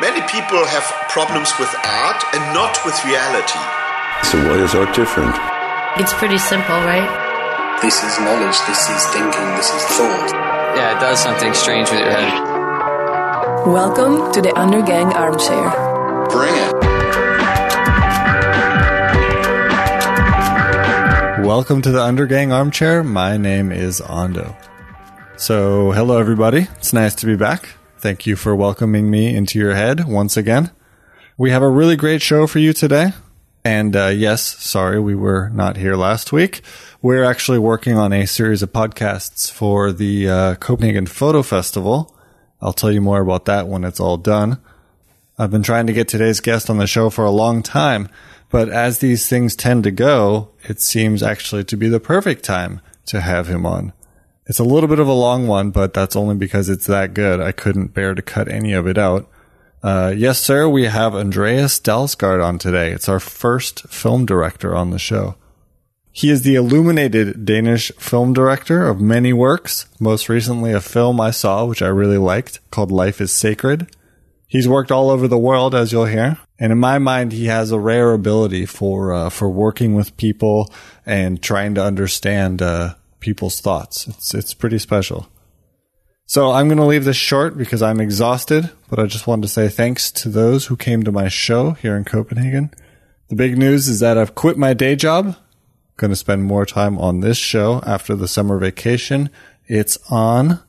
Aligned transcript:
Many 0.00 0.22
people 0.26 0.58
have 0.66 0.82
problems 1.08 1.52
with 1.56 1.72
art 1.72 2.20
and 2.34 2.42
not 2.52 2.76
with 2.84 2.98
reality. 3.04 3.62
So 4.26 4.42
why 4.42 4.58
is 4.58 4.74
art 4.74 4.92
different? 4.92 5.30
It's 6.02 6.12
pretty 6.14 6.36
simple, 6.36 6.74
right? 6.82 7.06
This 7.80 8.02
is 8.02 8.18
knowledge, 8.18 8.58
this 8.66 8.90
is 8.90 9.06
thinking, 9.14 9.46
this 9.54 9.70
is 9.70 9.82
thought. 9.94 10.32
Yeah, 10.74 10.96
it 10.96 11.00
does 11.00 11.22
something 11.22 11.54
strange 11.54 11.92
with 11.92 12.00
your 12.00 12.10
head. 12.10 12.26
Welcome 13.68 14.32
to 14.32 14.42
the 14.42 14.48
Undergang 14.48 15.14
Armchair. 15.14 15.70
Bring 16.28 16.54
it. 16.56 16.74
Welcome 21.46 21.82
to 21.82 21.92
the 21.92 22.00
Undergang 22.00 22.52
Armchair. 22.52 23.04
My 23.04 23.36
name 23.36 23.70
is 23.70 24.00
Ando. 24.00 24.56
So, 25.36 25.92
hello 25.92 26.18
everybody. 26.18 26.66
It's 26.78 26.92
nice 26.92 27.14
to 27.14 27.26
be 27.26 27.36
back. 27.36 27.68
Thank 28.04 28.26
you 28.26 28.36
for 28.36 28.54
welcoming 28.54 29.10
me 29.10 29.34
into 29.34 29.58
your 29.58 29.74
head 29.74 30.04
once 30.04 30.36
again. 30.36 30.70
We 31.38 31.52
have 31.52 31.62
a 31.62 31.70
really 31.70 31.96
great 31.96 32.20
show 32.20 32.46
for 32.46 32.58
you 32.58 32.74
today. 32.74 33.14
And 33.64 33.96
uh, 33.96 34.08
yes, 34.08 34.42
sorry, 34.42 35.00
we 35.00 35.14
were 35.14 35.48
not 35.48 35.78
here 35.78 35.96
last 35.96 36.30
week. 36.30 36.60
We're 37.00 37.24
actually 37.24 37.60
working 37.60 37.96
on 37.96 38.12
a 38.12 38.26
series 38.26 38.62
of 38.62 38.74
podcasts 38.74 39.50
for 39.50 39.90
the 39.90 40.28
uh, 40.28 40.54
Copenhagen 40.56 41.06
Photo 41.06 41.42
Festival. 41.42 42.14
I'll 42.60 42.74
tell 42.74 42.92
you 42.92 43.00
more 43.00 43.22
about 43.22 43.46
that 43.46 43.68
when 43.68 43.84
it's 43.84 44.00
all 44.00 44.18
done. 44.18 44.60
I've 45.38 45.50
been 45.50 45.62
trying 45.62 45.86
to 45.86 45.94
get 45.94 46.06
today's 46.06 46.40
guest 46.40 46.68
on 46.68 46.76
the 46.76 46.86
show 46.86 47.08
for 47.08 47.24
a 47.24 47.30
long 47.30 47.62
time, 47.62 48.10
but 48.50 48.68
as 48.68 48.98
these 48.98 49.26
things 49.30 49.56
tend 49.56 49.82
to 49.84 49.90
go, 49.90 50.50
it 50.64 50.78
seems 50.82 51.22
actually 51.22 51.64
to 51.64 51.76
be 51.78 51.88
the 51.88 52.00
perfect 52.00 52.44
time 52.44 52.82
to 53.06 53.22
have 53.22 53.48
him 53.48 53.64
on. 53.64 53.94
It's 54.46 54.58
a 54.58 54.64
little 54.64 54.88
bit 54.88 54.98
of 54.98 55.08
a 55.08 55.12
long 55.12 55.46
one, 55.46 55.70
but 55.70 55.94
that's 55.94 56.16
only 56.16 56.34
because 56.34 56.68
it's 56.68 56.86
that 56.86 57.14
good. 57.14 57.40
I 57.40 57.52
couldn't 57.52 57.94
bear 57.94 58.14
to 58.14 58.22
cut 58.22 58.48
any 58.48 58.72
of 58.74 58.86
it 58.86 58.98
out. 58.98 59.30
Uh, 59.82 60.14
yes, 60.16 60.38
sir, 60.38 60.68
we 60.68 60.84
have 60.84 61.14
Andreas 61.14 61.78
Dalsgaard 61.78 62.44
on 62.44 62.58
today. 62.58 62.90
It's 62.90 63.08
our 63.08 63.20
first 63.20 63.86
film 63.88 64.26
director 64.26 64.74
on 64.74 64.90
the 64.90 64.98
show. 64.98 65.36
He 66.10 66.30
is 66.30 66.42
the 66.42 66.54
illuminated 66.54 67.44
Danish 67.44 67.90
film 67.98 68.32
director 68.32 68.86
of 68.86 69.00
many 69.00 69.32
works, 69.32 69.86
most 69.98 70.28
recently 70.28 70.72
a 70.72 70.80
film 70.80 71.20
I 71.20 71.32
saw, 71.32 71.64
which 71.64 71.82
I 71.82 71.88
really 71.88 72.18
liked, 72.18 72.60
called 72.70 72.92
Life 72.92 73.20
is 73.20 73.32
Sacred. 73.32 73.94
He's 74.46 74.68
worked 74.68 74.92
all 74.92 75.10
over 75.10 75.26
the 75.26 75.36
world, 75.36 75.74
as 75.74 75.90
you'll 75.90 76.04
hear. 76.04 76.38
And 76.58 76.70
in 76.70 76.78
my 76.78 76.98
mind, 76.98 77.32
he 77.32 77.46
has 77.46 77.72
a 77.72 77.78
rare 77.80 78.12
ability 78.12 78.66
for, 78.66 79.12
uh, 79.12 79.28
for 79.28 79.50
working 79.50 79.94
with 79.94 80.16
people 80.16 80.72
and 81.04 81.42
trying 81.42 81.74
to 81.74 81.82
understand, 81.82 82.62
uh, 82.62 82.94
people's 83.24 83.58
thoughts. 83.58 84.06
It's 84.06 84.34
it's 84.34 84.52
pretty 84.52 84.78
special. 84.78 85.28
So 86.26 86.52
I'm 86.52 86.68
going 86.68 86.78
to 86.78 86.84
leave 86.84 87.04
this 87.04 87.16
short 87.16 87.56
because 87.56 87.82
I'm 87.82 88.00
exhausted, 88.00 88.70
but 88.90 88.98
I 88.98 89.06
just 89.06 89.26
wanted 89.26 89.42
to 89.42 89.48
say 89.48 89.68
thanks 89.68 90.10
to 90.12 90.28
those 90.28 90.66
who 90.66 90.76
came 90.76 91.02
to 91.02 91.12
my 91.12 91.28
show 91.28 91.72
here 91.72 91.96
in 91.96 92.04
Copenhagen. 92.04 92.70
The 93.28 93.34
big 93.34 93.56
news 93.58 93.88
is 93.88 94.00
that 94.00 94.18
I've 94.18 94.34
quit 94.34 94.58
my 94.58 94.74
day 94.74 94.94
job. 94.94 95.26
I'm 95.26 95.36
going 95.96 96.10
to 96.10 96.16
spend 96.16 96.44
more 96.44 96.66
time 96.66 96.98
on 96.98 97.20
this 97.20 97.38
show 97.38 97.82
after 97.86 98.14
the 98.14 98.28
summer 98.28 98.58
vacation. 98.58 99.30
It's 99.66 99.96
on. 100.10 100.60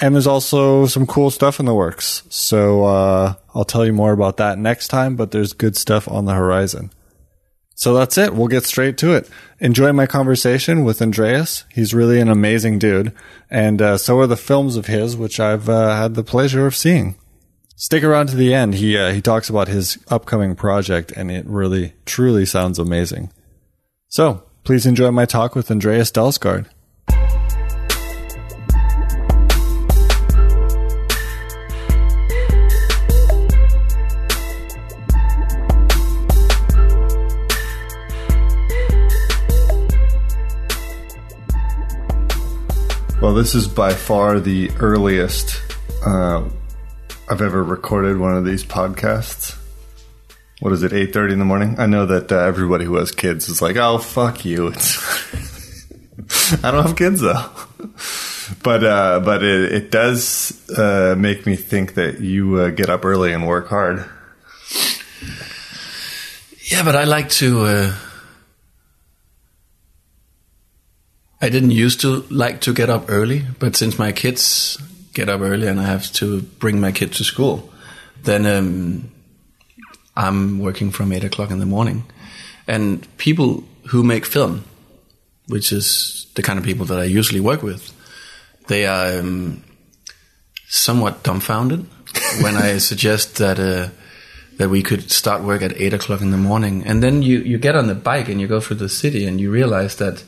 And 0.00 0.14
there's 0.14 0.26
also 0.26 0.86
some 0.86 1.06
cool 1.06 1.30
stuff 1.30 1.58
in 1.58 1.66
the 1.66 1.74
works. 1.74 2.22
So 2.28 2.84
uh, 2.84 3.34
I'll 3.54 3.64
tell 3.64 3.86
you 3.86 3.94
more 3.94 4.12
about 4.12 4.36
that 4.36 4.58
next 4.58 4.88
time, 4.88 5.16
but 5.16 5.30
there's 5.30 5.52
good 5.54 5.76
stuff 5.76 6.08
on 6.08 6.26
the 6.26 6.34
horizon. 6.34 6.90
So 7.76 7.92
that's 7.92 8.16
it. 8.16 8.34
We'll 8.34 8.48
get 8.48 8.64
straight 8.64 8.96
to 8.98 9.12
it. 9.12 9.28
Enjoy 9.60 9.92
my 9.92 10.06
conversation 10.06 10.82
with 10.82 11.02
Andreas. 11.02 11.64
He's 11.70 11.92
really 11.92 12.18
an 12.20 12.30
amazing 12.30 12.78
dude. 12.78 13.12
And 13.50 13.82
uh, 13.82 13.98
so 13.98 14.18
are 14.18 14.26
the 14.26 14.34
films 14.34 14.76
of 14.76 14.86
his, 14.86 15.14
which 15.14 15.38
I've 15.38 15.68
uh, 15.68 15.94
had 15.94 16.14
the 16.14 16.24
pleasure 16.24 16.66
of 16.66 16.74
seeing. 16.74 17.16
Stick 17.76 18.02
around 18.02 18.28
to 18.28 18.36
the 18.36 18.54
end. 18.54 18.76
He, 18.76 18.96
uh, 18.96 19.12
he 19.12 19.20
talks 19.20 19.50
about 19.50 19.68
his 19.68 19.98
upcoming 20.08 20.56
project, 20.56 21.12
and 21.12 21.30
it 21.30 21.44
really, 21.46 21.92
truly 22.06 22.46
sounds 22.46 22.78
amazing. 22.78 23.30
So 24.08 24.44
please 24.64 24.86
enjoy 24.86 25.10
my 25.10 25.26
talk 25.26 25.54
with 25.54 25.70
Andreas 25.70 26.10
Dalsgaard. 26.10 26.66
This 43.36 43.54
is 43.54 43.68
by 43.68 43.92
far 43.92 44.40
the 44.40 44.70
earliest 44.80 45.60
uh, 46.06 46.48
I've 47.28 47.42
ever 47.42 47.62
recorded 47.62 48.18
one 48.18 48.34
of 48.34 48.46
these 48.46 48.64
podcasts. 48.64 49.56
What 50.60 50.72
is 50.72 50.82
it? 50.82 50.94
Eight 50.94 51.12
thirty 51.12 51.34
in 51.34 51.38
the 51.38 51.44
morning. 51.44 51.78
I 51.78 51.84
know 51.84 52.06
that 52.06 52.32
uh, 52.32 52.38
everybody 52.38 52.86
who 52.86 52.96
has 52.96 53.12
kids 53.12 53.48
is 53.50 53.60
like, 53.60 53.76
"Oh, 53.76 53.98
fuck 53.98 54.44
you." 54.46 54.68
I 56.62 56.70
don't 56.70 56.86
have 56.86 56.96
kids 56.96 57.20
though, 57.20 57.50
but 58.62 58.82
uh, 58.82 59.20
but 59.20 59.42
it, 59.42 59.72
it 59.72 59.90
does 59.90 60.66
uh, 60.70 61.14
make 61.18 61.44
me 61.44 61.56
think 61.56 61.94
that 61.94 62.20
you 62.20 62.56
uh, 62.56 62.70
get 62.70 62.88
up 62.88 63.04
early 63.04 63.34
and 63.34 63.46
work 63.46 63.68
hard. 63.68 64.08
Yeah, 66.70 66.84
but 66.84 66.96
I 66.96 67.04
like 67.04 67.28
to. 67.30 67.60
Uh, 67.66 67.96
I 71.40 71.50
didn't 71.50 71.72
used 71.72 72.00
to 72.00 72.24
like 72.30 72.60
to 72.62 72.72
get 72.72 72.88
up 72.88 73.06
early, 73.08 73.44
but 73.58 73.76
since 73.76 73.98
my 73.98 74.12
kids 74.12 74.78
get 75.12 75.28
up 75.28 75.40
early 75.40 75.66
and 75.66 75.78
I 75.80 75.84
have 75.84 76.10
to 76.14 76.42
bring 76.42 76.80
my 76.80 76.92
kid 76.92 77.12
to 77.14 77.24
school, 77.24 77.70
then 78.22 78.46
um, 78.46 79.10
I'm 80.16 80.58
working 80.58 80.90
from 80.90 81.12
eight 81.12 81.24
o'clock 81.24 81.50
in 81.50 81.58
the 81.58 81.66
morning. 81.66 82.04
And 82.66 83.06
people 83.18 83.64
who 83.88 84.02
make 84.02 84.24
film, 84.24 84.64
which 85.46 85.72
is 85.72 86.26
the 86.34 86.42
kind 86.42 86.58
of 86.58 86.64
people 86.64 86.86
that 86.86 86.98
I 86.98 87.04
usually 87.04 87.40
work 87.40 87.62
with, 87.62 87.92
they 88.68 88.86
are 88.86 89.18
um, 89.18 89.62
somewhat 90.68 91.22
dumbfounded 91.22 91.86
when 92.40 92.56
I 92.56 92.78
suggest 92.78 93.36
that 93.36 93.60
uh, 93.60 93.90
that 94.56 94.70
we 94.70 94.82
could 94.82 95.10
start 95.10 95.42
work 95.42 95.60
at 95.60 95.78
eight 95.78 95.92
o'clock 95.92 96.22
in 96.22 96.30
the 96.30 96.38
morning. 96.38 96.84
And 96.86 97.02
then 97.02 97.22
you 97.22 97.40
you 97.40 97.58
get 97.58 97.76
on 97.76 97.88
the 97.88 97.94
bike 97.94 98.28
and 98.30 98.40
you 98.40 98.48
go 98.48 98.58
through 98.58 98.76
the 98.76 98.88
city 98.88 99.26
and 99.26 99.38
you 99.38 99.50
realize 99.50 99.96
that 99.96 100.24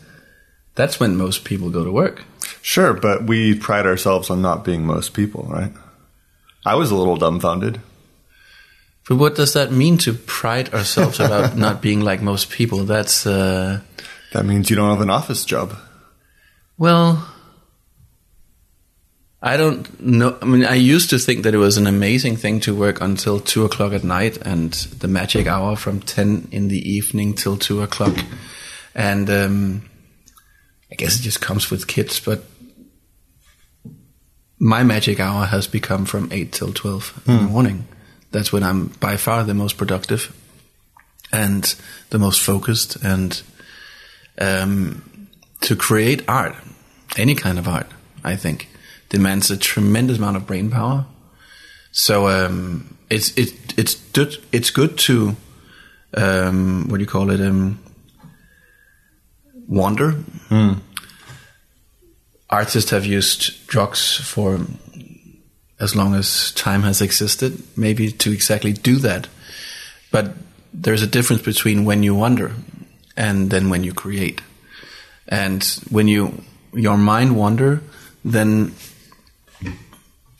that's 0.78 1.00
when 1.00 1.16
most 1.16 1.44
people 1.44 1.70
go 1.70 1.82
to 1.82 1.90
work. 1.90 2.22
Sure, 2.62 2.94
but 2.94 3.24
we 3.26 3.58
pride 3.58 3.84
ourselves 3.84 4.30
on 4.30 4.40
not 4.40 4.64
being 4.64 4.86
most 4.86 5.12
people, 5.12 5.42
right? 5.50 5.72
I 6.64 6.76
was 6.76 6.90
a 6.92 6.96
little 6.96 7.16
dumbfounded. 7.16 7.80
But 9.08 9.16
what 9.16 9.34
does 9.34 9.54
that 9.54 9.72
mean 9.72 9.98
to 9.98 10.12
pride 10.14 10.72
ourselves 10.72 11.18
about 11.18 11.56
not 11.66 11.82
being 11.82 12.00
like 12.02 12.22
most 12.22 12.50
people? 12.50 12.84
That's 12.84 13.26
uh, 13.26 13.80
That 14.32 14.44
means 14.44 14.70
you 14.70 14.76
don't 14.76 14.90
have 14.90 15.00
an 15.02 15.10
office 15.10 15.44
job. 15.44 15.74
well, 16.78 17.26
I 19.40 19.56
don't 19.56 20.00
know. 20.00 20.36
I 20.42 20.44
mean, 20.46 20.64
I 20.64 20.74
used 20.74 21.10
to 21.10 21.18
think 21.18 21.42
that 21.44 21.54
it 21.54 21.58
was 21.58 21.76
an 21.78 21.86
amazing 21.86 22.36
thing 22.36 22.60
to 22.60 22.74
work 22.74 23.00
until 23.00 23.38
two 23.40 23.64
o'clock 23.64 23.92
at 23.92 24.02
night 24.02 24.36
and 24.42 24.72
the 25.00 25.06
magic 25.08 25.46
hour 25.46 25.76
from 25.76 26.00
ten 26.00 26.48
in 26.50 26.68
the 26.68 26.78
evening 26.78 27.34
till 27.34 27.56
two 27.56 27.80
o'clock, 27.82 28.16
and 28.96 29.30
um, 29.30 29.82
I 30.90 30.94
guess 30.94 31.18
it 31.18 31.22
just 31.22 31.40
comes 31.40 31.70
with 31.70 31.86
kids. 31.86 32.20
But 32.20 32.44
my 34.58 34.82
magic 34.82 35.20
hour 35.20 35.46
has 35.46 35.66
become 35.66 36.04
from 36.04 36.28
eight 36.32 36.52
till 36.52 36.72
twelve 36.72 37.22
in 37.26 37.36
the 37.36 37.42
morning. 37.42 37.86
That's 38.30 38.52
when 38.52 38.62
I'm 38.62 38.86
by 39.00 39.16
far 39.16 39.44
the 39.44 39.54
most 39.54 39.76
productive 39.76 40.34
and 41.32 41.74
the 42.10 42.18
most 42.18 42.40
focused 42.40 42.96
and 43.02 43.42
um, 44.38 45.28
to 45.60 45.76
create 45.76 46.24
art, 46.28 46.56
any 47.16 47.34
kind 47.34 47.58
of 47.58 47.68
art, 47.68 47.86
I 48.24 48.36
think, 48.36 48.68
demands 49.08 49.50
a 49.50 49.56
tremendous 49.56 50.18
amount 50.18 50.36
of 50.36 50.46
brain 50.46 50.70
power. 50.70 51.06
So 51.90 52.28
um, 52.28 52.96
it's 53.10 53.36
it, 53.36 53.78
it's 53.78 53.94
good 53.94 54.36
it's 54.52 54.70
good 54.70 54.98
to 54.98 55.36
um, 56.16 56.88
what 56.88 56.98
do 56.98 57.02
you 57.02 57.08
call 57.08 57.30
it 57.30 57.40
um, 57.40 57.78
wander. 59.68 60.12
Hmm. 60.48 60.72
Artists 62.50 62.90
have 62.90 63.04
used 63.04 63.66
drugs 63.66 64.16
for 64.16 64.58
as 65.78 65.94
long 65.94 66.14
as 66.14 66.50
time 66.52 66.82
has 66.82 67.00
existed, 67.00 67.62
maybe 67.76 68.10
to 68.10 68.32
exactly 68.32 68.72
do 68.72 68.96
that. 68.96 69.28
But 70.10 70.34
there's 70.72 71.02
a 71.02 71.06
difference 71.06 71.42
between 71.42 71.84
when 71.84 72.02
you 72.02 72.14
wander 72.14 72.52
and 73.16 73.50
then 73.50 73.68
when 73.68 73.84
you 73.84 73.92
create. 73.92 74.40
And 75.28 75.62
when 75.90 76.08
you 76.08 76.42
your 76.72 76.96
mind 76.96 77.36
wander, 77.36 77.82
then 78.24 78.74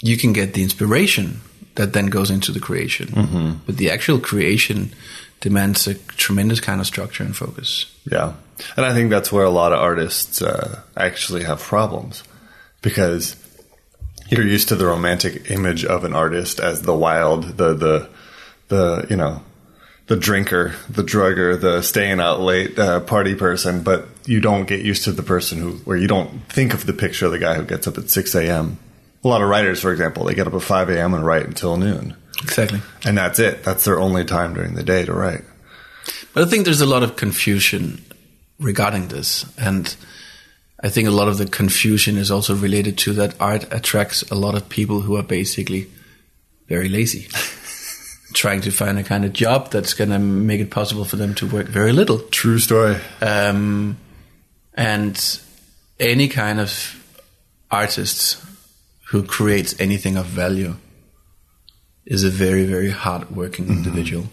you 0.01 0.17
can 0.17 0.33
get 0.33 0.55
the 0.55 0.63
inspiration 0.63 1.41
that 1.75 1.93
then 1.93 2.07
goes 2.07 2.31
into 2.31 2.53
the 2.53 2.61
creation. 2.61 3.09
Mm-hmm. 3.09 3.53
But 3.67 3.77
the 3.77 3.91
actual 3.91 4.19
creation 4.19 4.93
demands 5.41 5.87
a 5.87 5.95
tremendous 5.95 6.61
kind 6.61 6.81
of 6.81 6.87
structure 6.87 7.23
and 7.23 7.37
focus. 7.37 7.87
Yeah. 8.11 8.35
And 8.77 8.85
I 8.85 8.93
think 8.93 9.11
that's 9.11 9.33
where 9.33 9.45
a 9.45 9.51
lot 9.51 9.73
of 9.73 9.79
artists 9.79 10.43
uh, 10.43 10.83
actually 10.97 11.45
have 11.45 11.61
problems 11.61 12.23
because 12.83 13.37
you're 14.29 14.47
used 14.47 14.69
to 14.69 14.77
the 14.77 14.87
romantic 14.87 15.51
image 15.51 15.85
of 15.85 16.05
an 16.05 16.15
artist 16.15 16.61
as 16.61 16.83
the 16.83 16.95
wild, 16.95 17.57
the 17.57 17.75
the 17.75 18.09
the 18.69 19.07
you 19.11 19.17
know 19.17 19.43
the 20.09 20.17
drinker, 20.17 20.75
the 20.89 21.03
drugger, 21.05 21.61
the 21.61 21.83
staying 21.83 22.19
out 22.19 22.41
late 22.41 22.79
uh, 22.79 23.01
party 23.01 23.35
person, 23.35 23.83
but 23.83 24.09
you 24.25 24.41
don't 24.41 24.67
get 24.67 24.81
used 24.81 25.05
to 25.05 25.13
the 25.13 25.23
person 25.23 25.59
who, 25.59 25.73
where 25.79 25.99
you 25.99 26.09
don't 26.09 26.51
think 26.51 26.73
of 26.73 26.87
the 26.87 26.95
picture 26.95 27.27
of 27.27 27.33
the 27.33 27.39
guy 27.39 27.55
who 27.55 27.65
gets 27.65 27.87
up 27.87 27.99
at 27.99 28.09
6 28.09 28.35
a.m. 28.35 28.79
A 29.23 29.29
lot 29.29 29.43
of 29.43 29.49
writers, 29.49 29.83
for 29.83 29.93
example, 29.93 30.25
they 30.25 30.35
get 30.35 30.47
up 30.47 30.55
at 30.55 30.63
5 30.63 30.89
a.m. 30.91 31.13
and 31.13 31.27
write 31.27 31.45
until 31.45 31.77
noon. 31.77 32.17
Exactly. 32.43 32.81
And 33.05 33.19
that's 33.19 33.39
it. 33.39 33.65
That's 33.65 33.85
their 33.85 34.01
only 34.01 34.25
time 34.25 34.55
during 34.55 34.75
the 34.75 34.83
day 34.83 35.05
to 35.05 35.13
write. 35.13 35.45
But 36.33 36.45
I 36.45 36.51
think 36.51 36.65
there's 36.65 36.81
a 36.81 36.87
lot 36.87 37.03
of 37.03 37.17
confusion 37.17 38.03
regarding 38.59 39.09
this. 39.09 39.45
And 39.59 39.95
I 40.81 40.89
think 40.89 41.09
a 41.09 41.13
lot 41.13 41.29
of 41.29 41.39
the 41.39 41.47
confusion 41.47 42.17
is 42.17 42.31
also 42.31 42.55
related 42.55 42.99
to 42.99 43.13
that 43.15 43.35
art 43.41 43.73
attracts 43.73 44.23
a 44.31 44.35
lot 44.35 44.55
of 44.55 44.69
people 44.69 45.01
who 45.01 45.17
are 45.17 45.23
basically 45.23 45.89
very 46.69 46.89
lazy. 46.89 47.29
trying 48.35 48.61
to 48.61 48.71
find 48.71 48.99
a 48.99 49.03
kind 49.03 49.25
of 49.25 49.33
job 49.33 49.71
that's 49.71 49.95
going 49.95 50.11
to 50.11 50.19
make 50.19 50.61
it 50.61 50.71
possible 50.71 51.05
for 51.05 51.17
them 51.17 51.35
to 51.35 51.47
work 51.47 51.67
very 51.67 51.93
little. 51.93 52.19
True 52.19 52.59
story. 52.59 52.97
Um, 53.23 53.97
and 54.75 55.41
any 55.99 56.29
kind 56.29 56.61
of 56.61 56.95
artist 57.71 58.43
who 59.09 59.23
creates 59.23 59.79
anything 59.81 60.17
of 60.17 60.27
value 60.27 60.77
is 62.05 62.25
a 62.25 62.31
very, 62.31 62.65
very 62.65 62.91
hard 62.91 63.31
working 63.31 63.67
mm-hmm. 63.67 63.79
individual. 63.79 64.27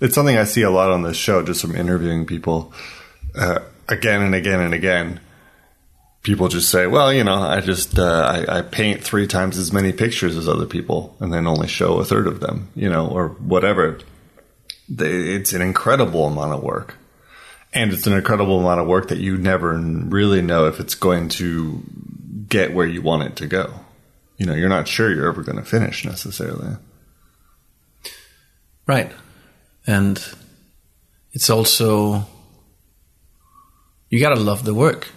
It's 0.00 0.14
something 0.14 0.36
I 0.36 0.44
see 0.44 0.62
a 0.62 0.70
lot 0.70 0.90
on 0.90 1.02
this 1.02 1.16
show, 1.16 1.42
just 1.42 1.60
from 1.60 1.74
interviewing 1.74 2.24
people 2.24 2.72
uh, 3.38 3.60
again 3.88 4.22
and 4.22 4.34
again 4.34 4.60
and 4.60 4.74
again 4.74 5.20
people 6.22 6.48
just 6.48 6.70
say, 6.70 6.86
well, 6.86 7.12
you 7.12 7.24
know, 7.24 7.36
I 7.36 7.60
just 7.60 7.98
uh, 7.98 8.44
I, 8.48 8.58
I, 8.58 8.62
paint 8.62 9.02
three 9.02 9.26
times 9.26 9.56
as 9.56 9.72
many 9.72 9.92
pictures 9.92 10.36
as 10.36 10.48
other 10.48 10.66
people, 10.66 11.16
and 11.20 11.32
then 11.32 11.46
only 11.46 11.68
show 11.68 12.00
a 12.00 12.04
third 12.04 12.26
of 12.26 12.40
them, 12.40 12.68
you 12.74 12.88
know, 12.88 13.08
or 13.08 13.28
whatever. 13.28 13.98
It's 14.90 15.52
an 15.52 15.62
incredible 15.62 16.26
amount 16.26 16.52
of 16.52 16.62
work, 16.62 16.96
and 17.72 17.92
it's 17.92 18.06
an 18.06 18.12
incredible 18.12 18.60
amount 18.60 18.80
of 18.80 18.86
work 18.86 19.08
that 19.08 19.18
you 19.18 19.36
never 19.38 19.74
really 19.74 20.42
know 20.42 20.66
if 20.66 20.80
it's 20.80 20.94
going 20.94 21.28
to 21.30 21.82
get 22.48 22.74
where 22.74 22.86
you 22.86 23.02
want 23.02 23.22
it 23.22 23.36
to 23.36 23.46
go. 23.46 23.72
You 24.36 24.46
know, 24.46 24.54
you're 24.54 24.68
not 24.68 24.86
sure 24.86 25.12
you're 25.12 25.28
ever 25.28 25.42
going 25.42 25.58
to 25.58 25.64
finish 25.64 26.04
necessarily. 26.04 26.76
Right, 28.86 29.12
and 29.86 30.22
it's 31.32 31.50
also 31.50 32.26
you 34.08 34.20
got 34.20 34.34
to 34.34 34.40
love 34.40 34.64
the 34.64 34.74
work 34.74 35.08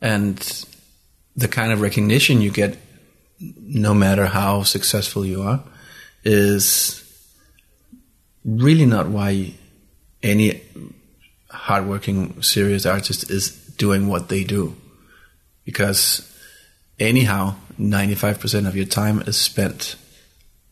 and 0.00 0.36
the 1.36 1.48
kind 1.48 1.72
of 1.72 1.80
recognition 1.80 2.40
you 2.40 2.50
get, 2.50 2.76
no 3.38 3.94
matter 3.94 4.26
how 4.26 4.62
successful 4.62 5.24
you 5.24 5.42
are, 5.42 5.62
is 6.24 6.98
really 8.44 8.86
not 8.86 9.08
why 9.08 9.54
any 10.22 10.62
hardworking, 11.50 12.42
serious 12.42 12.86
artist 12.86 13.30
is 13.30 13.50
doing 13.76 14.08
what 14.08 14.28
they 14.28 14.44
do. 14.44 14.76
Because 15.64 16.28
anyhow, 16.98 17.54
95% 17.78 18.66
of 18.66 18.76
your 18.76 18.86
time 18.86 19.22
is 19.22 19.36
spent 19.36 19.96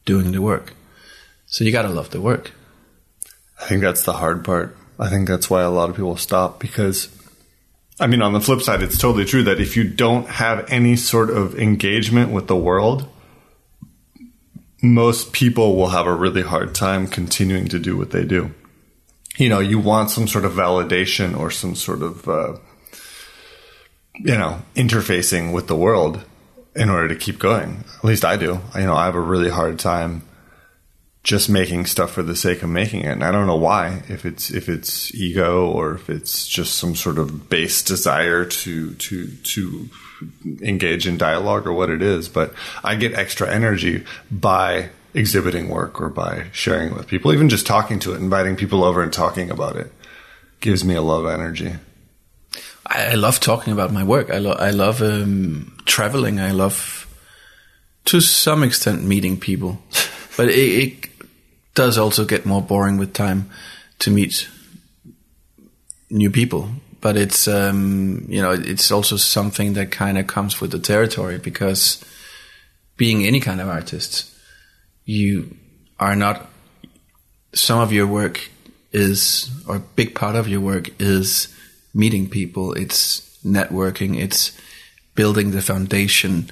doing 0.04 0.32
the 0.32 0.43
work. 0.43 0.75
So 1.46 1.64
you 1.64 1.72
gotta 1.72 1.88
love 1.88 2.10
the 2.10 2.20
work. 2.20 2.52
I 3.60 3.66
think 3.66 3.82
that's 3.82 4.04
the 4.04 4.14
hard 4.14 4.44
part. 4.44 4.76
I 5.00 5.08
think 5.08 5.26
that's 5.26 5.49
why 5.49 5.62
a 5.62 5.70
lot 5.70 5.88
of 5.88 5.97
people 5.97 6.17
stop 6.17 6.61
because 6.61 7.08
I 7.99 8.06
mean, 8.06 8.23
on 8.23 8.32
the 8.32 8.41
flip 8.41 8.62
side, 8.62 8.82
it's 8.82 8.97
totally 8.97 9.26
true 9.26 9.43
that 9.43 9.61
if 9.61 9.76
you 9.76 9.85
don't 9.85 10.26
have 10.26 10.70
any 10.70 10.97
sort 10.97 11.29
of 11.29 11.58
engagement 11.58 12.31
with 12.31 12.47
the 12.47 12.56
world, 12.56 13.06
most 14.82 15.35
people 15.35 15.76
will 15.76 15.88
have 15.88 16.06
a 16.06 16.14
really 16.14 16.41
hard 16.41 16.75
time 16.75 17.06
continuing 17.06 17.69
to 17.69 17.79
do 17.79 17.99
what 17.99 18.11
they 18.11 18.25
do. 18.25 18.55
You 19.37 19.50
know, 19.50 19.58
you 19.58 19.79
want 19.79 20.11
some 20.11 20.29
sort 20.29 20.47
of 20.47 20.52
validation 20.52 21.38
or 21.38 21.50
some 21.50 21.75
sort 21.75 22.03
of, 22.03 22.26
uh, 22.26 22.56
you 24.14 24.37
know, 24.37 24.62
interfacing 24.75 25.53
with 25.53 25.67
the 25.67 25.76
world 25.76 26.25
in 26.75 26.88
order 26.88 27.08
to 27.08 27.17
keep 27.17 27.38
going. 27.38 27.85
At 27.99 28.05
least 28.05 28.25
I 28.25 28.37
do. 28.37 28.61
You 28.75 28.82
know, 28.82 28.94
I 28.94 29.05
have 29.05 29.14
a 29.14 29.20
really 29.20 29.50
hard 29.50 29.79
time 29.79 30.23
just 31.22 31.50
making 31.50 31.84
stuff 31.87 32.12
for 32.12 32.22
the 32.22 32.34
sake 32.34 32.62
of 32.62 32.70
making 32.70 33.02
it. 33.02 33.12
And 33.12 33.25
I 33.25 33.31
don't 33.31 33.46
know 33.46 33.56
why, 33.56 34.02
if 34.08 34.25
it's 34.25 34.50
if 34.50 34.69
it's 34.69 35.14
ego 35.14 35.67
or 35.70 35.94
if 35.94 36.08
it's 36.08 36.46
just 36.46 36.76
some 36.76 36.94
sort 36.94 37.19
of 37.19 37.49
base 37.49 37.82
desire 37.82 38.44
to 38.44 38.94
to 38.94 39.26
to 39.26 39.90
engage 40.62 41.06
in 41.06 41.19
dialogue 41.19 41.67
or 41.67 41.72
what 41.72 41.90
it 41.90 42.02
is, 42.02 42.28
but 42.28 42.55
I 42.82 42.94
get 42.94 43.14
extra 43.14 43.50
energy 43.50 44.05
by 44.31 44.90
exhibiting 45.12 45.69
work 45.69 46.00
or 46.00 46.08
by 46.08 46.46
sharing 46.52 46.90
it 46.90 46.96
with 46.96 47.06
people, 47.06 47.32
even 47.32 47.49
just 47.49 47.67
talking 47.67 47.99
to 48.00 48.14
it, 48.14 48.20
inviting 48.20 48.56
people 48.56 48.84
over 48.84 49.02
and 49.02 49.12
talking 49.12 49.50
about 49.50 49.76
it 49.76 49.93
gives 50.61 50.84
me 50.84 50.94
a 50.94 51.02
lot 51.02 51.20
of 51.20 51.26
energy. 51.26 51.72
I 52.87 53.14
love 53.14 53.40
talking 53.40 53.72
about 53.72 53.93
my 53.93 54.05
work. 54.05 54.31
I, 54.31 54.38
lo- 54.38 54.56
I 54.58 54.70
love 54.70 55.00
um, 55.00 55.76
traveling. 55.87 56.40
I 56.40 56.50
love, 56.50 57.06
to 58.06 58.20
some 58.20 58.62
extent, 58.62 59.05
meeting 59.05 59.38
people. 59.38 59.82
But 60.37 60.49
it, 60.49 60.55
it, 60.55 61.09
does 61.81 61.97
also 61.97 62.27
get 62.27 62.44
more 62.44 62.61
boring 62.61 62.99
with 62.99 63.15
time 63.15 63.49
to 64.00 64.11
meet 64.11 64.47
new 66.11 66.31
people. 66.31 66.69
But 67.00 67.17
it's 67.17 67.49
um, 67.49 68.27
you 68.29 68.43
know 68.43 68.53
it's 68.53 68.93
also 68.93 69.17
something 69.17 69.73
that 69.73 69.91
kind 69.91 70.19
of 70.19 70.27
comes 70.27 70.61
with 70.61 70.73
the 70.73 70.79
territory 70.79 71.38
because 71.38 72.05
being 72.99 73.25
any 73.25 73.41
kind 73.41 73.62
of 73.62 73.69
artist, 73.69 74.31
you 75.06 75.56
are 75.99 76.15
not. 76.15 76.50
Some 77.55 77.81
of 77.81 77.93
your 77.93 78.06
work 78.06 78.50
is, 78.93 79.50
or 79.67 79.77
a 79.77 79.87
big 79.97 80.15
part 80.15 80.37
of 80.37 80.47
your 80.49 80.61
work 80.61 80.91
is 81.00 81.49
meeting 81.94 82.29
people. 82.29 82.75
It's 82.75 83.38
networking. 83.43 84.21
It's 84.21 84.53
building 85.15 85.53
the 85.53 85.62
foundation 85.62 86.50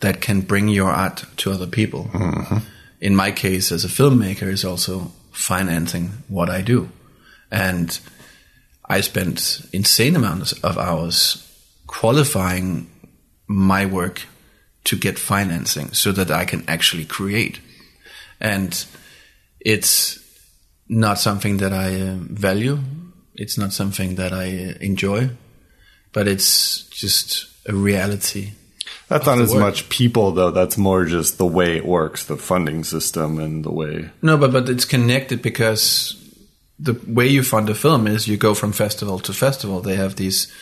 that 0.00 0.22
can 0.22 0.40
bring 0.40 0.68
your 0.68 0.90
art 0.90 1.26
to 1.36 1.52
other 1.52 1.66
people. 1.66 2.04
Mm-hmm 2.04 2.71
in 3.02 3.16
my 3.16 3.32
case 3.32 3.72
as 3.72 3.84
a 3.84 3.88
filmmaker 3.88 4.46
is 4.46 4.64
also 4.64 5.10
financing 5.32 6.12
what 6.28 6.48
I 6.48 6.62
do. 6.62 6.88
And 7.50 7.98
I 8.88 9.00
spent 9.00 9.66
insane 9.72 10.14
amounts 10.14 10.52
of 10.62 10.78
hours 10.78 11.48
qualifying 11.88 12.88
my 13.48 13.86
work 13.86 14.22
to 14.84 14.96
get 14.96 15.18
financing 15.18 15.92
so 15.92 16.12
that 16.12 16.30
I 16.30 16.44
can 16.44 16.64
actually 16.68 17.04
create. 17.04 17.60
And 18.40 18.72
it's 19.60 20.20
not 20.88 21.18
something 21.18 21.56
that 21.56 21.72
I 21.72 22.00
uh, 22.00 22.16
value. 22.18 22.78
It's 23.34 23.58
not 23.58 23.72
something 23.72 24.14
that 24.14 24.32
I 24.32 24.46
uh, 24.46 24.74
enjoy, 24.80 25.30
but 26.12 26.28
it's 26.28 26.88
just 26.88 27.48
a 27.66 27.74
reality 27.74 28.52
that's 29.12 29.26
not 29.26 29.40
as 29.40 29.52
work. 29.52 29.60
much 29.60 29.88
people 29.88 30.32
though. 30.32 30.50
That's 30.50 30.78
more 30.78 31.04
just 31.04 31.38
the 31.38 31.46
way 31.46 31.76
it 31.76 31.86
works, 31.86 32.24
the 32.24 32.36
funding 32.36 32.84
system 32.84 33.38
and 33.38 33.64
the 33.64 33.72
way. 33.72 34.10
No, 34.22 34.36
but 34.36 34.52
but 34.52 34.68
it's 34.68 34.84
connected 34.84 35.42
because 35.42 36.16
the 36.78 36.98
way 37.06 37.26
you 37.26 37.42
fund 37.42 37.68
a 37.70 37.74
film 37.74 38.06
is 38.06 38.26
you 38.26 38.36
go 38.36 38.54
from 38.54 38.72
festival 38.72 39.18
to 39.20 39.32
festival. 39.32 39.80
They 39.80 39.96
have 39.96 40.16
these 40.16 40.52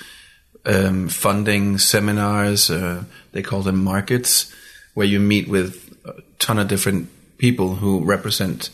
um, 0.67 1.09
funding 1.09 1.79
seminars. 1.79 2.71
Uh, 2.71 3.05
they 3.33 3.43
call 3.43 3.63
them 3.63 3.83
markets, 3.83 4.53
where 4.95 5.07
you 5.07 5.21
meet 5.21 5.49
with 5.49 5.97
a 6.05 6.21
ton 6.39 6.59
of 6.59 6.69
different 6.69 7.09
people 7.39 7.77
who 7.77 8.05
represent 8.05 8.71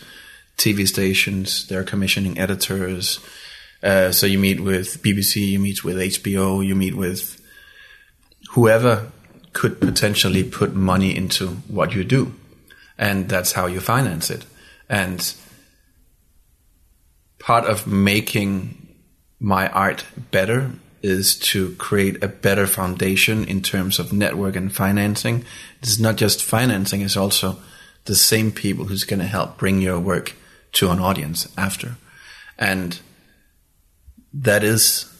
TV 0.56 0.88
stations. 0.88 1.66
They're 1.68 1.84
commissioning 1.84 2.38
editors. 2.38 3.20
Uh, 3.82 4.10
so 4.10 4.26
you 4.26 4.38
meet 4.38 4.60
with 4.60 5.02
BBC, 5.02 5.46
you 5.48 5.58
meet 5.58 5.84
with 5.84 5.96
HBO, 5.96 6.66
you 6.66 6.74
meet 6.74 6.96
with 6.96 7.40
whoever 8.52 9.12
could 9.56 9.80
potentially 9.80 10.44
put 10.44 10.74
money 10.74 11.16
into 11.16 11.48
what 11.66 11.94
you 11.94 12.04
do. 12.04 12.34
And 12.98 13.26
that's 13.26 13.52
how 13.52 13.64
you 13.64 13.80
finance 13.80 14.28
it. 14.28 14.44
And 14.86 15.34
part 17.38 17.64
of 17.64 17.86
making 17.86 18.86
my 19.40 19.70
art 19.70 20.04
better 20.30 20.72
is 21.00 21.38
to 21.38 21.74
create 21.76 22.22
a 22.22 22.28
better 22.28 22.66
foundation 22.66 23.46
in 23.46 23.62
terms 23.62 23.98
of 23.98 24.12
network 24.12 24.56
and 24.56 24.76
financing. 24.76 25.42
It's 25.80 25.98
not 25.98 26.16
just 26.16 26.44
financing, 26.44 27.00
it's 27.00 27.16
also 27.16 27.56
the 28.04 28.14
same 28.14 28.52
people 28.52 28.84
who's 28.84 29.04
going 29.04 29.20
to 29.20 29.26
help 29.26 29.56
bring 29.56 29.80
your 29.80 29.98
work 29.98 30.34
to 30.72 30.90
an 30.90 31.00
audience 31.00 31.48
after. 31.56 31.96
And 32.58 33.00
that 34.34 34.62
is, 34.62 35.10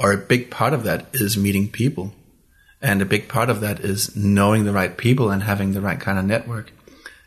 or 0.00 0.12
a 0.12 0.16
big 0.16 0.50
part 0.50 0.72
of 0.72 0.82
that 0.82 1.06
is 1.12 1.36
meeting 1.36 1.70
people. 1.70 2.12
And 2.80 3.02
a 3.02 3.06
big 3.06 3.28
part 3.28 3.50
of 3.50 3.60
that 3.60 3.80
is 3.80 4.14
knowing 4.14 4.64
the 4.64 4.72
right 4.72 4.96
people 4.96 5.30
and 5.30 5.42
having 5.42 5.72
the 5.72 5.80
right 5.80 5.98
kind 5.98 6.18
of 6.18 6.24
network. 6.24 6.72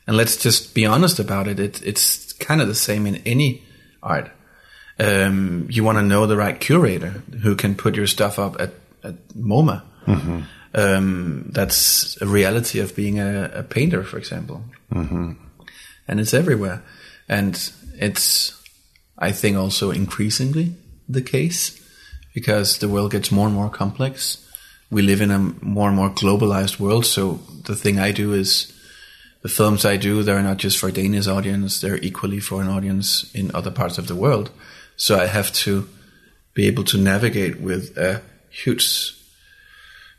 And 0.08 0.16
let's 0.16 0.38
just 0.38 0.74
be 0.74 0.86
honest 0.86 1.20
about 1.20 1.48
it. 1.48 1.60
it 1.60 1.82
it's 1.86 2.34
kind 2.34 2.62
of 2.62 2.68
the 2.68 2.76
same 2.76 3.06
in 3.06 3.18
any 3.26 3.64
art. 4.02 4.32
Um, 5.00 5.68
you 5.70 5.84
want 5.84 5.98
to 5.98 6.04
know 6.04 6.26
the 6.26 6.38
right 6.38 6.60
curator 6.60 7.24
who 7.42 7.56
can 7.56 7.76
put 7.76 7.96
your 7.96 8.08
stuff 8.08 8.40
up 8.40 8.60
at, 8.60 8.74
at 9.04 9.28
MoMA. 9.30 9.84
Mm-hmm. 10.06 10.42
Um, 10.74 11.50
that's 11.52 12.22
a 12.22 12.28
reality 12.28 12.80
of 12.80 12.96
being 12.96 13.20
a, 13.20 13.52
a 13.54 13.64
painter, 13.64 14.04
for 14.04 14.18
example, 14.18 14.64
mm-hmm. 14.92 15.34
and 16.08 16.20
it's 16.20 16.34
everywhere, 16.34 16.82
and 17.28 17.72
it's 17.96 18.58
I 19.18 19.34
think 19.34 19.58
also 19.58 19.92
increasingly 19.92 20.76
the 21.10 21.22
case 21.22 21.78
because 22.34 22.78
the 22.78 22.88
world 22.88 23.12
gets 23.12 23.32
more 23.32 23.48
and 23.48 23.56
more 23.56 23.70
complex. 23.70 24.48
We 24.92 25.02
live 25.02 25.22
in 25.22 25.32
a 25.32 25.40
more 25.40 25.88
and 25.88 25.96
more 25.96 26.10
globalized 26.10 26.80
world, 26.80 27.06
so 27.06 27.40
the 27.64 27.76
thing 27.76 27.98
I 27.98 28.12
do 28.12 28.34
is 28.34 28.72
the 29.42 29.50
films 29.50 29.86
I 29.86 29.98
do, 29.98 30.22
they're 30.22 30.44
not 30.44 30.58
just 30.58 30.78
for 30.78 30.92
Danish 30.92 31.28
audience, 31.28 31.82
they're 31.82 31.98
equally 31.98 32.40
for 32.40 32.62
an 32.62 32.68
audience 32.68 33.32
in 33.34 33.56
other 33.56 33.72
parts 33.72 33.98
of 33.98 34.08
the 34.08 34.16
world. 34.16 34.52
So 34.98 35.18
I 35.18 35.26
have 35.26 35.52
to 35.54 35.90
be 36.54 36.68
able 36.68 36.84
to 36.84 36.98
navigate 36.98 37.60
with 37.60 37.98
a 37.98 38.22
huge 38.50 39.16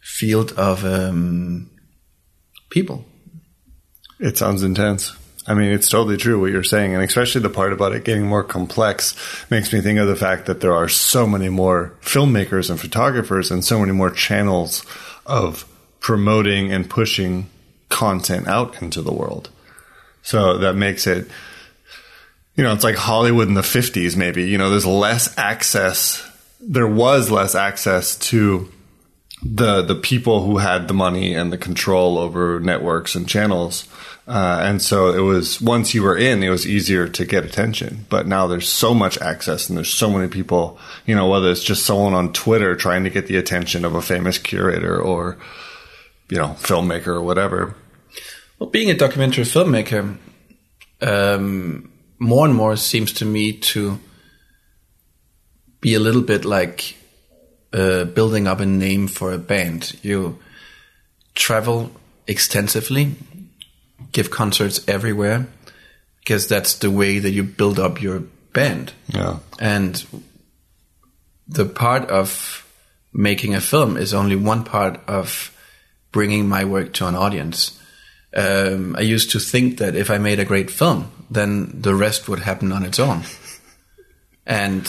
field 0.01 0.53
of 0.53 0.85
um, 0.85 1.71
people. 2.71 3.05
It 4.19 4.39
sounds 4.39 4.63
intense. 4.63 5.13
I 5.47 5.55
mean, 5.55 5.73
it's 5.73 5.89
totally 5.89 6.17
true 6.17 6.41
what 6.41 6.53
you're 6.53 6.63
saying. 6.63 6.95
And 6.95 7.03
especially 7.03 7.41
the 7.41 7.51
part 7.51 7.73
about 7.73 7.93
it 7.93 8.05
getting 8.05 8.27
more 8.27 8.45
complex 8.45 9.15
makes 9.51 9.73
me 9.73 9.81
think 9.81 9.99
of 9.99 10.07
the 10.07 10.17
fact 10.17 10.47
that 10.47 10.61
there 10.61 10.75
are 10.75 10.89
so 10.89 11.27
many 11.27 11.49
more 11.49 11.95
filmmakers 12.01 12.71
and 12.71 12.81
photographers 12.81 13.51
and 13.51 13.65
so 13.65 13.81
many 13.81 13.93
more 13.93 14.11
channels 14.11 14.85
of 15.27 15.67
promoting 16.01 16.73
and 16.73 16.89
pushing 16.89 17.49
content 17.89 18.47
out 18.47 18.81
into 18.81 19.03
the 19.03 19.13
world. 19.13 19.51
So 20.23 20.59
that 20.59 20.75
makes 20.75 21.07
it, 21.07 21.29
you 22.55 22.63
know, 22.63 22.73
it's 22.73 22.85
like 22.85 22.97
Hollywood 22.97 23.49
in 23.49 23.55
the 23.55 23.63
50s, 23.63 24.17
maybe. 24.17 24.45
You 24.45 24.59
know, 24.59 24.71
there's 24.71 24.87
less 24.87 25.37
access, 25.37 26.29
there 26.61 26.87
was 26.87 27.31
less 27.31 27.55
access 27.55 28.17
to 28.17 28.71
the 29.45 29.83
the 29.83 29.97
people 29.97 30.45
who 30.45 30.59
had 30.59 30.87
the 30.87 30.95
money 30.95 31.35
and 31.35 31.53
the 31.53 31.59
control 31.59 32.19
over 32.19 32.61
networks 32.61 33.15
and 33.15 33.29
channels. 33.29 33.89
Uh, 34.27 34.61
and 34.63 34.81
so 34.81 35.13
it 35.13 35.21
was 35.21 35.61
once 35.61 35.95
you 35.95 36.03
were 36.03 36.17
in, 36.17 36.43
it 36.43 36.49
was 36.49 36.67
easier 36.67 37.09
to 37.09 37.25
get 37.25 37.45
attention. 37.45 38.07
But 38.09 38.27
now 38.27 38.47
there's 38.47 38.69
so 38.69 38.95
much 38.95 39.21
access 39.21 39.69
and 39.69 39.77
there's 39.77 39.93
so 39.93 40.11
many 40.11 40.29
people, 40.29 40.79
you 41.07 41.15
know, 41.15 41.29
whether 41.29 41.51
it's 41.51 41.65
just 41.65 41.85
someone 41.85 42.15
on 42.15 42.33
Twitter 42.33 42.77
trying 42.77 43.05
to 43.05 43.11
get 43.11 43.27
the 43.27 43.37
attention 43.37 43.85
of 43.85 43.95
a 43.95 44.03
famous 44.03 44.39
curator 44.39 45.01
or, 45.01 45.39
you 46.31 46.37
know, 46.37 46.57
filmmaker 46.61 47.09
or 47.09 47.23
whatever. 47.23 47.75
Well, 48.59 48.71
being 48.71 48.91
a 48.91 48.95
documentary 48.95 49.45
filmmaker, 49.45 50.17
um, 51.01 51.91
more 52.21 52.47
and 52.47 52.55
more 52.55 52.77
seems 52.77 53.13
to 53.15 53.25
me 53.25 53.53
to 53.53 53.99
be 55.81 55.95
a 55.95 56.01
little 56.01 56.23
bit 56.23 56.45
like 56.45 56.97
uh, 57.73 58.05
building 58.05 58.47
up 58.47 58.61
a 58.61 58.67
name 58.67 59.09
for 59.09 59.33
a 59.33 59.39
band. 59.39 59.97
You 60.03 60.39
travel 61.35 61.91
extensively, 62.29 63.17
give 64.13 64.31
concerts 64.31 64.87
everywhere, 64.87 65.47
because 66.21 66.47
that's 66.47 66.75
the 66.79 66.91
way 66.91 67.19
that 67.19 67.31
you 67.31 67.43
build 67.43 67.79
up 67.79 68.01
your 68.01 68.23
band. 68.53 68.93
Yeah. 69.09 69.39
And 69.59 70.05
the 71.49 71.65
part 71.65 72.11
of 72.11 72.67
making 73.13 73.55
a 73.55 73.61
film 73.61 73.97
is 73.97 74.15
only 74.15 74.37
one 74.37 74.65
part 74.65 75.01
of 75.09 75.51
bringing 76.13 76.49
my 76.49 76.65
work 76.65 76.93
to 76.95 77.07
an 77.07 77.15
audience. 77.15 77.79
Um, 78.35 78.97
I 78.97 79.03
used 79.03 79.31
to 79.33 79.39
think 79.39 79.79
that 79.79 79.95
if 79.95 80.11
I 80.11 80.19
made 80.19 80.39
a 80.41 80.45
great 80.45 80.71
film, 80.71 81.11
then 81.31 81.81
the 81.83 81.95
rest 81.95 82.29
would 82.29 82.39
happen 82.41 82.73
on 82.73 82.85
its 82.85 82.99
own. 82.99 83.23
And 84.47 84.83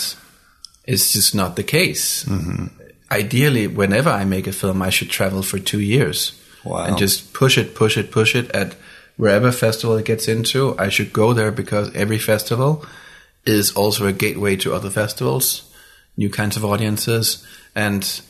it's 0.85 1.13
just 1.13 1.35
not 1.35 1.55
the 1.55 1.63
case. 1.63 2.23
Mm-hmm. 2.25 2.67
Ideally, 3.11 3.67
whenever 3.67 4.09
I 4.09 4.25
make 4.25 4.47
a 4.47 4.51
film, 4.53 4.81
I 4.81 4.89
should 4.89 5.09
travel 5.09 5.43
for 5.43 5.59
two 5.59 5.79
years 5.79 6.39
Wow. 6.63 6.85
and 6.85 6.97
just 6.97 7.33
push 7.33 7.57
it, 7.57 7.75
push 7.75 7.97
it, 7.97 8.09
push 8.11 8.35
it 8.35 8.49
at 8.51 8.75
wherever 9.17 9.51
festival 9.51 9.97
it 9.97 10.05
gets 10.05 10.27
into. 10.27 10.77
I 10.77 10.89
should 10.89 11.13
go 11.13 11.33
there 11.33 11.51
because 11.51 11.93
every 11.95 12.19
festival 12.19 12.85
is 13.45 13.71
also 13.73 14.07
a 14.07 14.13
gateway 14.13 14.55
to 14.57 14.73
other 14.73 14.89
festivals, 14.89 15.71
new 16.17 16.29
kinds 16.29 16.57
of 16.57 16.65
audiences, 16.65 17.45
and 17.75 18.21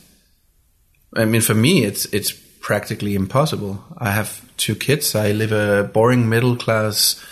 I 1.16 1.24
mean, 1.24 1.40
for 1.40 1.54
me, 1.54 1.84
it's 1.84 2.06
it's 2.06 2.32
practically 2.32 3.14
impossible. 3.14 3.84
I 3.98 4.10
have 4.10 4.42
two 4.56 4.74
kids. 4.74 5.14
I 5.14 5.32
live 5.32 5.52
a 5.52 5.84
boring 5.84 6.28
middle 6.28 6.56
class 6.56 7.24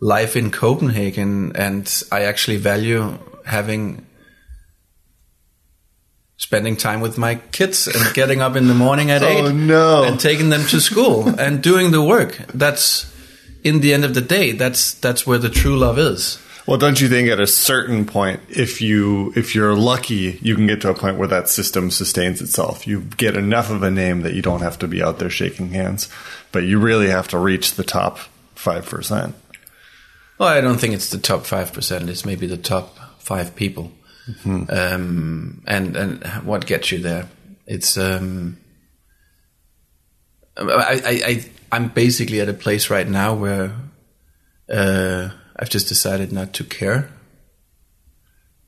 life 0.00 0.36
in 0.36 0.50
Copenhagen, 0.50 1.52
and 1.54 2.02
I 2.10 2.22
actually 2.22 2.56
value 2.56 3.18
having 3.44 4.06
spending 6.42 6.76
time 6.76 7.00
with 7.00 7.16
my 7.16 7.36
kids 7.52 7.86
and 7.86 8.14
getting 8.14 8.40
up 8.42 8.56
in 8.56 8.66
the 8.66 8.74
morning 8.74 9.10
at 9.12 9.22
oh, 9.26 9.28
eight 9.28 9.44
Oh, 9.44 9.52
no. 9.52 10.02
and 10.02 10.18
taking 10.18 10.50
them 10.50 10.64
to 10.66 10.80
school 10.80 11.28
and 11.40 11.62
doing 11.62 11.92
the 11.92 12.02
work. 12.02 12.36
That's 12.52 13.06
in 13.62 13.80
the 13.80 13.94
end 13.94 14.04
of 14.04 14.14
the 14.14 14.20
day. 14.20 14.50
That's 14.52 14.94
that's 14.94 15.24
where 15.26 15.38
the 15.38 15.48
true 15.48 15.76
love 15.78 15.98
is. 15.98 16.38
Well, 16.66 16.78
don't 16.78 17.00
you 17.00 17.08
think 17.08 17.28
at 17.28 17.40
a 17.40 17.46
certain 17.46 18.04
point, 18.06 18.40
if 18.48 18.80
you 18.80 19.32
if 19.36 19.54
you're 19.54 19.74
lucky, 19.76 20.38
you 20.42 20.54
can 20.56 20.66
get 20.66 20.80
to 20.82 20.90
a 20.90 20.94
point 20.94 21.16
where 21.16 21.28
that 21.28 21.48
system 21.48 21.90
sustains 21.90 22.40
itself. 22.42 22.86
You 22.86 23.02
get 23.16 23.36
enough 23.36 23.70
of 23.70 23.82
a 23.82 23.90
name 23.90 24.22
that 24.22 24.34
you 24.34 24.42
don't 24.42 24.62
have 24.62 24.78
to 24.80 24.88
be 24.88 25.02
out 25.02 25.18
there 25.18 25.30
shaking 25.30 25.70
hands, 25.70 26.08
but 26.52 26.64
you 26.64 26.78
really 26.80 27.08
have 27.08 27.28
to 27.28 27.38
reach 27.38 27.74
the 27.74 27.84
top 27.84 28.18
five 28.54 28.84
percent. 28.86 29.34
Well, 30.38 30.48
I 30.48 30.60
don't 30.60 30.78
think 30.78 30.94
it's 30.94 31.10
the 31.10 31.18
top 31.18 31.46
five 31.46 31.72
percent. 31.72 32.08
It's 32.10 32.24
maybe 32.24 32.46
the 32.46 32.56
top 32.56 32.98
five 33.18 33.54
people. 33.54 33.92
Um, 34.46 35.62
and 35.66 35.96
and 35.96 36.24
what 36.44 36.66
gets 36.66 36.92
you 36.92 36.98
there? 36.98 37.28
It's 37.66 37.96
um, 37.96 38.58
I, 40.56 41.00
I 41.04 41.22
I 41.26 41.44
I'm 41.72 41.88
basically 41.88 42.40
at 42.40 42.48
a 42.48 42.54
place 42.54 42.90
right 42.90 43.08
now 43.08 43.34
where 43.34 43.74
uh, 44.72 45.30
I've 45.56 45.70
just 45.70 45.88
decided 45.88 46.32
not 46.32 46.52
to 46.54 46.64
care 46.64 47.10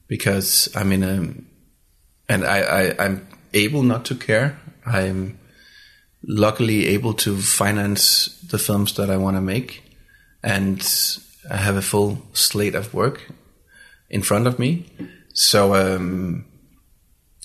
because 0.08 0.68
I'm 0.74 0.92
in 0.92 1.02
a 1.02 2.32
and 2.32 2.44
I, 2.44 2.58
I 2.60 3.04
I'm 3.04 3.26
able 3.52 3.82
not 3.82 4.04
to 4.06 4.14
care. 4.14 4.58
I'm 4.86 5.38
luckily 6.26 6.86
able 6.88 7.14
to 7.14 7.36
finance 7.36 8.40
the 8.40 8.58
films 8.58 8.94
that 8.94 9.10
I 9.10 9.16
want 9.16 9.36
to 9.36 9.40
make, 9.40 9.82
and 10.42 10.82
I 11.50 11.56
have 11.56 11.76
a 11.76 11.82
full 11.82 12.22
slate 12.32 12.74
of 12.74 12.92
work 12.92 13.30
in 14.10 14.22
front 14.22 14.46
of 14.46 14.58
me. 14.58 14.86
So 15.34 15.74
um, 15.74 16.46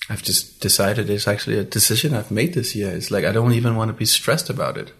I've 0.08 0.22
just 0.22 0.60
decided 0.60 1.10
it's 1.10 1.28
actually 1.28 1.58
a 1.58 1.64
decision 1.64 2.14
I've 2.14 2.30
made 2.30 2.54
this 2.54 2.74
year. 2.74 2.90
It's 2.90 3.10
like 3.10 3.24
I 3.24 3.32
don't 3.32 3.52
even 3.52 3.76
want 3.76 3.90
to 3.90 3.96
be 3.96 4.06
stressed 4.06 4.48
about 4.48 4.78
it 4.78 4.92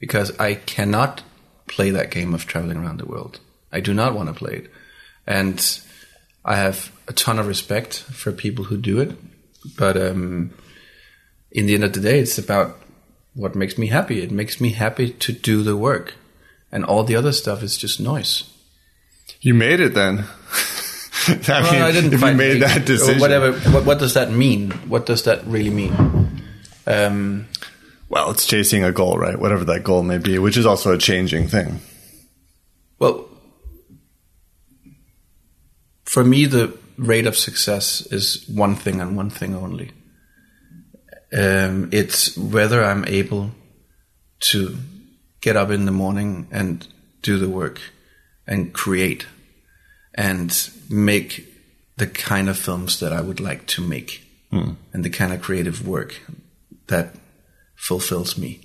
because 0.00 0.36
I 0.40 0.54
cannot 0.54 1.22
play 1.66 1.90
that 1.90 2.10
game 2.10 2.34
of 2.34 2.46
traveling 2.46 2.78
around 2.78 2.98
the 2.98 3.06
world. 3.06 3.40
I 3.70 3.80
do 3.80 3.92
not 3.92 4.14
want 4.14 4.28
to 4.28 4.34
play 4.34 4.54
it, 4.54 4.70
and 5.26 5.80
I 6.44 6.56
have 6.56 6.92
a 7.06 7.12
ton 7.12 7.38
of 7.38 7.46
respect 7.46 7.98
for 7.98 8.32
people 8.32 8.64
who 8.64 8.78
do 8.78 9.00
it. 9.00 9.16
But 9.76 9.96
um, 9.96 10.52
in 11.50 11.66
the 11.66 11.74
end 11.74 11.84
of 11.84 11.92
the 11.92 12.00
day, 12.00 12.20
it's 12.20 12.38
about 12.38 12.78
what 13.34 13.54
makes 13.54 13.76
me 13.76 13.88
happy. 13.88 14.22
It 14.22 14.30
makes 14.30 14.60
me 14.60 14.70
happy 14.70 15.10
to 15.10 15.32
do 15.32 15.62
the 15.62 15.76
work, 15.76 16.14
and 16.72 16.84
all 16.84 17.04
the 17.04 17.16
other 17.16 17.32
stuff 17.32 17.62
is 17.62 17.76
just 17.76 18.00
noise. 18.00 18.50
You 19.40 19.52
made 19.52 19.80
it 19.80 19.92
then. 19.92 20.24
I 21.48 21.62
mean, 21.62 21.72
Well, 21.72 21.86
I 21.86 21.92
didn't 21.92 22.12
if 22.12 22.20
you 22.20 22.34
made 22.34 22.62
that 22.62 22.84
decision, 22.86 23.20
Whatever. 23.20 23.52
What, 23.70 23.84
what 23.84 23.98
does 23.98 24.14
that 24.14 24.30
mean? 24.30 24.70
What 24.88 25.06
does 25.06 25.22
that 25.24 25.44
really 25.46 25.70
mean? 25.70 26.42
Um, 26.86 27.46
Well, 28.08 28.30
it's 28.30 28.46
chasing 28.46 28.84
a 28.84 28.92
goal, 28.92 29.18
right? 29.18 29.38
Whatever 29.38 29.64
that 29.64 29.84
goal 29.84 30.02
may 30.02 30.18
be, 30.18 30.38
which 30.38 30.56
is 30.56 30.66
also 30.66 30.92
a 30.94 30.98
changing 30.98 31.48
thing. 31.48 31.80
well, 32.98 33.28
for 36.04 36.22
me, 36.24 36.46
the 36.46 36.76
rate 36.96 37.26
of 37.26 37.36
success 37.36 38.06
is 38.12 38.46
one 38.48 38.76
thing 38.76 39.00
and 39.00 39.16
one 39.16 39.30
thing 39.30 39.54
only. 39.54 39.90
Um, 41.32 41.88
it's 41.92 42.36
whether 42.36 42.84
I'm 42.84 43.04
able 43.06 43.50
to 44.50 44.76
get 45.40 45.56
up 45.56 45.70
in 45.70 45.86
the 45.86 45.90
morning 45.92 46.46
and 46.52 46.86
do 47.22 47.38
the 47.38 47.48
work 47.48 47.80
and 48.46 48.72
create 48.72 49.26
and 50.14 50.70
make 50.88 51.46
the 51.96 52.06
kind 52.06 52.48
of 52.48 52.58
films 52.58 53.00
that 53.00 53.12
I 53.12 53.20
would 53.20 53.40
like 53.40 53.66
to 53.68 53.82
make 53.82 54.24
and 54.92 55.04
the 55.04 55.10
kind 55.10 55.32
of 55.32 55.42
creative 55.42 55.86
work 55.86 56.20
that 56.86 57.14
fulfills 57.74 58.38
me. 58.38 58.60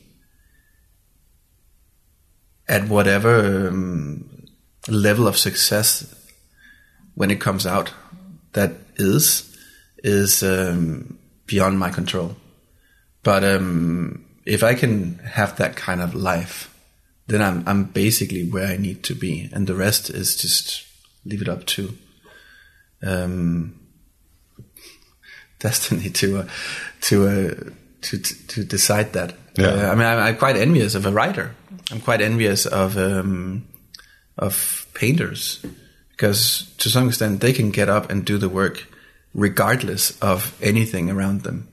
At 2.67 2.87
whatever 2.87 3.67
um, 3.69 4.45
level 4.87 5.27
of 5.27 5.37
success 5.37 6.15
when 7.15 7.31
it 7.31 7.41
comes 7.41 7.65
out 7.65 7.91
that 8.53 8.73
is 8.95 9.57
is 10.03 10.43
um, 10.43 11.17
beyond 11.45 11.79
my 11.79 11.89
control. 11.89 12.35
But 13.23 13.43
um, 13.43 14.25
if 14.45 14.63
I 14.63 14.75
can 14.75 15.19
have 15.19 15.57
that 15.57 15.75
kind 15.75 16.01
of 16.01 16.13
life, 16.13 16.73
then 17.27 17.41
I'm 17.41 17.63
I'm 17.67 17.83
basically 17.85 18.47
where 18.47 18.67
I 18.67 18.77
need 18.77 19.03
to 19.03 19.15
be, 19.15 19.49
and 19.51 19.67
the 19.67 19.75
rest 19.75 20.09
is 20.09 20.35
just 20.35 20.85
leave 21.29 21.41
it 21.41 21.49
up 21.49 21.65
to 21.65 21.97
um, 23.03 23.79
destiny 25.59 26.09
to 26.09 26.39
uh, 26.39 26.47
to 27.01 27.27
uh, 27.27 27.71
to 28.01 28.17
to 28.17 28.63
decide 28.63 29.13
that. 29.13 29.35
Yeah. 29.55 29.67
Uh, 29.67 29.91
I 29.91 29.95
mean, 29.95 30.05
I'm, 30.05 30.19
I'm 30.19 30.37
quite 30.37 30.55
envious 30.55 30.95
of 30.95 31.05
a 31.05 31.11
writer. 31.11 31.55
I'm 31.91 32.01
quite 32.01 32.21
envious 32.21 32.65
of 32.65 32.97
um, 32.97 33.67
of 34.37 34.87
painters 34.93 35.65
because 36.11 36.73
to 36.77 36.89
some 36.89 37.07
extent 37.07 37.41
they 37.41 37.53
can 37.53 37.71
get 37.71 37.89
up 37.89 38.09
and 38.09 38.25
do 38.25 38.37
the 38.37 38.49
work 38.49 38.87
regardless 39.33 40.17
of 40.19 40.57
anything 40.61 41.09
around 41.09 41.43
them. 41.43 41.67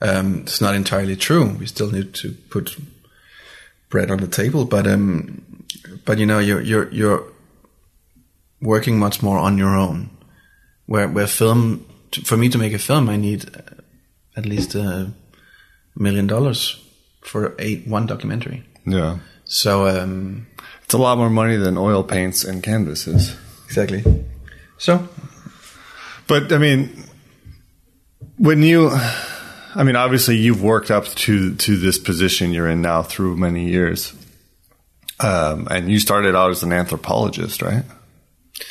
Um, 0.00 0.40
it's 0.42 0.60
not 0.60 0.74
entirely 0.74 1.16
true. 1.16 1.56
We 1.58 1.66
still 1.66 1.90
need 1.90 2.14
to 2.14 2.32
put 2.50 2.76
bread 3.88 4.10
on 4.10 4.18
the 4.18 4.28
table, 4.28 4.64
but 4.64 4.86
um, 4.86 5.64
but 6.04 6.18
you 6.18 6.26
know, 6.26 6.38
you're 6.38 6.60
you're 6.60 6.90
you're 6.92 7.24
working 8.60 8.98
much 8.98 9.22
more 9.22 9.38
on 9.38 9.58
your 9.58 9.76
own. 9.76 10.10
Where 10.86 11.08
where 11.08 11.26
film, 11.26 11.84
for 12.24 12.36
me 12.36 12.48
to 12.48 12.58
make 12.58 12.72
a 12.74 12.78
film, 12.78 13.08
I 13.08 13.16
need 13.16 13.44
uh, 13.56 13.60
at 14.36 14.46
least 14.46 14.74
a 14.74 15.12
million 15.96 16.26
dollars 16.26 16.82
for 17.22 17.54
a 17.58 17.76
one 17.88 18.06
documentary. 18.06 18.62
Yeah. 18.86 19.18
So 19.44 19.86
um, 19.88 20.46
It's 20.84 20.94
a 20.94 20.98
lot 20.98 21.18
more 21.18 21.30
money 21.30 21.56
than 21.56 21.76
oil 21.76 22.02
paints 22.04 22.44
and 22.44 22.62
canvases. 22.62 23.34
exactly. 23.66 24.04
So 24.78 25.08
But 26.26 26.52
I 26.52 26.58
mean, 26.58 26.90
when 28.38 28.62
you, 28.62 28.90
I 29.74 29.82
mean, 29.84 29.96
obviously 29.96 30.36
you've 30.36 30.62
worked 30.62 30.90
up 30.90 31.06
to 31.26 31.54
to 31.56 31.76
this 31.76 31.98
position 31.98 32.52
you're 32.52 32.68
in 32.70 32.80
now 32.82 33.02
through 33.02 33.36
many 33.36 33.68
years, 33.68 34.12
um, 35.20 35.66
and 35.70 35.90
you 35.90 35.98
started 35.98 36.36
out 36.36 36.50
as 36.50 36.62
an 36.62 36.72
anthropologist, 36.72 37.62
right? 37.62 37.84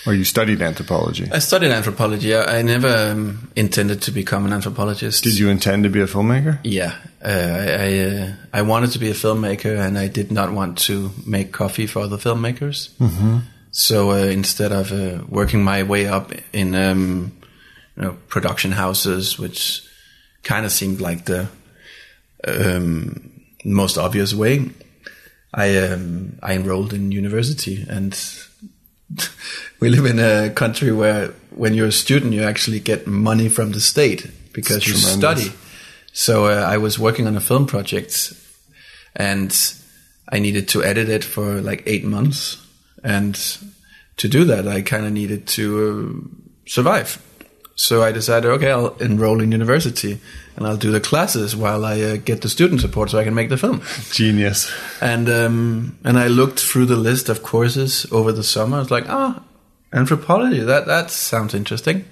Or 0.07 0.13
you 0.13 0.23
studied 0.23 0.61
anthropology. 0.61 1.29
I 1.31 1.39
studied 1.39 1.71
anthropology. 1.71 2.35
I, 2.35 2.59
I 2.59 2.61
never 2.61 3.11
um, 3.11 3.51
intended 3.55 4.01
to 4.03 4.11
become 4.11 4.45
an 4.45 4.53
anthropologist. 4.53 5.23
Did 5.23 5.37
you 5.37 5.49
intend 5.49 5.83
to 5.83 5.89
be 5.89 6.01
a 6.01 6.07
filmmaker? 6.07 6.59
Yeah, 6.63 6.95
uh, 7.23 7.27
I 7.27 7.67
I, 7.69 7.99
uh, 7.99 8.33
I 8.53 8.61
wanted 8.63 8.91
to 8.91 8.99
be 8.99 9.09
a 9.09 9.13
filmmaker, 9.13 9.77
and 9.77 9.97
I 9.97 10.07
did 10.07 10.31
not 10.31 10.51
want 10.51 10.77
to 10.79 11.11
make 11.25 11.51
coffee 11.51 11.87
for 11.87 11.99
other 11.99 12.17
filmmakers. 12.17 12.95
Mm-hmm. 12.97 13.39
So 13.71 14.11
uh, 14.11 14.25
instead 14.25 14.71
of 14.71 14.91
uh, 14.91 15.23
working 15.27 15.63
my 15.63 15.83
way 15.83 16.07
up 16.07 16.31
in 16.53 16.73
um, 16.75 17.31
you 17.95 18.03
know 18.03 18.17
production 18.27 18.71
houses, 18.71 19.37
which 19.37 19.83
kind 20.43 20.65
of 20.65 20.71
seemed 20.71 21.01
like 21.01 21.25
the 21.25 21.47
um, 22.47 23.31
most 23.63 23.97
obvious 23.97 24.33
way, 24.33 24.69
I 25.53 25.77
um, 25.77 26.39
I 26.41 26.53
enrolled 26.53 26.93
in 26.93 27.11
university, 27.11 27.85
and 27.87 28.13
we 29.79 29.89
live 29.89 30.05
in 30.05 30.19
a 30.19 30.49
country 30.49 30.91
where 30.91 31.29
when 31.51 31.73
you're 31.73 31.87
a 31.87 31.91
student, 31.91 32.33
you 32.33 32.43
actually 32.43 32.79
get 32.79 33.07
money 33.07 33.49
from 33.49 33.71
the 33.71 33.79
state 33.81 34.29
because 34.53 34.77
It's 34.77 34.87
you 34.87 34.93
tremendous. 34.93 35.43
study. 35.45 35.57
So 36.13 36.45
uh, 36.47 36.61
I 36.73 36.77
was 36.77 36.97
working 36.97 37.27
on 37.27 37.35
a 37.35 37.41
film 37.41 37.65
project, 37.67 38.33
and 39.15 39.51
I 40.29 40.39
needed 40.39 40.67
to 40.69 40.83
edit 40.83 41.09
it 41.09 41.23
for 41.23 41.61
like 41.61 41.83
eight 41.85 42.05
months, 42.05 42.57
and 43.03 43.35
to 44.17 44.27
do 44.27 44.45
that, 44.45 44.67
I 44.67 44.81
kind 44.81 45.05
of 45.05 45.11
needed 45.11 45.45
to 45.47 45.65
uh, 46.23 46.67
survive. 46.67 47.21
So 47.77 48.01
I 48.01 48.13
decided, 48.13 48.49
okay, 48.51 48.71
I'll 48.71 48.95
enroll 48.97 49.41
in 49.41 49.51
university, 49.51 50.19
and 50.55 50.65
I'll 50.65 50.77
do 50.77 50.91
the 50.91 51.01
classes 51.01 51.57
while 51.57 51.83
I 51.83 51.99
uh, 52.01 52.15
get 52.15 52.41
the 52.41 52.47
student 52.47 52.79
support, 52.79 53.09
so 53.09 53.19
I 53.19 53.25
can 53.25 53.35
make 53.35 53.49
the 53.49 53.57
film. 53.57 53.81
Genius. 54.11 54.71
And 55.01 55.29
um, 55.29 55.97
and 56.05 56.17
I 56.17 56.27
looked 56.27 56.59
through 56.59 56.85
the 56.85 56.95
list 56.95 57.27
of 57.27 57.43
courses 57.43 58.05
over 58.13 58.31
the 58.31 58.43
summer. 58.43 58.77
I 58.77 58.79
was 58.79 58.91
like, 58.91 59.09
ah, 59.09 59.43
anthropology. 59.91 60.61
That 60.61 60.85
that 60.87 61.11
sounds 61.11 61.53
interesting. 61.53 62.05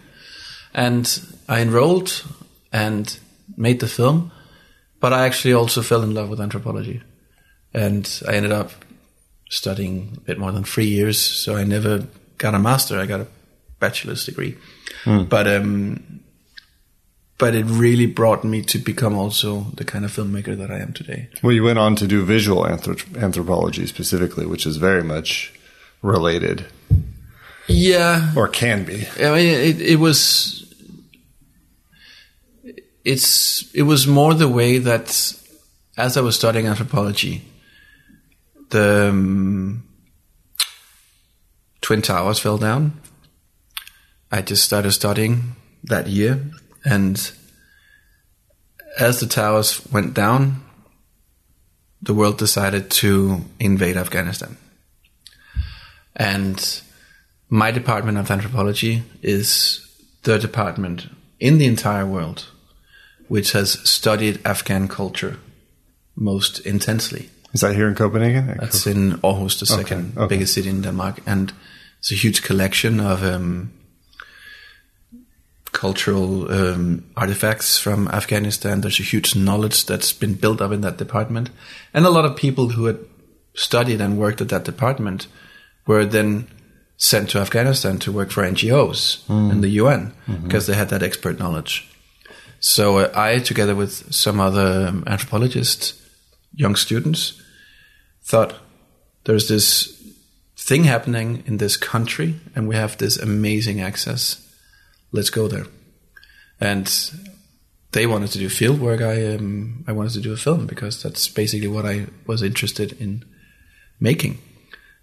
And 0.74 1.08
I 1.48 1.62
enrolled 1.62 2.26
and 2.74 3.18
made 3.56 3.80
the 3.80 3.88
film, 3.88 4.32
but 5.00 5.14
I 5.14 5.26
actually 5.26 5.54
also 5.54 5.82
fell 5.82 6.04
in 6.04 6.14
love 6.14 6.30
with 6.30 6.42
anthropology, 6.42 7.02
and 7.74 8.22
I 8.28 8.34
ended 8.34 8.52
up 8.52 8.72
studying 9.50 10.16
a 10.18 10.22
bit 10.22 10.40
more 10.40 10.52
than 10.52 10.66
three 10.66 10.88
years. 10.88 11.20
So 11.20 11.56
I 11.56 11.64
never 11.64 12.08
got 12.38 12.54
a 12.54 12.60
master. 12.60 13.00
I 13.00 13.06
got 13.06 13.22
a 13.22 13.28
bachelor's 13.80 14.26
degree, 14.26 14.58
but 15.06 15.48
um, 15.48 16.22
but 17.38 17.56
it 17.56 17.66
really 17.66 18.06
brought 18.06 18.44
me 18.44 18.62
to 18.62 18.78
become 18.78 19.18
also 19.18 19.68
the 19.76 19.84
kind 19.84 20.06
of 20.06 20.12
filmmaker 20.12 20.56
that 20.58 20.72
I 20.72 20.80
am 20.80 20.94
today. 20.94 21.30
Well, 21.42 21.52
you 21.52 21.64
went 21.64 21.80
on 21.80 21.96
to 21.98 22.08
do 22.08 22.24
visual 22.24 22.64
anthrop- 22.64 23.18
anthropology 23.22 23.86
specifically, 23.88 24.46
which 24.46 24.66
is 24.66 24.78
very 24.78 25.04
much 25.04 25.54
related, 26.02 26.66
Yeah, 27.68 28.32
or 28.36 28.48
can 28.48 28.86
be. 28.86 29.08
I 29.20 29.32
mean, 29.36 29.48
it, 29.48 29.82
it 29.82 30.00
was. 30.00 30.60
It's 33.04 33.70
it 33.74 33.84
was 33.84 34.08
more 34.08 34.34
the 34.34 34.48
way 34.48 34.78
that, 34.78 35.10
as 35.98 36.16
I 36.18 36.22
was 36.22 36.36
studying 36.36 36.68
anthropology, 36.68 37.42
the 38.70 39.10
um, 39.10 39.84
twin 41.82 42.02
towers 42.02 42.40
fell 42.40 42.58
down. 42.58 43.02
I 44.34 44.42
just 44.42 44.64
started 44.64 44.94
studying 44.94 45.56
that 45.84 46.08
year, 46.08 46.40
and 46.84 47.32
as 49.00 49.20
the 49.20 49.28
towers 49.28 49.86
went 49.92 50.16
down, 50.16 50.64
the 52.02 52.16
world 52.16 52.40
decided 52.40 52.90
to 53.04 53.42
invade 53.60 53.96
Afghanistan, 53.96 54.58
and 56.16 56.82
my 57.48 57.70
department 57.70 58.18
of 58.18 58.32
anthropology 58.32 59.04
is 59.22 59.88
the 60.24 60.40
department 60.40 61.10
in 61.40 61.60
the 61.60 61.68
entire 61.68 62.06
world 62.06 62.48
which 63.28 63.52
has 63.52 63.74
studied 63.88 64.40
Afghan 64.44 64.88
culture 64.88 65.38
most 66.16 66.60
intensely. 66.66 67.30
Is 67.54 67.62
that 67.62 67.76
here 67.76 67.88
in 67.88 67.94
Copenhagen? 67.94 68.58
That's 68.60 68.88
in 68.88 69.12
Aarhus, 69.22 69.60
the 69.60 69.68
second 69.68 70.18
okay. 70.18 70.28
biggest 70.28 70.56
city 70.56 70.70
in 70.70 70.82
Denmark, 70.82 71.22
and 71.28 71.54
it's 72.00 72.12
a 72.12 72.16
huge 72.16 72.42
collection 72.42 73.00
of 73.00 73.24
um, 73.24 73.72
cultural 75.74 76.52
um, 76.52 77.04
artifacts 77.18 77.78
from 77.78 78.08
Afghanistan. 78.08 78.82
There's 78.82 79.00
a 79.00 79.04
huge 79.04 79.36
knowledge 79.36 79.86
that's 79.86 80.14
been 80.14 80.36
built 80.36 80.62
up 80.62 80.72
in 80.72 80.82
that 80.82 80.98
department, 80.98 81.50
and 81.94 82.06
a 82.06 82.10
lot 82.10 82.26
of 82.26 82.38
people 82.38 82.70
who 82.70 82.86
had 82.86 83.00
studied 83.56 84.02
and 84.02 84.18
worked 84.18 84.42
at 84.42 84.50
that 84.50 84.64
department 84.64 85.28
were 85.86 86.06
then 86.06 86.48
sent 86.98 87.30
to 87.32 87.40
Afghanistan 87.40 87.98
to 88.00 88.12
work 88.12 88.32
for 88.32 88.44
NGOs 88.44 89.28
and 89.52 89.64
the 89.64 89.70
UN 89.70 90.14
because 90.44 90.68
they 90.68 90.74
had 90.74 90.90
that 90.90 91.04
expert 91.04 91.38
knowledge. 91.38 91.90
So 92.60 93.00
uh, 93.00 93.12
I, 93.14 93.40
together 93.40 93.76
with 93.76 94.14
some 94.14 94.40
other 94.40 94.88
um, 94.88 95.04
anthropologists, 95.06 96.02
young 96.56 96.78
students, 96.78 97.42
thought 98.24 98.56
there's 99.26 99.50
this 99.50 100.02
thing 100.56 100.86
happening 100.86 101.44
in 101.46 101.58
this 101.58 101.76
country 101.76 102.40
and 102.56 102.70
we 102.70 102.76
have 102.76 102.98
this 102.98 103.18
amazing 103.18 103.82
access. 103.82 104.43
Let's 105.14 105.30
go 105.30 105.48
there. 105.48 105.68
And 106.60 106.92
they 107.94 108.06
wanted 108.06 108.32
to 108.32 108.40
do 108.40 108.50
field 108.50 108.82
work. 108.82 109.02
I 109.02 109.36
um, 109.36 109.86
I 109.88 109.94
wanted 109.94 110.14
to 110.14 110.22
do 110.22 110.34
a 110.34 110.38
film 110.38 110.66
because 110.66 111.02
that's 111.02 111.28
basically 111.30 111.70
what 111.70 111.86
I 111.86 112.08
was 112.28 112.44
interested 112.44 113.00
in 113.00 113.24
making. 114.00 114.40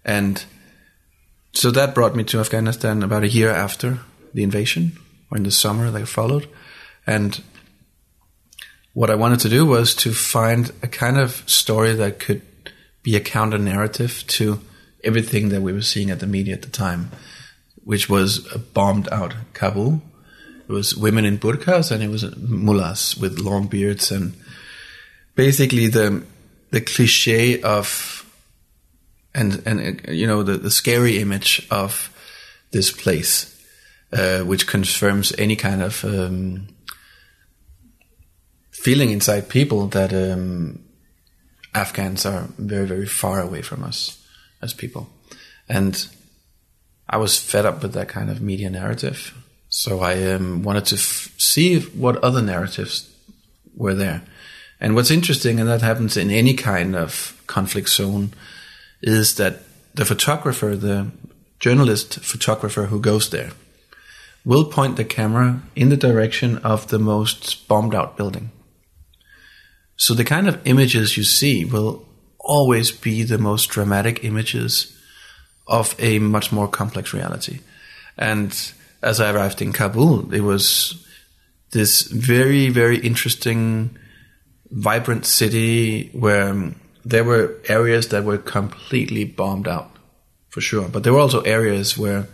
And 0.05 0.43
so 1.53 1.71
that 1.71 1.95
brought 1.95 2.15
me 2.15 2.23
to 2.25 2.39
Afghanistan 2.39 3.03
about 3.03 3.23
a 3.23 3.29
year 3.29 3.49
after 3.49 3.99
the 4.33 4.43
invasion, 4.43 4.97
or 5.29 5.37
in 5.37 5.43
the 5.43 5.51
summer 5.51 5.89
that 5.91 6.07
followed. 6.07 6.47
And 7.07 7.41
what 8.93 9.09
I 9.09 9.15
wanted 9.15 9.39
to 9.41 9.49
do 9.49 9.65
was 9.65 9.95
to 9.95 10.11
find 10.11 10.71
a 10.83 10.87
kind 10.87 11.17
of 11.17 11.43
story 11.49 11.93
that 11.93 12.19
could 12.19 12.41
be 13.03 13.15
a 13.15 13.21
counter 13.21 13.57
narrative 13.57 14.23
to 14.27 14.59
everything 15.03 15.49
that 15.49 15.61
we 15.61 15.73
were 15.73 15.81
seeing 15.81 16.11
at 16.11 16.19
the 16.19 16.27
media 16.27 16.53
at 16.53 16.61
the 16.61 16.69
time, 16.69 17.11
which 17.83 18.09
was 18.09 18.39
bombed 18.73 19.09
out 19.11 19.33
Kabul. 19.53 20.01
It 20.67 20.71
was 20.71 20.95
women 20.95 21.25
in 21.25 21.37
burqas 21.37 21.91
and 21.91 22.01
it 22.01 22.09
was 22.09 22.35
mullahs 22.37 23.17
with 23.17 23.39
long 23.39 23.67
beards 23.67 24.11
and 24.11 24.33
basically 25.35 25.87
the 25.87 26.23
the 26.71 26.81
cliche 26.81 27.61
of 27.61 28.25
and 29.33 29.61
and 29.65 29.79
uh, 30.07 30.11
you 30.11 30.27
know 30.27 30.43
the, 30.43 30.57
the 30.57 30.71
scary 30.71 31.19
image 31.19 31.67
of 31.69 32.09
this 32.71 32.91
place, 32.91 33.61
uh, 34.13 34.39
which 34.39 34.67
confirms 34.67 35.33
any 35.37 35.55
kind 35.55 35.81
of 35.81 36.03
um, 36.05 36.67
feeling 38.71 39.09
inside 39.09 39.49
people 39.49 39.87
that 39.87 40.13
um, 40.13 40.83
Afghans 41.73 42.25
are 42.25 42.47
very 42.57 42.85
very 42.85 43.05
far 43.05 43.41
away 43.41 43.61
from 43.61 43.83
us 43.83 44.25
as 44.61 44.73
people, 44.73 45.09
and 45.69 46.07
I 47.11 47.17
was 47.17 47.37
fed 47.37 47.65
up 47.65 47.83
with 47.83 47.93
that 47.93 48.07
kind 48.07 48.29
of 48.29 48.41
media 48.41 48.69
narrative. 48.69 49.37
So 49.67 49.99
I 49.99 50.31
um, 50.31 50.63
wanted 50.63 50.85
to 50.85 50.95
f- 50.95 51.33
see 51.37 51.79
what 51.79 52.23
other 52.23 52.41
narratives 52.41 53.13
were 53.75 53.93
there. 53.93 54.23
And 54.79 54.95
what's 54.95 55.11
interesting, 55.11 55.59
and 55.59 55.67
that 55.67 55.81
happens 55.81 56.15
in 56.15 56.31
any 56.31 56.53
kind 56.53 56.95
of 56.95 57.39
conflict 57.47 57.89
zone, 57.89 58.33
is 59.01 59.35
that 59.35 59.59
the 59.93 60.05
photographer, 60.05 60.75
the 60.75 61.11
journalist 61.59 62.19
photographer 62.21 62.85
who 62.85 62.99
goes 62.99 63.29
there, 63.29 63.51
will 64.45 64.65
point 64.65 64.95
the 64.95 65.05
camera 65.05 65.61
in 65.75 65.89
the 65.89 65.97
direction 65.97 66.57
of 66.59 66.87
the 66.87 66.97
most 66.97 67.67
bombed 67.67 67.93
out 67.93 68.17
building. 68.17 68.51
So 69.97 70.13
the 70.13 70.23
kind 70.23 70.47
of 70.47 70.65
images 70.65 71.17
you 71.17 71.23
see 71.23 71.65
will 71.65 72.07
always 72.39 72.89
be 72.91 73.21
the 73.21 73.37
most 73.37 73.67
dramatic 73.67 74.23
images 74.23 74.90
of 75.71 75.95
a 75.97 76.19
much 76.19 76.51
more 76.51 76.67
complex 76.67 77.13
reality. 77.13 77.61
And 78.17 78.51
as 79.01 79.19
I 79.19 79.31
arrived 79.31 79.61
in 79.61 79.71
Kabul, 79.71 80.31
it 80.33 80.41
was 80.41 81.07
this 81.71 82.03
very, 82.03 82.69
very 82.69 82.99
interesting, 82.99 83.97
vibrant 84.69 85.25
city 85.25 86.09
where 86.09 86.49
um, 86.49 86.75
there 87.05 87.23
were 87.23 87.55
areas 87.69 88.09
that 88.09 88.25
were 88.25 88.37
completely 88.37 89.23
bombed 89.23 89.67
out, 89.67 89.95
for 90.49 90.59
sure. 90.59 90.89
But 90.89 91.03
there 91.03 91.13
were 91.13 91.19
also 91.19 91.41
areas 91.41 91.97
where 91.97 92.27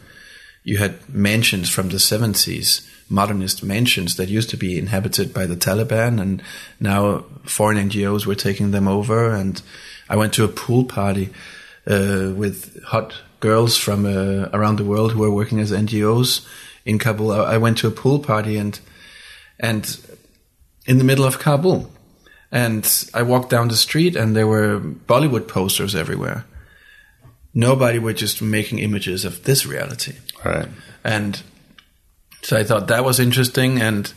you 0.64 0.78
had 0.78 1.08
mansions 1.08 1.70
from 1.70 1.90
the 1.90 1.98
70s, 1.98 2.90
modernist 3.08 3.64
mansions 3.64 4.16
that 4.18 4.30
used 4.30 4.50
to 4.50 4.58
be 4.58 4.80
inhabited 4.80 5.32
by 5.32 5.46
the 5.46 5.56
Taliban, 5.56 6.20
and 6.20 6.42
now 6.80 7.24
foreign 7.44 7.78
NGOs 7.90 8.26
were 8.26 8.36
taking 8.36 8.72
them 8.72 8.88
over. 8.88 9.34
And 9.34 9.62
I 10.10 10.16
went 10.16 10.34
to 10.34 10.44
a 10.44 10.50
pool 10.50 10.86
party 10.86 11.30
uh, 11.86 12.34
with 12.36 12.84
hot 12.84 13.14
girls 13.40 13.78
from 13.78 14.06
uh, 14.06 14.50
around 14.54 14.78
the 14.78 14.86
world 14.86 15.12
who 15.12 15.24
are 15.24 15.32
working 15.32 15.60
as 15.60 15.72
NGOs 15.72 16.46
in 16.86 17.00
Kabul. 17.00 17.32
I, 17.32 17.58
went 17.58 17.78
to 17.80 17.88
a 17.88 17.92
pool 17.92 18.20
party 18.20 18.58
and 18.58 18.80
and 19.60 20.00
in 20.86 20.98
the 20.98 21.04
middle 21.04 21.26
of 21.26 21.40
Kabul, 21.40 21.92
and 22.52 23.10
I 23.14 23.24
walked 23.24 23.50
down 23.50 23.68
the 23.68 23.76
street 23.76 24.16
and 24.16 24.36
there 24.36 24.48
were 24.48 24.80
Bollywood 24.80 25.48
posters 25.48 25.96
everywhere. 25.96 26.46
Nobody 27.54 28.00
were 28.00 28.14
just 28.14 28.42
making 28.42 28.80
images 28.80 29.26
of 29.26 29.44
this 29.44 29.66
reality. 29.66 30.16
Right. 30.46 30.68
And 31.04 31.42
so 32.44 32.56
I 32.56 32.64
thought 32.64 32.88
that 32.88 33.04
was 33.04 33.20
interesting 33.20 33.82
and 33.82 34.14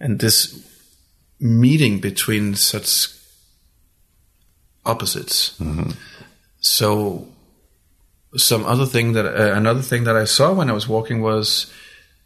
and 0.00 0.20
this 0.20 0.64
meeting 1.40 2.00
between 2.00 2.54
such 2.54 3.08
opposites. 4.86 5.60
So 6.60 7.28
some 8.36 8.64
other 8.64 8.86
thing 8.86 9.12
that 9.12 9.26
uh, 9.26 9.54
another 9.54 9.82
thing 9.82 10.04
that 10.04 10.16
I 10.16 10.24
saw 10.24 10.52
when 10.52 10.70
I 10.70 10.74
was 10.74 10.88
walking 10.88 11.22
was 11.22 11.72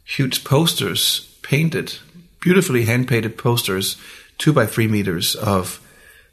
huge 0.05 0.45
posters 0.45 1.29
painted, 1.43 1.95
beautifully 2.41 2.85
hand 2.85 3.09
painted 3.09 3.39
posters, 3.39 3.97
two 4.39 4.53
by 4.53 4.67
three 4.67 4.89
meters 4.89 5.37
of 5.37 5.81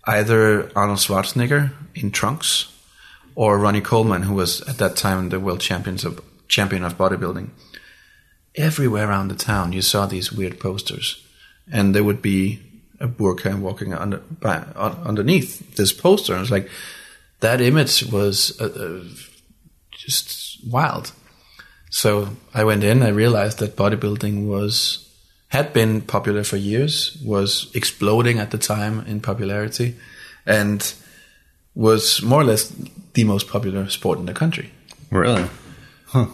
either 0.06 0.72
Arnold 0.76 1.00
Schwarzenegger 1.00 1.72
in 1.94 2.12
trunks 2.12 2.74
or 3.36 3.60
Ronnie 3.60 3.82
Coleman, 3.82 4.24
who 4.24 4.34
was 4.34 4.62
at 4.62 4.78
that 4.80 4.96
time 4.96 5.30
the 5.30 5.40
world 5.40 5.62
champions 5.62 6.04
of 6.04 6.22
champion 6.48 6.84
of 6.84 6.98
bodybuilding. 6.98 7.50
Everywhere 8.56 9.08
around 9.08 9.28
the 9.28 9.36
town, 9.36 9.72
you 9.72 9.82
saw 9.82 10.06
these 10.06 10.32
weird 10.32 10.60
posters, 10.60 11.24
and 11.72 11.94
there 11.94 12.04
would 12.04 12.22
be 12.22 12.60
a 13.00 13.08
burqa 13.08 13.58
walking 13.58 13.94
under, 13.94 14.18
by, 14.18 14.66
un, 14.76 14.98
underneath 15.06 15.76
this 15.76 15.94
poster. 15.94 16.34
And 16.34 16.42
it's 16.42 16.52
like 16.52 16.70
that 17.40 17.62
image 17.62 18.04
was 18.12 18.60
uh, 18.60 18.66
uh, 18.66 19.04
just 20.10 20.66
wild. 20.68 21.12
So 21.90 22.30
I 22.54 22.64
went 22.64 22.84
in. 22.84 23.02
I 23.04 23.10
realized 23.10 23.60
that 23.60 23.76
bodybuilding 23.76 24.48
was 24.48 25.06
had 25.50 25.74
been 25.74 26.02
popular 26.02 26.44
for 26.44 26.58
years, 26.58 27.18
was 27.26 27.72
exploding 27.74 28.38
at 28.38 28.52
the 28.52 28.58
time 28.58 29.04
in 29.08 29.20
popularity, 29.20 29.96
and 30.46 30.94
was 31.74 32.22
more 32.22 32.42
or 32.42 32.44
less 32.44 32.72
the 33.14 33.24
most 33.24 33.48
popular 33.48 33.90
sport 33.90 34.20
in 34.20 34.26
the 34.26 34.34
country. 34.34 34.72
Really? 35.10 35.50
Huh. 36.06 36.28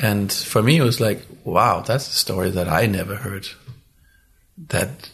And 0.00 0.32
for 0.32 0.62
me, 0.62 0.76
it 0.76 0.82
was 0.82 1.00
like, 1.00 1.26
wow, 1.44 1.80
that's 1.80 2.08
a 2.08 2.12
story 2.12 2.50
that 2.50 2.68
I 2.68 2.86
never 2.86 3.16
heard. 3.16 3.48
That 4.68 5.10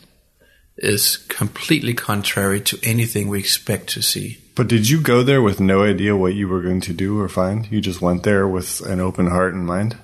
is 0.77 1.17
completely 1.17 1.95
contrary 1.95 2.61
to 2.61 2.79
anything 2.83 3.29
we 3.29 3.39
expect 3.39 3.89
to 3.91 4.03
see. 4.03 4.39
But 4.61 4.68
did 4.68 4.90
you 4.90 5.01
go 5.01 5.23
there 5.23 5.40
with 5.40 5.59
no 5.59 5.85
idea 5.85 6.14
what 6.14 6.35
you 6.35 6.46
were 6.46 6.61
going 6.61 6.83
to 6.83 6.92
do 6.92 7.18
or 7.18 7.31
find? 7.31 7.66
You 7.73 7.81
just 7.81 8.03
went 8.03 8.25
there 8.25 8.46
with 8.46 8.83
an 8.83 9.01
open 9.01 9.29
heart 9.29 9.55
and 9.55 9.64
mind? 9.64 9.96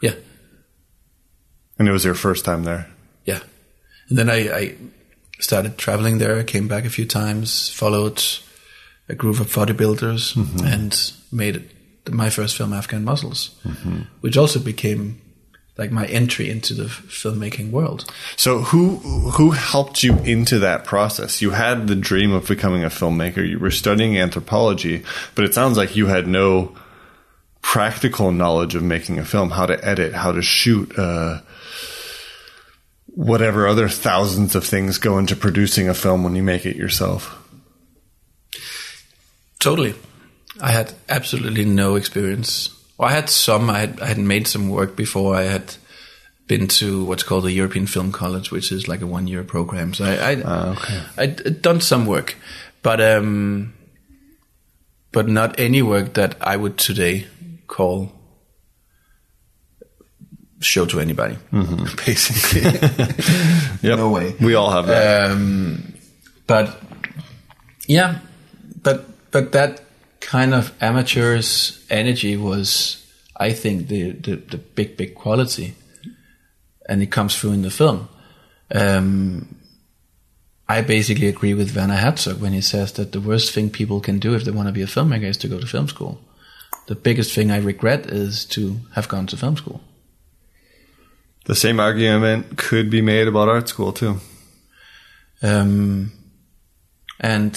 Yeah, 0.00 0.14
And 1.78 1.86
it 1.86 1.92
was 1.92 2.06
your 2.06 2.14
first 2.14 2.46
time 2.46 2.64
there? 2.64 2.88
yeah. 3.26 3.40
And 4.08 4.16
then 4.16 4.30
I, 4.30 4.56
I 4.56 4.74
started 5.38 5.76
traveling 5.76 6.16
there. 6.16 6.38
I 6.38 6.44
came 6.44 6.66
back 6.66 6.86
a 6.86 6.88
few 6.88 7.04
times, 7.04 7.68
followed 7.68 8.24
a 9.10 9.14
group 9.14 9.38
of 9.38 9.48
bodybuilders, 9.48 10.32
mm-hmm. 10.32 10.64
and 10.64 11.12
made 11.30 11.70
my 12.10 12.30
first 12.30 12.56
film, 12.56 12.72
Afghan 12.72 13.04
Muscles, 13.04 13.54
mm-hmm. 13.64 14.04
which 14.22 14.38
also 14.38 14.60
became 14.60 15.20
like 15.76 15.90
my 15.90 16.06
entry 16.06 16.48
into 16.50 16.72
the 16.72 16.84
filmmaking 16.84 17.70
world. 17.70 18.10
So 18.36 18.60
who 18.60 18.96
who 19.30 19.50
helped 19.50 20.02
you 20.02 20.16
into 20.18 20.60
that 20.60 20.84
process? 20.84 21.42
You 21.42 21.50
had 21.50 21.88
the 21.88 21.96
dream 21.96 22.32
of 22.32 22.46
becoming 22.46 22.84
a 22.84 22.88
filmmaker. 22.88 23.46
You 23.46 23.58
were 23.58 23.70
studying 23.70 24.16
anthropology, 24.16 25.04
but 25.34 25.44
it 25.44 25.54
sounds 25.54 25.76
like 25.76 25.96
you 25.96 26.06
had 26.06 26.28
no 26.28 26.76
practical 27.60 28.30
knowledge 28.30 28.74
of 28.74 28.82
making 28.82 29.18
a 29.18 29.24
film, 29.24 29.50
how 29.50 29.66
to 29.66 29.84
edit, 29.84 30.12
how 30.12 30.30
to 30.30 30.42
shoot, 30.42 30.96
uh, 30.98 31.40
whatever 33.06 33.66
other 33.66 33.88
thousands 33.88 34.54
of 34.54 34.64
things 34.64 34.98
go 34.98 35.18
into 35.18 35.34
producing 35.34 35.88
a 35.88 35.94
film 35.94 36.22
when 36.22 36.36
you 36.36 36.42
make 36.42 36.66
it 36.66 36.76
yourself. 36.76 37.40
Totally. 39.58 39.94
I 40.60 40.70
had 40.70 40.92
absolutely 41.08 41.64
no 41.64 41.96
experience. 41.96 42.68
Well, 42.98 43.08
I 43.08 43.12
had 43.12 43.28
some. 43.30 43.70
I 43.70 43.80
had, 43.80 44.00
I 44.00 44.06
had 44.06 44.18
made 44.18 44.46
some 44.46 44.68
work 44.68 44.96
before. 44.96 45.34
I 45.34 45.42
had 45.42 45.74
been 46.46 46.68
to 46.68 47.04
what's 47.04 47.22
called 47.22 47.44
the 47.44 47.52
European 47.52 47.86
Film 47.86 48.12
College, 48.12 48.50
which 48.50 48.70
is 48.70 48.86
like 48.86 49.00
a 49.00 49.06
one-year 49.06 49.44
program. 49.44 49.94
So 49.94 50.04
I, 50.04 50.32
I, 50.32 50.34
okay. 50.72 51.02
I'd 51.16 51.62
done 51.62 51.80
some 51.80 52.06
work, 52.06 52.36
but 52.82 53.00
um, 53.00 53.72
but 55.10 55.28
not 55.28 55.58
any 55.58 55.82
work 55.82 56.14
that 56.14 56.36
I 56.40 56.56
would 56.56 56.76
today 56.78 57.26
call 57.66 58.12
show 60.60 60.86
to 60.86 61.00
anybody. 61.00 61.36
Basically, 62.06 62.62
Yep. 63.82 63.98
No 63.98 64.10
way. 64.10 64.34
We 64.40 64.54
all 64.54 64.70
have 64.70 64.86
that. 64.86 65.30
um, 65.30 65.94
but 66.46 66.78
yeah, 67.86 68.18
but 68.82 69.04
but 69.30 69.52
that 69.52 69.80
kind 70.24 70.54
of 70.54 70.72
amateur's 70.80 71.84
energy 71.90 72.36
was, 72.36 73.04
I 73.36 73.52
think, 73.52 73.88
the 73.88 74.12
the, 74.12 74.36
the 74.36 74.58
big 74.58 74.96
big 74.96 75.14
quality, 75.14 75.74
and 76.88 77.02
it 77.02 77.10
comes 77.10 77.36
through 77.36 77.52
in 77.52 77.62
the 77.62 77.70
film. 77.70 78.08
Um, 78.74 79.56
I 80.68 80.80
basically 80.82 81.28
agree 81.28 81.54
with 81.54 81.76
Werner 81.76 81.96
Herzog 81.96 82.40
when 82.40 82.52
he 82.52 82.62
says 82.62 82.92
that 82.92 83.12
the 83.12 83.20
worst 83.20 83.52
thing 83.52 83.70
people 83.70 84.00
can 84.00 84.18
do 84.18 84.34
if 84.34 84.44
they 84.44 84.50
want 84.50 84.68
to 84.68 84.72
be 84.72 84.82
a 84.82 84.86
filmmaker 84.86 85.28
is 85.28 85.36
to 85.38 85.48
go 85.48 85.60
to 85.60 85.66
film 85.66 85.88
school. 85.88 86.18
The 86.86 86.94
biggest 86.94 87.34
thing 87.34 87.50
I 87.50 87.58
regret 87.58 88.06
is 88.06 88.44
to 88.46 88.80
have 88.94 89.08
gone 89.08 89.26
to 89.26 89.36
film 89.36 89.56
school. 89.56 89.80
the 91.44 91.54
same 91.54 91.78
argument 91.80 92.56
could 92.56 92.88
be 92.90 93.02
made 93.02 93.28
about 93.28 93.48
art 93.48 93.68
school 93.68 93.92
too. 93.92 94.20
Um, 95.42 96.12
and 97.20 97.54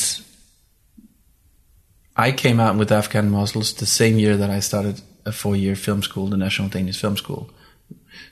I 2.18 2.32
came 2.32 2.60
out 2.60 2.78
with 2.78 2.92
Afghan 2.92 3.30
Muscles 3.30 3.74
the 3.74 3.86
same 3.86 4.18
year 4.20 4.36
that 4.38 4.50
I 4.50 4.60
started 4.60 5.02
a 5.26 5.32
four-year 5.32 5.76
film 5.76 6.02
school, 6.02 6.28
the 6.28 6.38
National 6.38 6.68
Danish 6.70 7.00
Film 7.00 7.16
School. 7.18 7.50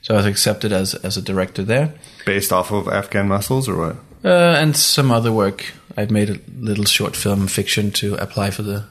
So 0.02 0.14
I 0.14 0.16
was 0.16 0.26
accepted 0.26 0.72
as 0.72 0.94
as 1.04 1.16
a 1.16 1.22
director 1.22 1.62
there, 1.64 1.94
Based 2.24 2.52
off 2.52 2.72
of 2.72 2.88
Afghan 2.88 3.28
muscles 3.28 3.68
or 3.68 3.76
what? 3.76 3.96
uh, 4.24 4.56
and 4.60 4.76
some 4.76 5.10
other 5.10 5.32
work. 5.32 5.72
I'd 5.96 6.10
made 6.10 6.30
a 6.30 6.38
little 6.58 6.84
short 6.84 7.16
film 7.16 7.46
fiction 7.48 7.90
to 7.92 8.16
apply 8.16 8.50
for 8.50 8.62
the 8.62 8.84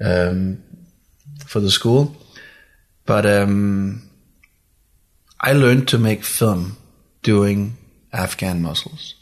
um, 0.00 0.62
for 1.46 1.60
the 1.60 1.70
school, 1.70 2.14
but 3.06 3.24
um, 3.24 4.02
I 5.40 5.52
learned 5.52 5.88
to 5.88 5.98
make 5.98 6.22
film 6.24 6.76
doing 7.22 7.76
Afghan 8.12 8.60
muscles. 8.62 9.14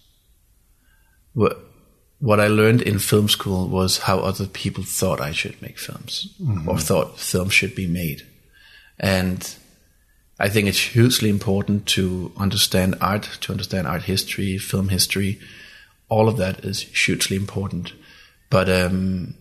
What 2.25 2.41
I 2.41 2.47
learned 2.47 2.81
in 2.81 3.01
film 3.01 3.29
school 3.29 3.69
was 3.69 3.99
how 3.99 4.21
other 4.21 4.47
people 4.47 4.83
thought 4.83 5.21
I 5.21 5.33
should 5.33 5.61
make 5.61 5.79
films 5.79 6.35
or 6.67 6.79
thought 6.79 7.19
films 7.19 7.53
should 7.53 7.75
be 7.75 7.87
made, 7.87 8.23
and 8.99 9.55
I 10.41 10.49
think 10.49 10.67
it's 10.67 10.81
hugely 10.81 11.29
important 11.29 11.85
to 11.89 12.33
understand 12.39 12.95
art, 12.99 13.25
to 13.43 13.53
understand 13.53 13.87
art 13.87 14.05
history, 14.05 14.57
film 14.57 14.89
history. 14.89 15.39
All 16.09 16.27
of 16.27 16.39
that 16.39 16.65
is 16.65 16.81
hugely 16.81 17.37
important. 17.37 17.93
But 18.49 18.71
um, 18.71 19.35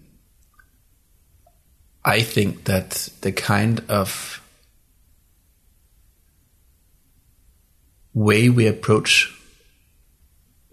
I 2.03 2.19
think 2.19 2.65
that 2.65 3.07
the 3.21 3.31
kind 3.31 3.81
of 3.87 4.41
way 8.13 8.49
we 8.49 8.67
approach 8.67 9.33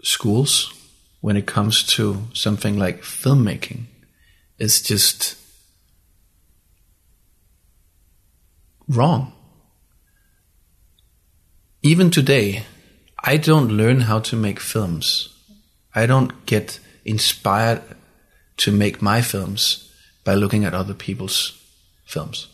schools 0.03 0.73
when 1.21 1.37
it 1.37 1.47
comes 1.47 1.83
to 1.83 2.23
something 2.33 2.77
like 2.77 3.01
filmmaking 3.01 3.85
is 4.57 4.81
just 4.81 5.37
wrong 8.87 9.31
even 11.83 12.11
today, 12.11 12.63
I 13.23 13.37
don't 13.37 13.69
learn 13.69 14.01
how 14.01 14.19
to 14.19 14.35
make 14.35 14.59
films 14.59 15.31
I 15.93 16.05
don't 16.05 16.45
get 16.45 16.79
inspired 17.03 17.81
to 18.57 18.71
make 18.71 19.01
my 19.01 19.21
films 19.21 19.91
by 20.23 20.35
looking 20.35 20.63
at 20.65 20.73
other 20.73 20.93
people's 20.93 21.59
films. 22.05 22.47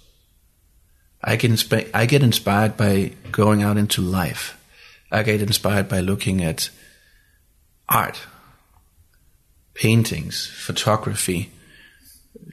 I 1.24 1.36
get 1.36 1.52
inspi- 1.52 1.90
I 1.94 2.06
get 2.06 2.24
inspired 2.24 2.78
by 2.78 3.14
going 3.32 3.62
out 3.62 3.78
into 3.78 4.02
life. 4.02 4.58
I 5.12 5.24
get 5.24 5.42
inspired 5.42 5.88
by 5.88 6.00
looking 6.00 6.44
at 6.44 6.70
art, 7.90 8.20
paintings, 9.78 10.48
photography, 10.48 11.52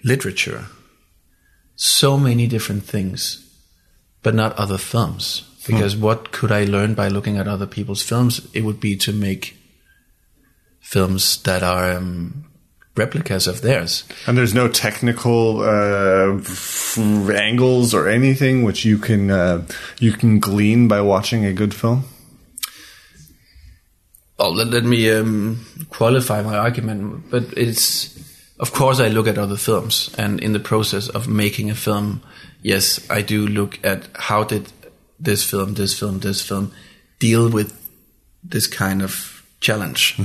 literature, 0.05 0.67
so 1.75 2.19
many 2.19 2.47
different 2.47 2.85
things, 2.85 3.41
but 4.23 4.35
not 4.35 4.53
other 4.57 4.79
films. 4.79 5.51
Because 5.67 5.97
what 5.97 6.31
could 6.31 6.53
I 6.53 6.65
learn 6.65 6.93
by 6.93 7.09
looking 7.09 7.39
at 7.39 7.49
other 7.49 7.67
people's 7.67 8.03
films? 8.03 8.47
It 8.53 8.65
would 8.65 8.81
be 8.81 8.97
to 8.97 9.13
make 9.13 9.57
films 10.81 11.43
that 11.45 11.63
are 11.63 11.93
um, 11.93 12.45
replicas 12.95 13.47
of 13.47 13.63
theirs. 13.63 14.05
And 14.27 14.37
there's 14.37 14.53
no 14.53 14.69
technical 14.69 15.63
uh, 15.63 16.37
f- 16.37 16.99
angles 16.99 17.95
or 17.95 18.09
anything 18.09 18.63
which 18.63 18.85
you 18.85 18.99
can 18.99 19.31
uh, 19.31 19.67
you 19.99 20.13
can 20.13 20.39
glean 20.39 20.87
by 20.87 21.01
watching 21.01 21.47
a 21.47 21.55
good 21.55 21.75
film. 21.75 22.05
Well, 24.38 24.55
let, 24.55 24.68
let 24.68 24.85
me 24.85 25.11
um, 25.11 25.64
qualify 25.90 26.42
my 26.42 26.57
argument, 26.57 27.31
but 27.31 27.44
it's 27.57 28.18
of 28.59 28.73
course 28.73 29.01
I 29.01 29.09
look 29.09 29.27
at 29.27 29.38
other 29.38 29.57
films, 29.57 30.14
and 30.18 30.40
in 30.40 30.53
the 30.53 30.61
process 30.61 31.09
of 31.09 31.29
making 31.29 31.70
a 31.70 31.75
film, 31.75 32.23
yes, 32.62 33.09
I 33.11 33.23
do 33.23 33.47
look 33.47 33.79
at 33.85 34.09
how 34.14 34.44
did 34.44 34.73
this 35.20 35.44
film, 35.44 35.75
this 35.75 35.99
film, 35.99 36.20
this 36.20 36.42
film 36.42 36.73
deal 37.18 37.49
with 37.49 37.73
this 38.42 38.66
kind 38.66 39.03
of 39.03 39.44
challenge. 39.61 40.16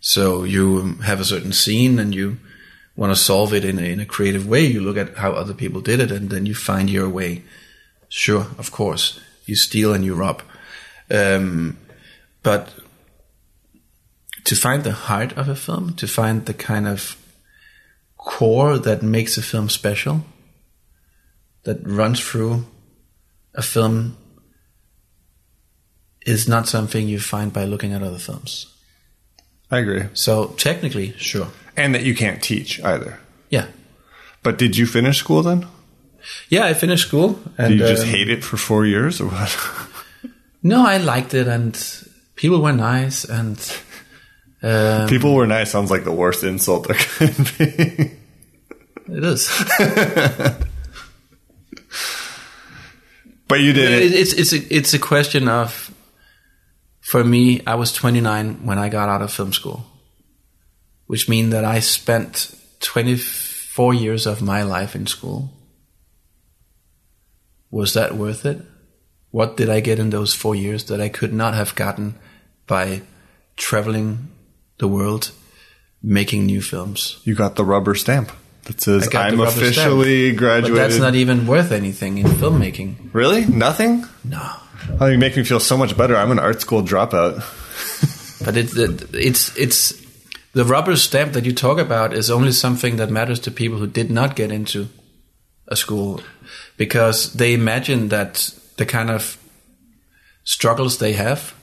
So 0.00 0.44
you 0.44 0.96
have 1.04 1.20
a 1.20 1.24
certain 1.24 1.52
scene 1.52 1.98
and 1.98 2.14
you 2.14 2.38
want 2.96 3.12
to 3.12 3.16
solve 3.16 3.54
it 3.54 3.64
in 3.64 3.78
a, 3.78 3.82
in 3.82 4.00
a 4.00 4.06
creative 4.06 4.46
way. 4.46 4.64
You 4.64 4.80
look 4.80 4.96
at 4.96 5.16
how 5.16 5.32
other 5.32 5.54
people 5.54 5.80
did 5.80 6.00
it, 6.00 6.10
and 6.10 6.28
then 6.28 6.44
you 6.44 6.54
find 6.54 6.90
your 6.90 7.08
way. 7.08 7.42
Sure, 8.08 8.46
of 8.58 8.70
course, 8.70 9.20
you 9.46 9.56
steal 9.56 9.94
and 9.94 10.04
you 10.04 10.14
rob, 10.14 10.42
um, 11.10 11.78
but 12.42 12.68
to 14.44 14.56
find 14.56 14.82
the 14.84 14.92
heart 14.92 15.32
of 15.36 15.48
a 15.48 15.54
film, 15.56 15.94
to 15.94 16.06
find 16.06 16.46
the 16.46 16.54
kind 16.54 16.86
of 16.86 17.16
core 18.16 18.78
that 18.78 19.02
makes 19.02 19.36
a 19.36 19.42
film 19.42 19.68
special, 19.68 20.24
that 21.64 21.78
runs 21.86 22.20
through 22.20 22.64
a 23.54 23.62
film, 23.62 24.16
is 26.26 26.48
not 26.48 26.68
something 26.68 27.08
you 27.08 27.18
find 27.20 27.52
by 27.52 27.64
looking 27.64 27.92
at 27.92 28.02
other 28.02 28.18
films. 28.18 28.66
I 29.70 29.78
agree, 29.78 30.04
So 30.14 30.48
technically, 30.58 31.14
sure, 31.16 31.48
and 31.76 31.94
that 31.94 32.02
you 32.04 32.14
can't 32.14 32.42
teach 32.42 32.80
either. 32.84 33.18
yeah, 33.50 33.66
But 34.42 34.58
did 34.58 34.76
you 34.76 34.86
finish 34.86 35.18
school 35.18 35.42
then? 35.42 35.66
yeah. 36.48 36.64
I 36.66 36.74
finished 36.74 37.08
school, 37.08 37.40
and 37.58 37.70
Did 37.70 37.80
you 37.80 37.86
just 37.86 38.02
um, 38.04 38.08
hate 38.10 38.28
it 38.28 38.44
for 38.44 38.56
four 38.56 38.86
years 38.86 39.20
or 39.20 39.26
what? 39.28 39.56
No, 40.62 40.86
I 40.86 40.98
liked 40.98 41.34
it, 41.34 41.48
and 41.48 41.74
people 42.36 42.60
were 42.62 42.72
nice, 42.72 43.24
and 43.24 43.56
um, 44.62 45.08
People 45.08 45.34
were 45.34 45.46
nice. 45.46 45.70
Sounds 45.72 45.90
like 45.90 46.04
the 46.04 46.12
worst 46.12 46.44
insult 46.44 46.86
there 46.86 46.96
could 46.98 47.36
be. 47.58 48.12
it 49.12 49.24
is. 49.24 49.48
but 53.48 53.60
you 53.60 53.72
did 53.72 53.90
It- 53.92 54.02
it. 54.02 54.14
it's 54.14 54.32
it's 54.32 54.52
a, 54.52 54.74
it's 54.74 54.94
a 54.94 54.98
question 54.98 55.48
of 55.48 55.90
for 57.00 57.22
me 57.24 57.60
i 57.66 57.74
was 57.74 57.92
29 57.92 58.64
when 58.64 58.78
i 58.78 58.88
got 58.88 59.08
out 59.08 59.22
of 59.22 59.32
film 59.32 59.52
school 59.52 59.84
which 61.06 61.28
means 61.28 61.50
that 61.52 61.64
i 61.64 61.78
spent 61.80 62.54
24 62.80 63.94
years 63.94 64.26
of 64.26 64.40
my 64.42 64.62
life 64.62 64.94
in 64.96 65.06
school 65.06 65.50
was 67.70 67.92
that 67.94 68.14
worth 68.14 68.46
it 68.46 68.62
what 69.30 69.56
did 69.56 69.68
i 69.68 69.80
get 69.80 69.98
in 69.98 70.10
those 70.10 70.32
four 70.34 70.54
years 70.54 70.84
that 70.84 71.00
i 71.00 71.08
could 71.08 71.32
not 71.32 71.54
have 71.54 71.74
gotten 71.74 72.14
by 72.66 73.02
traveling 73.56 74.28
the 74.82 74.88
world 74.98 75.30
making 76.02 76.44
new 76.46 76.60
films 76.60 77.20
You 77.24 77.34
got 77.34 77.54
the 77.56 77.64
rubber 77.64 77.94
stamp 77.94 78.28
that 78.66 78.80
says 78.80 79.06
I 79.08 79.10
got 79.10 79.30
the 79.30 79.36
I'm 79.36 79.40
officially 79.48 80.26
stamp. 80.26 80.38
graduated. 80.38 80.76
but 80.76 80.82
that's 80.82 80.98
not 81.06 81.14
even 81.14 81.46
worth 81.46 81.70
anything 81.72 82.18
in 82.18 82.26
filmmaking 82.40 82.90
really 83.14 83.46
nothing. 83.46 84.04
no 84.24 84.44
Oh, 85.00 85.06
you 85.06 85.18
make 85.18 85.36
me 85.36 85.44
feel 85.44 85.60
so 85.60 85.76
much 85.78 85.96
better. 85.96 86.16
I'm 86.16 86.32
an 86.32 86.40
art 86.40 86.60
school 86.60 86.82
dropout. 86.82 87.34
But 88.44 88.56
it, 88.56 88.76
it, 88.76 89.14
it's 89.14 89.56
it's 89.56 89.94
the 90.58 90.64
rubber 90.64 90.96
stamp 90.96 91.32
that 91.34 91.44
you 91.46 91.54
talk 91.54 91.78
about 91.78 92.12
is 92.12 92.28
only 92.30 92.50
something 92.52 92.96
that 92.98 93.10
matters 93.18 93.38
to 93.40 93.50
people 93.52 93.78
who 93.78 93.86
did 93.86 94.10
not 94.10 94.34
get 94.34 94.50
into 94.50 94.88
a 95.68 95.76
school 95.76 96.20
because 96.76 97.32
they 97.34 97.54
imagine 97.54 98.08
that 98.08 98.50
the 98.78 98.84
kind 98.84 99.10
of 99.10 99.36
struggles 100.44 100.98
they 100.98 101.12
have 101.12 101.54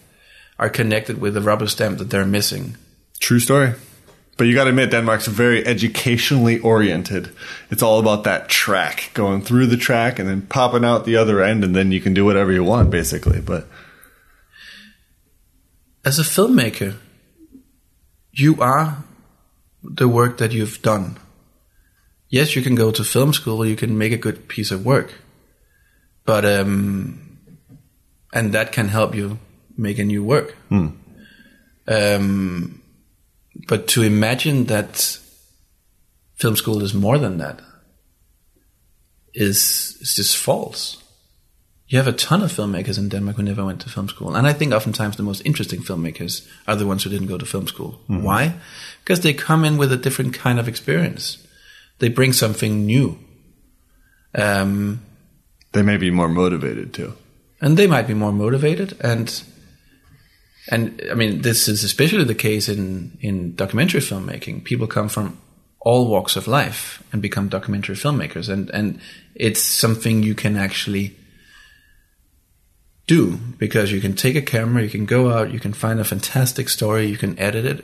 are 0.58 0.70
connected 0.70 1.20
with 1.20 1.34
the 1.34 1.42
rubber 1.42 1.68
stamp 1.68 1.98
that 1.98 2.10
they're 2.10 2.26
missing. 2.40 2.78
True 3.20 3.40
story. 3.40 3.74
But 4.38 4.48
you 4.48 4.56
got 4.56 4.64
to 4.64 4.70
admit, 4.70 4.92
Denmark's 4.92 5.28
very 5.28 5.66
educationally 5.66 6.60
oriented. 6.60 7.30
It's 7.70 7.84
all 7.84 8.00
about 8.00 8.24
that 8.24 8.48
track, 8.48 9.12
going 9.14 9.42
through 9.42 9.66
the 9.66 9.76
track 9.76 10.18
and 10.18 10.30
then 10.30 10.44
popping 10.44 10.86
out 10.86 11.04
the 11.04 11.18
other 11.18 11.44
end, 11.44 11.64
and 11.66 11.76
then 11.76 11.92
you 11.92 12.00
can 12.00 12.14
do 12.14 12.24
whatever 12.24 12.52
you 12.54 12.64
want, 12.64 12.90
basically. 12.90 13.42
But 13.42 13.68
As 16.06 16.20
a 16.20 16.24
filmmaker, 16.24 16.96
you 18.32 18.62
are 18.62 19.04
the 19.84 20.08
work 20.08 20.38
that 20.38 20.54
you've 20.54 20.82
done. 20.82 21.18
Yes, 22.30 22.56
you 22.56 22.62
can 22.62 22.76
go 22.76 22.92
to 22.92 23.04
film 23.04 23.34
school, 23.34 23.66
you 23.66 23.76
can 23.76 23.98
make 23.98 24.14
a 24.14 24.18
good 24.18 24.48
piece 24.48 24.72
of 24.72 24.86
work, 24.86 25.14
but 26.26 26.46
um, 26.46 27.40
and 28.32 28.54
that 28.54 28.72
can 28.72 28.88
help 28.88 29.16
you 29.16 29.40
make 29.76 30.00
a 30.00 30.06
new 30.06 30.24
work. 30.24 30.56
Um, 31.88 32.79
but 33.68 33.88
to 33.90 34.04
imagine 34.04 34.66
that 34.66 35.20
film 36.36 36.56
school 36.56 36.82
is 36.84 36.94
more 36.94 37.18
than 37.18 37.38
that 37.38 37.60
is 39.34 39.98
is 40.02 40.16
just 40.16 40.38
false. 40.38 40.98
You 41.88 41.98
have 41.98 42.08
a 42.08 42.14
ton 42.14 42.44
of 42.44 42.52
filmmakers 42.52 43.00
in 43.00 43.10
Denmark 43.10 43.38
who 43.38 43.44
never 43.44 43.66
went 43.66 43.82
to 43.82 43.90
film 43.90 44.08
school. 44.10 44.36
And 44.36 44.46
I 44.46 44.54
think 44.54 44.74
oftentimes 44.74 45.16
the 45.16 45.24
most 45.24 45.42
interesting 45.44 45.82
filmmakers 45.82 46.48
are 46.68 46.76
the 46.76 46.86
ones 46.86 47.04
who 47.04 47.10
didn't 47.10 47.28
go 47.30 47.38
to 47.38 47.46
film 47.48 47.66
school. 47.68 48.00
Why? 48.08 48.54
Because 49.04 49.22
they 49.22 49.34
come 49.34 49.66
in 49.66 49.78
with 49.78 49.92
a 49.92 49.98
different 49.98 50.36
kind 50.36 50.60
of 50.60 50.68
experience. 50.68 51.40
They 51.98 52.10
bring 52.10 52.34
something 52.34 52.86
new. 52.86 53.18
Um, 54.36 55.02
they 55.72 55.82
may 55.82 55.98
be 55.98 56.12
more 56.12 56.30
motivated 56.30 56.94
too. 56.94 57.14
and 57.62 57.76
they 57.78 57.88
might 57.88 58.08
be 58.08 58.14
more 58.14 58.32
motivated 58.32 58.94
and 59.02 59.44
and 60.70 61.02
I 61.12 61.16
mean 61.16 61.42
this 61.42 61.68
is 61.68 61.84
especially 61.84 62.24
the 62.24 62.36
case 62.36 62.70
in 62.70 63.18
in 63.20 63.56
documentary 63.56 64.02
filmmaking. 64.02 64.64
People 64.64 64.88
come 64.88 65.10
from 65.10 65.40
all 65.82 66.08
walks 66.08 66.36
of 66.36 66.48
life 66.48 67.04
and 67.12 67.22
become 67.22 67.50
documentary 67.50 67.96
filmmakers 67.96 68.50
and 68.50 68.70
and 68.70 69.00
it's 69.36 69.62
something 69.62 70.24
you 70.24 70.36
can 70.36 70.56
actually 70.56 71.16
do 73.08 73.38
because 73.58 73.92
you 73.92 74.00
can 74.00 74.14
take 74.14 74.36
a 74.36 74.42
camera, 74.42 74.84
you 74.84 74.90
can 74.90 75.06
go 75.06 75.32
out, 75.32 75.52
you 75.52 75.60
can 75.60 75.74
find 75.74 76.00
a 76.00 76.04
fantastic 76.04 76.70
story, 76.70 77.08
you 77.08 77.18
can 77.18 77.38
edit 77.40 77.66
it 77.66 77.84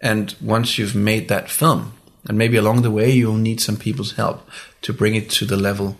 and 0.00 0.34
once 0.40 0.78
you've 0.78 0.94
made 0.94 1.28
that 1.28 1.50
film 1.50 1.92
and 2.28 2.38
maybe 2.38 2.56
along 2.56 2.82
the 2.82 2.90
way 2.90 3.10
you'll 3.10 3.34
need 3.34 3.60
some 3.60 3.76
people's 3.76 4.12
help 4.12 4.48
to 4.82 4.92
bring 4.92 5.16
it 5.16 5.28
to 5.30 5.44
the 5.44 5.56
level 5.56 5.96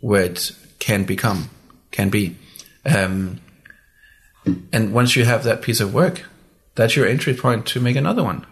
where 0.00 0.24
it 0.24 0.52
can 0.78 1.04
become, 1.04 1.50
can 1.90 2.10
be. 2.10 2.36
Um, 2.84 3.40
and 4.72 4.92
once 4.92 5.16
you 5.16 5.24
have 5.24 5.44
that 5.44 5.62
piece 5.62 5.80
of 5.80 5.92
work, 5.94 6.24
that's 6.74 6.96
your 6.96 7.06
entry 7.06 7.34
point 7.34 7.66
to 7.66 7.80
make 7.80 7.96
another 7.96 8.22
one. 8.22 8.46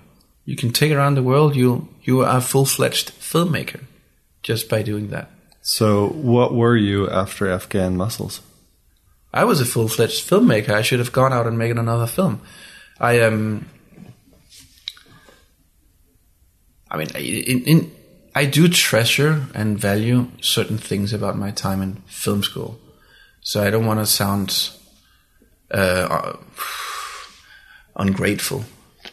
You 0.44 0.56
can 0.56 0.70
take 0.70 0.92
around 0.92 1.14
the 1.14 1.22
world. 1.22 1.56
You 1.56 1.88
you 2.02 2.20
are 2.20 2.38
a 2.38 2.40
full 2.40 2.66
fledged 2.66 3.12
filmmaker 3.12 3.80
just 4.42 4.68
by 4.68 4.82
doing 4.82 5.08
that. 5.08 5.30
So, 5.62 6.08
what 6.08 6.54
were 6.54 6.76
you 6.76 7.08
after 7.08 7.48
Afghan 7.48 7.96
Muscles? 7.96 8.42
I 9.32 9.44
was 9.44 9.60
a 9.60 9.64
full 9.64 9.88
fledged 9.88 10.28
filmmaker. 10.28 10.70
I 10.70 10.82
should 10.82 10.98
have 10.98 11.12
gone 11.12 11.32
out 11.32 11.46
and 11.46 11.58
made 11.58 11.78
another 11.78 12.06
film. 12.06 12.40
I 13.00 13.20
um. 13.20 13.66
I 16.90 16.98
mean, 16.98 17.08
in, 17.16 17.64
in 17.64 17.92
I 18.34 18.44
do 18.44 18.68
treasure 18.68 19.46
and 19.54 19.78
value 19.78 20.28
certain 20.40 20.78
things 20.78 21.12
about 21.12 21.36
my 21.36 21.50
time 21.50 21.80
in 21.82 21.96
film 22.06 22.42
school, 22.42 22.78
so 23.40 23.62
I 23.62 23.70
don't 23.70 23.86
want 23.86 24.00
to 24.00 24.06
sound 24.06 24.70
uh, 25.74 26.36
ungrateful. 27.96 28.64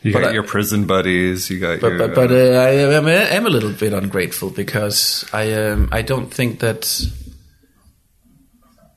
You 0.04 0.13
But 0.13 0.21
got 0.21 0.30
I- 0.30 0.34
your 0.34 0.43
prison 0.43 0.86
buddies. 0.86 1.50
You 1.50 1.60
got 1.60 1.80
But 1.82 1.88
your. 1.89 1.97
but, 1.97 2.15
but 2.15 2.32
uh, 2.32 2.36
I 2.60 2.69
am, 2.97 3.08
am 3.08 3.45
a 3.45 3.50
little 3.50 3.71
bit 3.71 3.93
ungrateful 3.93 4.50
because 4.50 5.26
I 5.34 5.52
um, 5.54 5.89
I 5.91 6.02
don't 6.02 6.34
think 6.34 6.60
that 6.60 7.02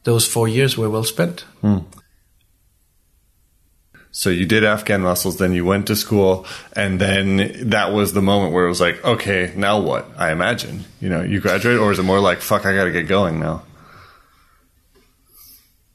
those 0.04 0.26
four 0.26 0.46
years 0.48 0.76
were 0.76 0.88
well 0.90 1.04
spent. 1.04 1.44
So 4.16 4.30
you 4.30 4.46
did 4.46 4.62
Afghan 4.62 5.00
muscles, 5.02 5.38
then 5.38 5.54
you 5.54 5.64
went 5.64 5.88
to 5.88 5.96
school, 5.96 6.46
and 6.76 7.00
then 7.00 7.68
that 7.70 7.92
was 7.92 8.12
the 8.12 8.22
moment 8.22 8.52
where 8.52 8.64
it 8.64 8.68
was 8.68 8.80
like, 8.80 9.02
okay, 9.04 9.52
now 9.56 9.80
what? 9.80 10.08
I 10.16 10.30
imagine, 10.30 10.84
you 11.00 11.08
know, 11.08 11.20
you 11.22 11.40
graduate, 11.40 11.78
or 11.80 11.90
is 11.90 11.98
it 11.98 12.04
more 12.04 12.20
like, 12.20 12.38
fuck, 12.40 12.64
I 12.64 12.74
got 12.76 12.84
to 12.84 12.92
get 12.92 13.08
going 13.08 13.40
now? 13.40 13.64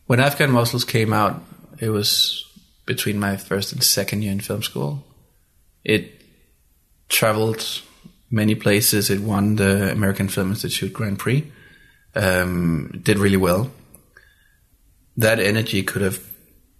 When 0.08 0.20
Afghan 0.20 0.52
Muscles 0.52 0.84
came 0.84 1.14
out, 1.14 1.42
it 1.80 1.90
was 1.90 2.46
between 2.86 3.20
my 3.20 3.38
first 3.38 3.72
and 3.72 3.84
second 3.84 4.22
year 4.22 4.32
in 4.32 4.40
film 4.40 4.64
school. 4.64 5.04
It 5.84 6.22
traveled 7.08 7.82
many 8.30 8.56
places. 8.56 9.10
It 9.10 9.22
won 9.22 9.56
the 9.56 9.92
American 9.92 10.28
Film 10.28 10.50
Institute 10.50 10.94
Grand 10.94 11.20
Prix. 11.20 11.52
Um, 12.16 13.02
did 13.04 13.20
really 13.20 13.38
well. 13.38 13.72
That 15.18 15.40
energy 15.40 15.84
could 15.84 16.02
have 16.02 16.24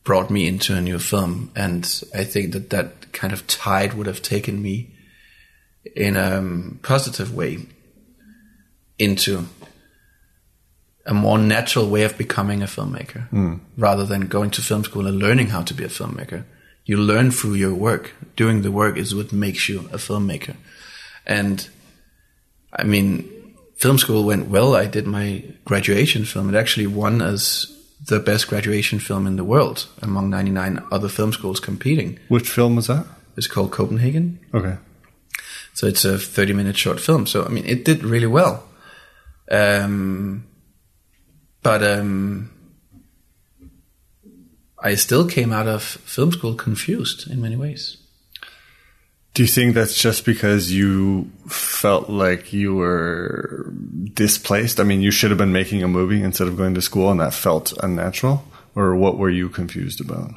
brought 0.04 0.30
me 0.30 0.48
into 0.48 0.76
a 0.76 0.82
new 0.82 0.98
film, 0.98 1.52
and 1.56 1.84
I 2.16 2.24
think 2.24 2.54
that 2.54 2.70
that 2.72 3.12
kind 3.12 3.34
of 3.34 3.46
tide 3.48 3.94
would 3.94 4.08
have 4.08 4.22
taken 4.22 4.62
me 4.62 4.96
in 5.96 6.16
a 6.16 6.42
positive 6.82 7.34
way 7.36 7.68
into 8.98 9.46
a 11.06 11.14
more 11.14 11.38
natural 11.38 11.90
way 11.90 12.04
of 12.04 12.18
becoming 12.18 12.62
a 12.62 12.66
filmmaker 12.68 13.60
rather 13.78 14.06
than 14.06 14.28
going 14.28 14.52
to 14.52 14.62
film 14.62 14.84
school 14.84 15.08
and 15.08 15.18
learning 15.18 15.48
how 15.48 15.62
to 15.64 15.74
be 15.74 15.84
a 15.84 15.88
filmmaker. 15.88 16.44
You 16.86 16.98
learn 16.98 17.32
through 17.32 17.54
your 17.54 17.74
work. 17.74 18.14
Doing 18.36 18.62
the 18.62 18.72
work 18.72 18.98
is 18.98 19.14
what 19.14 19.32
makes 19.32 19.70
you 19.70 19.80
a 19.92 19.98
filmmaker. 19.98 20.56
And 21.26 21.68
I 22.74 22.84
mean, 22.84 23.56
film 23.76 23.98
school 23.98 24.24
went 24.24 24.50
well. 24.50 24.76
I 24.76 24.86
did 24.86 25.08
my 25.08 25.44
graduation 25.66 26.26
film. 26.26 26.54
It 26.54 26.58
actually 26.58 26.88
won 26.88 27.22
as 27.22 27.76
the 28.06 28.20
best 28.20 28.48
graduation 28.48 29.00
film 29.00 29.28
in 29.28 29.36
the 29.36 29.44
world 29.44 29.88
among 30.02 30.30
99 30.30 30.84
other 30.92 31.10
film 31.10 31.32
schools 31.32 31.60
competing. 31.60 32.20
Which 32.28 32.50
film 32.50 32.76
was 32.76 32.88
that? 32.88 33.06
It's 33.38 33.48
called 33.48 33.72
Copenhagen. 33.72 34.40
Okay. 34.54 34.78
So 35.74 35.88
it's 35.88 36.04
a 36.06 36.18
30 36.18 36.54
minute 36.54 36.76
short 36.76 37.00
film. 37.00 37.26
So, 37.26 37.46
I 37.46 37.50
mean, 37.50 37.66
it 37.66 37.86
did 37.86 38.04
really 38.04 38.28
well. 38.28 38.64
Um, 39.52 40.46
but 41.62 41.84
um, 41.84 42.52
I 44.82 44.96
still 44.96 45.28
came 45.28 45.52
out 45.52 45.68
of 45.68 45.84
film 45.84 46.32
school 46.32 46.56
confused 46.56 47.30
in 47.30 47.42
many 47.42 47.56
ways. 47.56 47.98
Do 49.34 49.44
you 49.44 49.48
think 49.48 49.76
that's 49.76 50.02
just 50.02 50.26
because 50.26 50.72
you 50.72 51.32
felt 51.48 52.10
like 52.10 52.52
you 52.52 52.76
were 52.76 53.72
displaced? 54.14 54.80
I 54.80 54.84
mean, 54.84 55.02
you 55.02 55.12
should 55.12 55.32
have 55.32 55.38
been 55.38 55.54
making 55.54 55.84
a 55.84 55.88
movie 55.88 56.24
instead 56.24 56.48
of 56.48 56.58
going 56.58 56.74
to 56.76 56.82
school, 56.82 57.12
and 57.12 57.20
that 57.20 57.34
felt 57.34 57.74
unnatural? 57.84 58.44
Or 58.76 58.96
what 58.96 59.18
were 59.18 59.30
you 59.30 59.50
confused 59.50 60.02
about? 60.02 60.32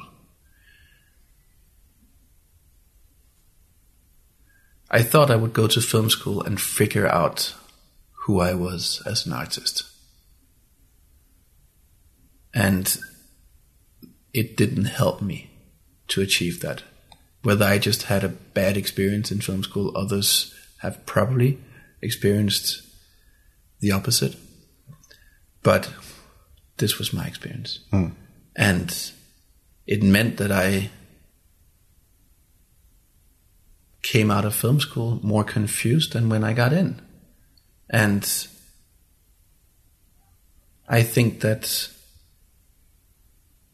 I 4.91 5.01
thought 5.01 5.31
I 5.31 5.35
would 5.35 5.53
go 5.53 5.67
to 5.67 5.81
film 5.81 6.09
school 6.09 6.43
and 6.43 6.61
figure 6.61 7.07
out 7.07 7.55
who 8.11 8.39
I 8.39 8.53
was 8.53 9.01
as 9.05 9.25
an 9.25 9.33
artist. 9.33 9.83
And 12.53 12.97
it 14.33 14.55
didn't 14.57 14.85
help 14.85 15.21
me 15.21 15.49
to 16.09 16.21
achieve 16.21 16.61
that. 16.61 16.83
Whether 17.41 17.65
I 17.65 17.77
just 17.77 18.03
had 18.03 18.23
a 18.23 18.29
bad 18.29 18.77
experience 18.77 19.31
in 19.31 19.41
film 19.41 19.63
school, 19.63 19.95
others 19.95 20.53
have 20.79 21.05
probably 21.05 21.59
experienced 22.01 22.81
the 23.79 23.91
opposite. 23.91 24.35
But 25.61 25.91
this 26.77 26.97
was 26.99 27.13
my 27.13 27.25
experience. 27.25 27.79
Hmm. 27.91 28.09
And 28.55 29.11
it 29.87 30.03
meant 30.03 30.37
that 30.37 30.51
I 30.51 30.89
came 34.01 34.29
out 34.29 34.45
of 34.45 34.53
film 34.53 34.79
school 34.79 35.19
more 35.23 35.43
confused 35.43 36.13
than 36.13 36.29
when 36.29 36.43
I 36.43 36.53
got 36.53 36.73
in. 36.73 37.01
And 37.89 38.23
I 40.87 41.03
think 41.03 41.39
that 41.41 41.89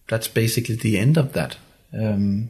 that's 0.10 0.28
basically 0.28 0.76
the 0.76 0.98
end 0.98 1.17
of 1.17 1.34
that. 1.34 1.58
Um, 1.93 2.50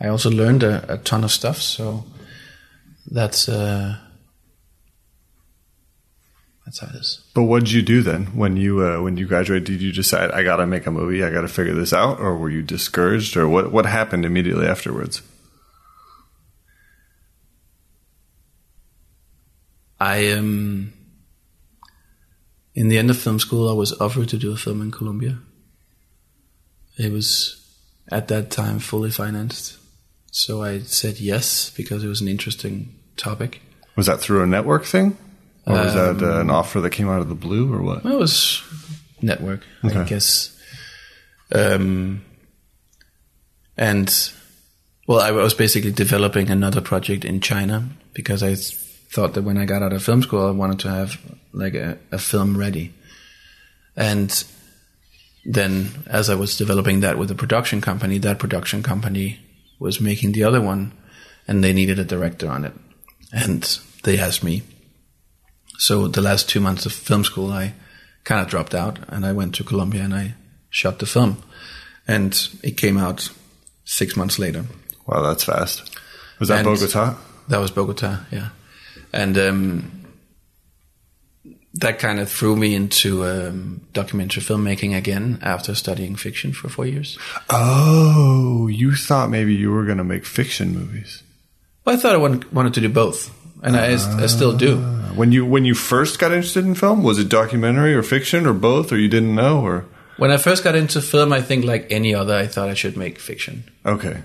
I 0.00 0.08
also 0.08 0.30
learned 0.30 0.62
a, 0.62 0.94
a, 0.94 0.98
ton 0.98 1.24
of 1.24 1.32
stuff, 1.32 1.60
so 1.60 2.04
that's 3.10 3.48
uh, 3.48 3.96
that's 6.64 6.80
how 6.80 6.88
it 6.88 6.96
is. 6.96 7.24
But 7.34 7.44
what 7.44 7.64
did 7.64 7.72
you 7.72 7.82
do 7.82 8.02
then 8.02 8.26
when 8.26 8.56
you 8.56 8.84
uh, 8.84 9.00
when 9.00 9.16
you 9.16 9.26
graduated? 9.26 9.64
Did 9.64 9.82
you 9.82 9.92
decide 9.92 10.30
I 10.30 10.42
got 10.42 10.56
to 10.56 10.66
make 10.66 10.86
a 10.86 10.90
movie? 10.90 11.24
I 11.24 11.30
got 11.30 11.42
to 11.42 11.48
figure 11.48 11.74
this 11.74 11.92
out, 11.92 12.20
or 12.20 12.36
were 12.36 12.50
you 12.50 12.62
discouraged, 12.62 13.36
or 13.36 13.48
what? 13.48 13.72
What 13.72 13.86
happened 13.86 14.24
immediately 14.24 14.66
afterwards? 14.66 15.22
I 19.98 20.32
um 20.32 20.92
in 22.74 22.88
the 22.88 22.98
end 22.98 23.08
of 23.08 23.16
film 23.16 23.38
school 23.38 23.68
I 23.68 23.72
was 23.72 23.98
offered 23.98 24.28
to 24.28 24.36
do 24.36 24.52
a 24.52 24.56
film 24.56 24.82
in 24.82 24.90
Colombia. 24.90 25.38
It 26.96 27.12
was 27.12 27.62
at 28.10 28.28
that 28.28 28.50
time 28.50 28.78
fully 28.78 29.10
financed. 29.10 29.78
So 30.30 30.62
I 30.62 30.80
said 30.80 31.18
yes 31.18 31.70
because 31.70 32.04
it 32.04 32.08
was 32.08 32.20
an 32.20 32.28
interesting 32.28 32.94
topic. 33.16 33.62
Was 33.96 34.06
that 34.06 34.20
through 34.20 34.42
a 34.42 34.46
network 34.46 34.84
thing? 34.84 35.16
Or 35.66 35.74
was 35.74 35.94
that 35.94 36.22
uh, 36.22 36.40
an 36.40 36.50
offer 36.50 36.80
that 36.80 36.90
came 36.90 37.08
out 37.08 37.20
of 37.20 37.28
the 37.28 37.34
blue 37.34 37.72
or 37.72 37.82
what? 37.82 38.04
It 38.04 38.18
was 38.18 38.62
network, 39.20 39.62
I 39.82 40.04
guess. 40.04 40.56
Um, 41.52 42.24
and 43.76 44.32
well, 45.06 45.20
I 45.20 45.30
was 45.30 45.54
basically 45.54 45.92
developing 45.92 46.50
another 46.50 46.80
project 46.80 47.24
in 47.24 47.40
China 47.40 47.88
because 48.12 48.42
I 48.42 48.54
thought 48.54 49.34
that 49.34 49.42
when 49.42 49.58
I 49.58 49.64
got 49.64 49.82
out 49.82 49.92
of 49.92 50.02
film 50.02 50.22
school, 50.22 50.46
I 50.46 50.50
wanted 50.50 50.80
to 50.80 50.90
have 50.90 51.20
like 51.52 51.74
a, 51.74 51.98
a 52.12 52.18
film 52.18 52.56
ready. 52.56 52.92
And 53.96 54.30
then, 55.48 55.90
as 56.06 56.28
I 56.28 56.34
was 56.34 56.56
developing 56.56 57.00
that 57.00 57.18
with 57.18 57.30
a 57.30 57.34
production 57.34 57.80
company, 57.80 58.18
that 58.18 58.38
production 58.38 58.82
company 58.82 59.38
was 59.78 60.00
making 60.00 60.32
the 60.32 60.44
other 60.44 60.60
one, 60.60 60.92
and 61.46 61.62
they 61.62 61.72
needed 61.72 61.98
a 61.98 62.04
director 62.04 62.48
on 62.50 62.64
it. 62.64 62.72
And 63.32 63.78
they 64.02 64.18
asked 64.18 64.42
me. 64.42 64.62
So 65.78 66.08
the 66.08 66.22
last 66.22 66.48
two 66.48 66.60
months 66.60 66.86
of 66.86 66.92
film 66.92 67.22
school, 67.24 67.52
I 67.52 67.74
kind 68.24 68.40
of 68.40 68.48
dropped 68.48 68.74
out, 68.74 68.98
and 69.08 69.24
I 69.24 69.32
went 69.32 69.54
to 69.56 69.64
Colombia 69.64 70.02
and 70.02 70.14
I 70.14 70.34
shot 70.70 70.98
the 70.98 71.06
film, 71.06 71.42
and 72.08 72.48
it 72.62 72.76
came 72.76 72.98
out 72.98 73.28
six 73.84 74.16
months 74.16 74.38
later. 74.38 74.64
Wow, 75.06 75.22
that's 75.22 75.44
fast. 75.44 75.90
Was 76.40 76.48
that 76.48 76.58
And- 76.58 76.66
Bogota? 76.66 77.16
That 77.48 77.58
was 77.58 77.70
Bogota, 77.70 78.20
yeah. 78.32 78.48
And 79.12 79.38
um, 79.38 80.05
that 81.80 81.98
kind 81.98 82.20
of 82.20 82.30
threw 82.30 82.56
me 82.56 82.74
into 82.74 83.24
um, 83.24 83.80
documentary 83.92 84.42
filmmaking 84.42 84.96
again 84.96 85.38
after 85.42 85.74
studying 85.74 86.16
fiction 86.16 86.52
for 86.52 86.68
four 86.68 86.86
years. 86.86 87.18
Oh, 87.50 88.66
you 88.68 88.94
thought 88.94 89.30
maybe 89.30 89.54
you 89.54 89.70
were 89.70 89.84
going 89.84 89.98
to 89.98 90.04
make 90.04 90.24
fiction 90.24 90.72
movies. 90.72 91.22
Well, 91.84 91.96
I 91.96 91.98
thought 91.98 92.14
I 92.14 92.18
wanted, 92.18 92.52
wanted 92.52 92.74
to 92.74 92.80
do 92.80 92.88
both, 92.88 93.30
and 93.62 93.76
I, 93.76 93.92
I 93.92 94.26
still 94.26 94.56
do. 94.56 94.78
When 95.14 95.32
you 95.32 95.46
when 95.46 95.64
you 95.64 95.74
first 95.74 96.18
got 96.18 96.32
interested 96.32 96.64
in 96.64 96.74
film, 96.74 97.02
was 97.02 97.18
it 97.18 97.28
documentary 97.28 97.94
or 97.94 98.02
fiction 98.02 98.46
or 98.46 98.52
both, 98.52 98.92
or 98.92 98.98
you 98.98 99.08
didn't 99.08 99.34
know, 99.34 99.60
or 99.60 99.84
When 100.18 100.30
I 100.30 100.36
first 100.36 100.64
got 100.64 100.74
into 100.74 101.00
film, 101.00 101.32
I 101.32 101.42
think 101.42 101.64
like 101.64 101.86
any 101.90 102.14
other, 102.14 102.34
I 102.34 102.46
thought 102.48 102.68
I 102.68 102.74
should 102.74 102.96
make 102.96 103.18
fiction 103.18 103.64
okay, 103.84 104.22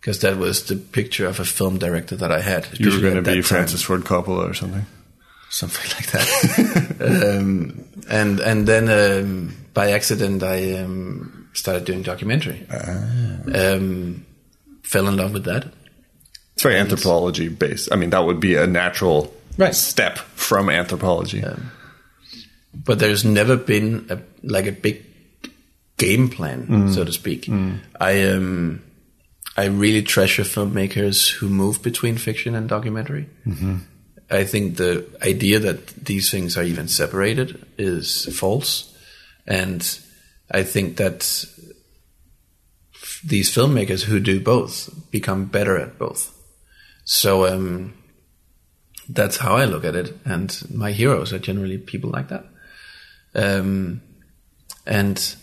because 0.00 0.20
that 0.20 0.36
was 0.36 0.66
the 0.66 0.76
picture 0.76 1.26
of 1.26 1.40
a 1.40 1.44
film 1.44 1.78
director 1.78 2.14
that 2.16 2.30
I 2.30 2.40
had. 2.40 2.68
you 2.78 2.90
were 2.90 3.00
going 3.00 3.14
to 3.14 3.22
be. 3.22 3.42
Francis 3.42 3.82
Ford 3.82 4.02
Coppola 4.02 4.48
or 4.50 4.54
something? 4.54 4.84
Something 5.50 5.90
like 5.96 6.10
that. 6.12 7.38
um, 7.40 7.84
and 8.08 8.40
and 8.40 8.66
then 8.66 8.88
um, 8.88 9.54
by 9.74 9.90
accident, 9.92 10.42
I 10.42 10.74
um, 10.80 11.48
started 11.52 11.84
doing 11.84 12.02
documentary. 12.02 12.66
Um, 13.54 14.24
fell 14.82 15.06
in 15.08 15.16
love 15.16 15.32
with 15.32 15.44
that. 15.44 15.66
It's 16.54 16.62
very 16.62 16.76
anthropology 16.76 17.48
based. 17.48 17.88
I 17.92 17.96
mean, 17.96 18.10
that 18.10 18.24
would 18.24 18.40
be 18.40 18.56
a 18.56 18.66
natural 18.66 19.32
Right. 19.56 19.74
step 19.74 20.18
from 20.18 20.70
anthropology. 20.70 21.42
but 22.74 22.98
there's 23.00 23.24
never 23.24 23.56
been 23.56 24.06
a 24.10 24.18
like 24.42 24.66
a 24.66 24.72
big 24.72 25.04
game 25.96 26.28
plan, 26.28 26.92
so 26.92 27.04
to 27.04 27.12
speak. 27.12 27.48
I 28.00 28.28
um 28.28 28.82
I 29.56 29.64
really 29.66 30.02
treasure 30.02 30.44
filmmakers 30.44 31.28
who 31.30 31.48
move 31.48 31.82
between 31.82 32.16
fiction 32.18 32.54
and 32.54 32.68
documentary. 32.68 33.28
I 34.30 34.44
think 34.44 34.76
the 34.76 35.06
idea 35.22 35.58
that 35.58 35.86
these 35.88 36.30
things 36.30 36.56
are 36.56 36.62
even 36.62 36.88
separated 36.88 37.66
is 37.78 38.26
false, 38.38 38.94
and 39.46 39.82
I 40.50 40.62
think 40.62 40.96
that 40.96 41.44
these 43.24 43.50
filmmakers 43.50 44.02
who 44.02 44.20
do 44.20 44.40
both 44.40 45.10
become 45.10 45.46
better 45.46 45.78
at 45.78 45.98
both. 45.98 46.34
So 47.04 47.46
um, 47.46 47.94
that's 49.08 49.38
how 49.38 49.56
I 49.56 49.64
look 49.64 49.84
at 49.84 49.96
it, 49.96 50.14
and 50.24 50.62
my 50.72 50.92
heroes 50.92 51.32
are 51.32 51.38
generally 51.38 51.78
people 51.78 52.10
like 52.10 52.28
that. 52.28 52.44
Um, 53.34 54.02
and 54.86 55.36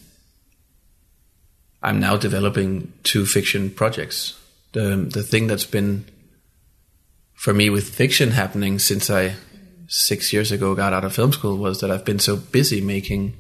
I'm 1.82 2.00
now 2.00 2.18
developing 2.18 2.94
two 3.04 3.26
fiction 3.26 3.70
projects. 3.70 4.40
The 4.74 5.08
the 5.10 5.24
thing 5.24 5.48
that's 5.48 5.66
been 5.66 6.06
for 7.36 7.54
me 7.54 7.70
with 7.70 7.94
fiction 7.94 8.32
happening 8.32 8.80
since 8.80 9.10
I 9.10 9.36
six 9.88 10.34
years 10.34 10.52
ago 10.52 10.74
got 10.76 10.94
out 10.94 11.06
of 11.06 11.14
film 11.14 11.32
school 11.32 11.58
was 11.58 11.80
that 11.82 11.92
I've 11.92 12.06
been 12.06 12.20
so 12.20 12.36
busy 12.36 12.82
making 12.82 13.34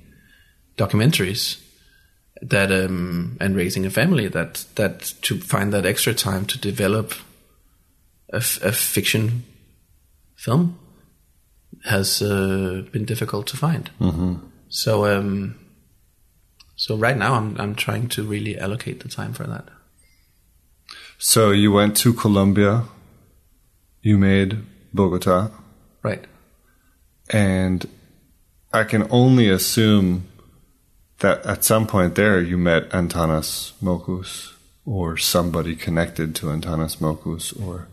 documentaries 0.77 1.59
that 2.41 2.71
um, 2.71 3.37
and 3.39 3.55
raising 3.55 3.85
a 3.85 3.89
family 3.89 4.27
that 4.27 4.65
that 4.75 5.13
to 5.23 5.39
find 5.39 5.73
that 5.73 5.85
extra 5.85 6.13
time 6.13 6.45
to 6.45 6.59
develop 6.59 7.13
a, 8.33 8.37
f- 8.37 8.61
a 8.61 8.71
fiction 8.71 9.43
film 10.35 10.77
has 11.85 12.21
uh, 12.21 12.83
been 12.91 13.05
difficult 13.05 13.47
to 13.47 13.57
find. 13.57 13.89
So 14.69 15.05
um, 15.05 15.55
so 16.75 16.95
right 16.97 17.17
now 17.17 17.35
I'm 17.35 17.55
I'm 17.59 17.73
trying 17.75 18.09
to 18.09 18.23
really 18.23 18.57
allocate 18.59 18.99
the 18.99 19.09
time 19.09 19.33
for 19.33 19.45
that. 19.47 19.69
So 21.17 21.51
you 21.51 21.71
went 21.71 21.95
to 21.97 22.13
Colombia, 22.13 22.83
you 24.05 24.17
made 24.19 24.59
Bogota, 24.93 25.49
Right. 26.03 26.23
and 27.31 27.85
I 28.71 28.83
can 28.83 29.07
only 29.09 29.49
assume 29.49 30.27
that 31.19 31.43
at 31.45 31.63
some 31.63 31.87
point 31.87 32.13
there 32.13 32.39
you 32.39 32.57
met 32.57 32.89
Antanas 32.91 33.73
Mockus 33.81 34.53
or 34.85 35.17
somebody 35.17 35.75
connected 35.75 36.35
to 36.35 36.51
Antanas 36.51 36.97
Mockus 36.97 37.51
or 37.59 37.87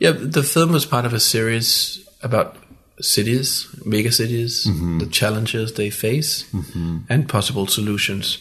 Yeah, 0.00 0.10
the 0.10 0.42
film 0.42 0.72
was 0.72 0.86
part 0.86 1.06
of 1.06 1.14
a 1.14 1.20
series 1.20 2.04
about 2.20 2.56
cities, 3.00 3.68
mega 3.84 4.10
cities, 4.10 4.66
mm-hmm. 4.66 4.98
the 4.98 5.06
challenges 5.06 5.74
they 5.74 5.90
face, 5.90 6.50
mm-hmm. 6.50 6.98
and 7.08 7.28
possible 7.28 7.68
solutions. 7.68 8.38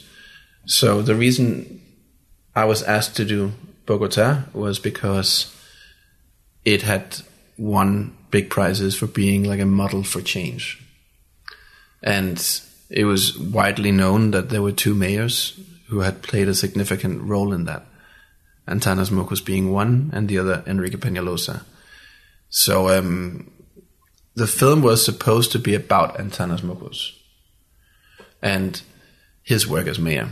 So 0.66 1.04
the 1.04 1.16
reason 1.16 1.80
I 2.56 2.66
was 2.66 2.82
asked 2.82 3.16
to 3.18 3.26
do 3.26 3.52
Bogota 3.86 4.46
was 4.54 4.80
because 4.80 5.54
it 6.66 6.82
had 6.82 7.22
won 7.58 8.16
big 8.32 8.50
prizes 8.50 8.96
for 8.96 9.08
being 9.08 9.44
like 9.44 9.60
a 9.60 9.66
model 9.66 10.04
for 10.04 10.22
change. 10.22 10.84
And 12.02 12.44
it 12.90 13.06
was 13.06 13.38
widely 13.38 13.92
known 13.92 14.32
that 14.32 14.50
there 14.50 14.62
were 14.62 14.72
two 14.72 14.94
mayors 14.94 15.60
who 15.88 16.00
had 16.00 16.22
played 16.22 16.48
a 16.48 16.56
significant 16.56 17.22
role 17.22 17.54
in 17.54 17.66
that. 17.66 17.86
Antanas 18.68 19.10
Mockus 19.10 19.44
being 19.44 19.72
one, 19.72 20.10
and 20.14 20.30
the 20.30 20.38
other 20.38 20.64
Enrique 20.66 20.98
Peñalosa. 20.98 21.64
So 22.50 22.90
um, 22.90 23.52
the 24.36 24.48
film 24.48 24.82
was 24.82 25.04
supposed 25.04 25.52
to 25.52 25.60
be 25.60 25.76
about 25.76 26.20
Antanas 26.20 26.62
Mockus 26.62 27.12
and 28.42 28.82
his 29.44 29.68
work 29.68 29.88
as 29.88 30.00
mayor. 30.00 30.30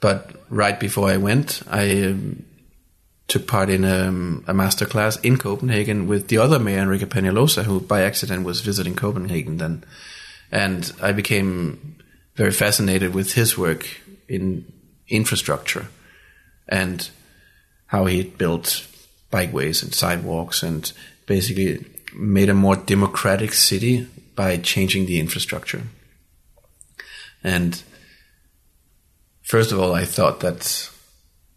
But 0.00 0.36
right 0.50 0.78
before 0.78 1.08
I 1.08 1.16
went, 1.16 1.62
I 1.68 2.04
um, 2.04 2.44
took 3.28 3.46
part 3.46 3.68
in 3.68 3.84
um, 3.84 4.44
a 4.46 4.54
master 4.54 4.86
class 4.86 5.16
in 5.20 5.36
Copenhagen 5.36 6.06
with 6.06 6.28
the 6.28 6.38
other 6.38 6.58
mayor, 6.58 6.80
Enrique 6.80 7.06
Peñalosa, 7.06 7.64
who 7.64 7.80
by 7.80 8.02
accident 8.02 8.44
was 8.44 8.60
visiting 8.60 8.94
Copenhagen 8.94 9.56
then. 9.56 9.84
And 10.52 10.92
I 11.02 11.12
became 11.12 11.96
very 12.36 12.52
fascinated 12.52 13.14
with 13.14 13.32
his 13.32 13.58
work 13.58 13.88
in 14.28 14.70
infrastructure 15.08 15.88
and 16.68 17.08
how 17.86 18.06
he 18.06 18.18
had 18.18 18.38
built 18.38 18.86
bikeways 19.32 19.82
and 19.82 19.94
sidewalks 19.94 20.62
and 20.62 20.92
basically 21.26 21.84
made 22.14 22.48
a 22.48 22.54
more 22.54 22.76
democratic 22.76 23.52
city 23.52 24.08
by 24.34 24.56
changing 24.56 25.06
the 25.06 25.18
infrastructure. 25.18 25.82
And 27.42 27.82
first 29.42 29.72
of 29.72 29.80
all, 29.80 29.94
I 29.94 30.04
thought 30.04 30.40
that 30.40 30.90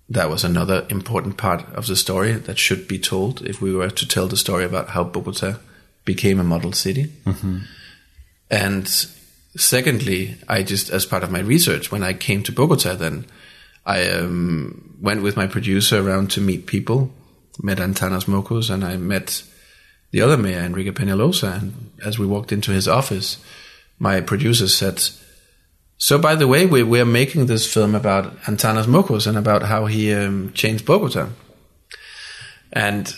that 0.09 0.29
was 0.29 0.43
another 0.43 0.85
important 0.89 1.37
part 1.37 1.63
of 1.75 1.85
the 1.87 1.95
story 1.95 2.33
that 2.33 2.57
should 2.57 2.87
be 2.87 2.97
told 2.97 3.41
if 3.43 3.61
we 3.61 3.73
were 3.73 3.89
to 3.91 4.07
tell 4.07 4.27
the 4.27 4.37
story 4.37 4.65
about 4.65 4.89
how 4.89 5.03
Bogota 5.03 5.59
became 6.03 6.39
a 6.39 6.43
model 6.43 6.73
city. 6.73 7.11
And 8.49 8.87
secondly, 9.55 10.35
I 10.47 10.63
just, 10.63 10.89
as 10.89 11.05
part 11.05 11.23
of 11.23 11.31
my 11.31 11.39
research, 11.39 11.91
when 11.91 12.03
I 12.03 12.13
came 12.13 12.41
to 12.43 12.51
Bogota, 12.51 12.95
then 12.95 13.25
I 13.85 14.09
um, 14.09 14.97
went 14.99 15.21
with 15.21 15.37
my 15.37 15.45
producer 15.45 15.99
around 15.99 16.31
to 16.31 16.41
meet 16.41 16.65
people, 16.65 17.11
met 17.61 17.79
Antanas 17.79 18.25
Mockus, 18.25 18.71
and 18.71 18.83
I 18.83 18.97
met 18.97 19.43
the 20.11 20.21
other 20.21 20.37
mayor, 20.37 20.61
Enrique 20.61 20.91
Peñalosa. 20.91 21.61
And 21.61 21.91
as 22.03 22.17
we 22.17 22.25
walked 22.25 22.51
into 22.51 22.71
his 22.71 22.87
office, 22.87 23.37
my 23.99 24.21
producer 24.21 24.67
said, 24.67 25.03
so, 25.99 26.17
by 26.17 26.33
the 26.33 26.47
way, 26.47 26.65
we, 26.65 26.81
we're 26.81 27.05
making 27.05 27.45
this 27.45 27.71
film 27.71 27.93
about 27.93 28.35
Antanas 28.47 28.87
Mockus 28.87 29.27
and 29.27 29.37
about 29.37 29.63
how 29.63 29.85
he 29.85 30.13
um, 30.13 30.51
changed 30.53 30.85
Bogota. 30.85 31.27
And 32.71 33.13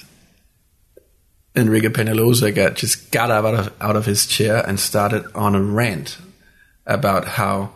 Enrique 1.56 1.90
Peñalosa 1.90 2.54
got 2.54 2.76
just 2.76 3.12
got 3.12 3.30
out 3.30 3.46
of 3.46 3.74
out 3.80 3.96
of 3.96 4.06
his 4.06 4.26
chair 4.26 4.64
and 4.68 4.80
started 4.80 5.26
on 5.36 5.54
a 5.54 5.62
rant 5.62 6.18
about 6.88 7.26
how 7.28 7.72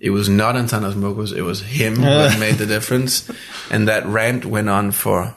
it 0.00 0.10
was 0.10 0.28
not 0.28 0.54
Antanas 0.56 0.94
Mockus, 0.94 1.36
it 1.36 1.42
was 1.42 1.60
him 1.60 1.96
who 1.96 2.02
had 2.02 2.40
made 2.40 2.54
the 2.54 2.66
difference. 2.66 3.30
And 3.70 3.88
that 3.88 4.06
rant 4.06 4.46
went 4.46 4.68
on 4.70 4.90
for 4.92 5.34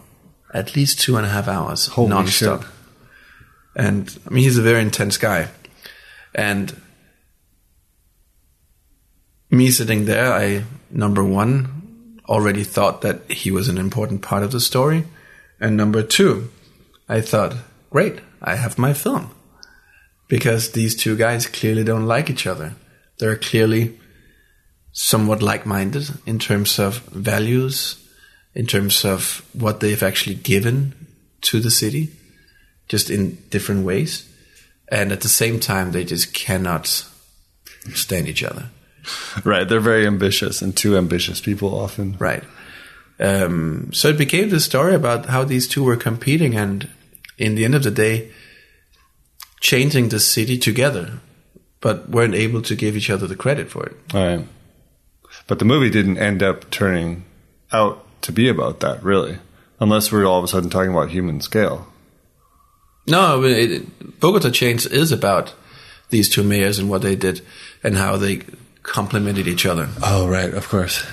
at 0.54 0.76
least 0.76 1.02
two 1.02 1.18
and 1.18 1.26
a 1.26 1.30
half 1.30 1.48
hours, 1.48 1.88
Holy 1.88 2.12
nonstop. 2.12 2.62
shit. 2.62 2.72
And 3.76 4.20
I 4.28 4.30
mean, 4.30 4.44
he's 4.44 4.58
a 4.58 4.62
very 4.62 4.82
intense 4.82 5.18
guy. 5.18 5.50
And 6.34 6.76
me 9.50 9.72
sitting 9.72 10.06
there, 10.06 10.32
I, 10.34 10.64
number 10.92 11.24
one, 11.24 12.22
already 12.28 12.64
thought 12.64 13.02
that 13.02 13.30
he 13.32 13.52
was 13.52 13.68
an 13.68 13.78
important 13.78 14.22
part 14.22 14.44
of 14.44 14.52
the 14.52 14.60
story. 14.60 15.06
And 15.60 15.76
number 15.76 16.04
two, 16.04 16.52
I 17.08 17.22
thought, 17.22 17.56
great, 17.90 18.20
I 18.42 18.56
have 18.56 18.78
my 18.78 18.94
film. 18.94 19.32
Because 20.28 20.72
these 20.72 20.96
two 20.96 21.18
guys 21.18 21.48
clearly 21.48 21.84
don't 21.84 22.06
like 22.06 22.30
each 22.30 22.46
other. 22.46 22.76
They're 23.18 23.36
clearly 23.36 24.00
somewhat 24.92 25.42
like 25.42 25.66
minded 25.66 26.10
in 26.26 26.38
terms 26.38 26.78
of 26.78 27.00
values, 27.08 27.96
in 28.54 28.68
terms 28.68 29.04
of 29.04 29.46
what 29.54 29.80
they've 29.80 30.04
actually 30.04 30.36
given 30.36 31.08
to 31.42 31.60
the 31.60 31.72
city, 31.72 32.12
just 32.88 33.10
in 33.10 33.36
different 33.50 33.86
ways. 33.86 34.32
And 34.88 35.12
at 35.12 35.22
the 35.22 35.30
same 35.30 35.60
time, 35.60 35.92
they 35.92 36.04
just 36.04 36.34
cannot 36.34 36.88
stand 37.94 38.28
each 38.28 38.44
other. 38.44 38.70
right 39.44 39.68
they're 39.70 39.80
very 39.80 40.06
ambitious 40.06 40.62
and 40.62 40.76
too 40.76 40.98
ambitious 40.98 41.42
people 41.42 41.78
often 41.80 42.16
Right. 42.20 42.44
Um, 43.20 43.92
so 43.92 44.08
it 44.08 44.18
became 44.18 44.50
the 44.50 44.62
story 44.62 44.96
about 44.96 45.26
how 45.26 45.44
these 45.44 45.68
two 45.68 45.84
were 45.84 45.98
competing 45.98 46.56
and 46.56 46.90
in 47.38 47.56
the 47.56 47.66
end 47.66 47.76
of 47.76 47.84
the 47.84 47.92
day, 47.92 48.32
changing 49.62 50.10
the 50.10 50.20
city 50.20 50.58
together, 50.58 51.20
but 51.82 52.10
weren't 52.10 52.36
able 52.36 52.62
to 52.62 52.76
give 52.76 52.96
each 52.96 53.10
other 53.10 53.28
the 53.28 53.36
credit 53.36 53.70
for 53.70 53.86
it. 53.86 53.96
All 54.14 54.26
right. 54.26 54.48
But 55.48 55.60
the 55.60 55.66
movie 55.66 55.90
didn't 55.90 56.18
end 56.18 56.44
up 56.44 56.70
turning 56.70 57.26
out 57.72 58.06
to 58.22 58.32
be 58.32 58.50
about 58.50 58.82
that, 58.82 59.04
really. 59.04 59.40
Unless 59.80 60.12
we're 60.12 60.26
all 60.26 60.40
of 60.40 60.44
a 60.44 60.48
sudden 60.48 60.70
talking 60.70 60.92
about 60.92 61.10
human 61.10 61.40
scale. 61.42 61.88
No, 63.08 63.44
it, 63.44 64.20
Bogota 64.20 64.52
Change 64.52 64.86
is 64.88 65.12
about 65.12 65.54
these 66.10 66.30
two 66.30 66.44
mayors 66.44 66.80
and 66.80 66.90
what 66.90 67.02
they 67.02 67.16
did 67.16 67.42
and 67.84 67.96
how 67.96 68.18
they 68.18 68.42
complemented 68.90 69.48
each 69.48 69.66
other. 69.66 69.88
Oh, 70.04 70.28
right, 70.28 70.54
of 70.54 70.68
course. 70.68 71.06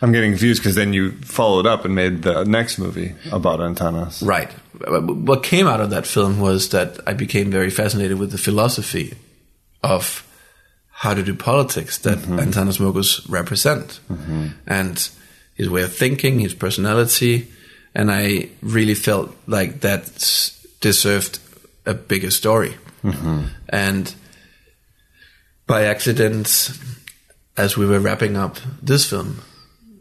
I'm 0.00 0.12
getting 0.12 0.32
confused 0.32 0.62
because 0.62 0.74
then 0.74 0.92
you 0.92 1.12
followed 1.22 1.66
up 1.66 1.84
and 1.84 1.94
made 1.94 2.22
the 2.22 2.44
next 2.44 2.78
movie 2.78 3.14
about 3.32 3.60
Antanas. 3.60 4.22
Right. 4.22 4.50
What 4.88 5.42
came 5.42 5.66
out 5.66 5.80
of 5.80 5.90
that 5.90 6.06
film 6.06 6.40
was 6.40 6.68
that 6.70 6.98
I 7.06 7.14
became 7.14 7.50
very 7.50 7.70
fascinated 7.70 8.18
with 8.18 8.30
the 8.30 8.38
philosophy 8.38 9.14
of 9.82 10.26
how 10.90 11.14
to 11.14 11.22
do 11.22 11.34
politics 11.34 11.98
that 11.98 12.18
mm-hmm. 12.18 12.38
Antanas 12.38 12.78
Mockus 12.78 13.28
represent, 13.28 14.00
mm-hmm. 14.10 14.48
and 14.66 15.10
his 15.54 15.68
way 15.68 15.82
of 15.82 15.94
thinking, 15.94 16.38
his 16.38 16.54
personality, 16.54 17.48
and 17.94 18.10
I 18.10 18.48
really 18.62 18.94
felt 18.94 19.34
like 19.46 19.80
that 19.80 20.04
deserved 20.80 21.38
a 21.86 21.94
bigger 21.94 22.30
story. 22.30 22.74
Mm-hmm. 23.02 23.46
And 23.68 24.14
by 25.66 25.84
accident, 25.84 26.70
as 27.56 27.76
we 27.76 27.86
were 27.86 28.00
wrapping 28.00 28.36
up 28.36 28.56
this 28.82 29.08
film, 29.08 29.42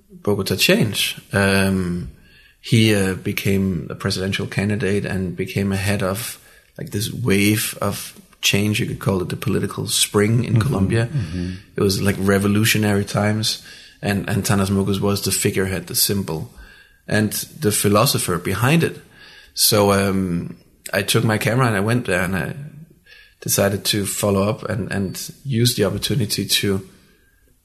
Bogota 0.09 0.55
Change, 0.55 1.21
um, 1.33 2.11
he 2.61 2.95
uh, 2.95 3.15
became 3.15 3.87
a 3.89 3.95
presidential 3.95 4.47
candidate 4.47 5.05
and 5.05 5.35
became 5.35 5.71
a 5.71 5.77
head 5.77 6.01
of 6.01 6.39
like 6.77 6.91
this 6.91 7.11
wave 7.11 7.77
of 7.81 8.19
change. 8.41 8.79
You 8.79 8.85
could 8.85 8.99
call 8.99 9.21
it 9.21 9.29
the 9.29 9.35
political 9.35 9.87
spring 9.87 10.43
in 10.43 10.59
Colombia. 10.61 11.09
It 11.75 11.81
was 11.81 12.01
like 12.01 12.15
revolutionary 12.19 13.05
times, 13.05 13.63
and 14.01 14.27
Antanas 14.29 14.69
Mockus 14.69 14.99
was 14.99 15.23
the 15.23 15.31
figurehead, 15.31 15.87
the 15.87 15.95
symbol, 15.95 16.51
and 17.07 17.33
the 17.59 17.71
philosopher 17.71 18.37
behind 18.37 18.83
it. 18.83 18.99
So 19.53 19.91
um, 19.91 20.57
I 20.93 21.03
took 21.03 21.23
my 21.23 21.37
camera 21.37 21.67
and 21.67 21.75
I 21.75 21.81
went 21.81 22.05
there 22.05 22.21
and 22.21 22.35
I 22.35 22.55
decided 23.41 23.83
to 23.85 24.05
follow 24.05 24.47
up 24.47 24.63
and, 24.63 24.91
and 24.91 25.31
use 25.43 25.75
the 25.75 25.83
opportunity 25.85 26.45
to 26.45 26.89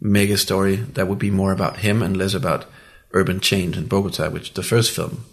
make 0.01 0.31
a 0.31 0.37
story 0.39 0.77
that 0.77 1.09
would 1.09 1.19
be 1.19 1.31
more 1.31 1.53
about 1.53 1.79
him 1.79 2.03
and 2.03 2.17
less 2.17 2.35
about 2.35 2.67
urban 3.13 3.41
change 3.41 3.77
in 3.77 3.87
Bogota, 3.87 4.29
which 4.31 4.55
the 4.55 4.63
first 4.63 4.91
film 4.91 5.25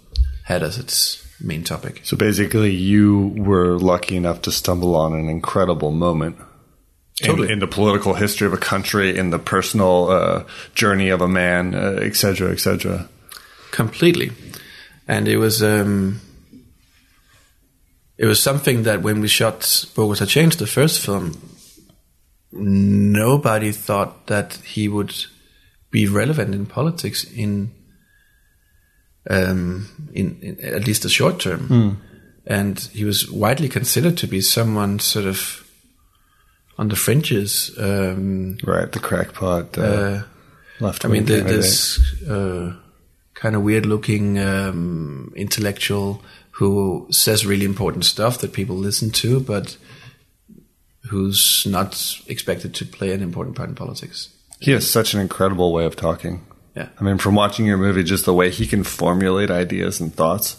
had 0.46 0.64
as 0.64 0.78
its 0.78 1.26
main 1.42 1.64
topic. 1.64 2.02
So 2.04 2.16
basically, 2.18 2.72
you 2.72 3.34
were 3.36 3.78
lucky 3.78 4.16
enough 4.16 4.42
to 4.44 4.52
stumble 4.52 4.96
on 4.96 5.14
an 5.14 5.30
incredible 5.30 5.92
moment. 5.92 6.38
in- 7.22 7.28
Totally. 7.28 7.52
In, 7.52 7.60
the 7.60 7.68
political 7.68 8.14
history 8.16 8.48
of 8.48 8.54
a 8.54 8.58
country, 8.58 9.18
in 9.18 9.30
the 9.32 9.40
personal 9.40 10.10
uh, 10.10 10.44
journey 10.74 11.10
of 11.10 11.22
a 11.22 11.28
man, 11.28 11.74
uh, 11.76 12.00
et 12.02 12.16
cetera, 12.16 12.52
et 12.52 12.60
cetera. 12.60 13.08
completely 13.72 14.32
and 15.08 15.28
it 15.28 15.38
was 15.38 15.62
um 15.62 16.20
it 18.18 18.26
was 18.26 18.42
something 18.42 18.84
that 18.84 19.02
when 19.02 19.20
we 19.22 19.28
shot 19.28 19.86
Bogota 19.96 20.26
Change 20.26 20.56
the 20.58 20.68
first 20.68 21.00
film 21.06 21.38
nobody 22.56 23.72
thought 23.72 24.28
that 24.28 24.56
he 24.64 24.88
would 24.88 25.14
be 25.92 26.08
relevant 26.08 26.54
in 26.54 26.66
politics 26.66 27.24
in 27.24 27.72
um 29.30 29.88
in, 30.14 30.38
in 30.42 30.60
at 30.60 30.86
least 30.86 31.02
the 31.04 31.10
short 31.10 31.40
term 31.40 31.68
and 32.48 32.80
he 32.94 33.04
was 33.06 33.30
widely 33.32 33.68
considered 33.70 34.18
to 34.18 34.28
be 34.28 34.42
someone 34.42 35.00
sort 35.00 35.26
of 35.26 35.64
on 36.78 36.90
the 36.90 36.96
fringes 36.96 37.72
um 37.80 38.58
Right, 38.64 38.92
the 38.92 39.00
crackpot. 39.00 39.78
Uh, 39.78 39.82
uh, 39.82 40.24
left 40.80 41.06
I 41.06 41.08
mean, 41.08 41.26
the, 41.26 41.42
this 41.42 42.00
uh, 42.30 42.74
kind 43.34 43.56
of 43.56 43.62
weird-looking 43.64 44.38
um, 44.40 45.32
intellectual 45.36 46.22
who 46.52 47.08
says 47.12 47.46
really 47.46 47.66
important 47.66 48.06
stuff 48.06 48.38
that 48.40 48.54
people 48.54 48.76
listen 48.76 49.10
to, 49.12 49.40
but 49.40 49.78
who's 51.08 51.66
not 51.66 52.22
expected 52.28 52.74
to 52.76 52.86
play 52.86 53.12
an 53.12 53.22
important 53.22 53.56
part 53.56 53.70
in 53.70 53.76
politics. 53.76 54.30
He 54.60 54.72
has 54.72 54.90
such 54.90 55.14
an 55.14 55.20
incredible 55.20 55.74
way 55.74 55.86
of 55.86 55.96
talking. 55.96 56.46
Yeah. 56.76 56.90
I 57.00 57.04
mean, 57.04 57.18
from 57.18 57.36
watching 57.36 57.66
your 57.66 57.78
movie, 57.78 58.04
just 58.04 58.26
the 58.26 58.34
way 58.34 58.50
he 58.50 58.68
can 58.68 58.84
formulate 58.84 59.50
ideas 59.50 60.00
and 60.00 60.14
thoughts 60.14 60.58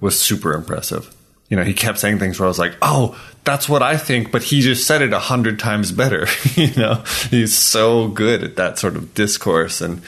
was 0.00 0.20
super 0.20 0.52
impressive. 0.52 1.14
You 1.48 1.56
know, 1.56 1.64
he 1.64 1.72
kept 1.72 1.98
saying 1.98 2.18
things 2.18 2.38
where 2.38 2.46
I 2.46 2.48
was 2.48 2.58
like, 2.58 2.74
"Oh, 2.82 3.18
that's 3.44 3.68
what 3.68 3.82
I 3.82 3.96
think," 3.96 4.30
but 4.30 4.42
he 4.42 4.60
just 4.60 4.86
said 4.86 5.00
it 5.00 5.14
a 5.14 5.18
hundred 5.18 5.58
times 5.58 5.92
better. 5.92 6.26
you 6.54 6.74
know, 6.76 7.02
he's 7.30 7.56
so 7.56 8.08
good 8.08 8.44
at 8.44 8.56
that 8.56 8.78
sort 8.78 8.96
of 8.96 9.14
discourse, 9.14 9.80
and 9.80 10.02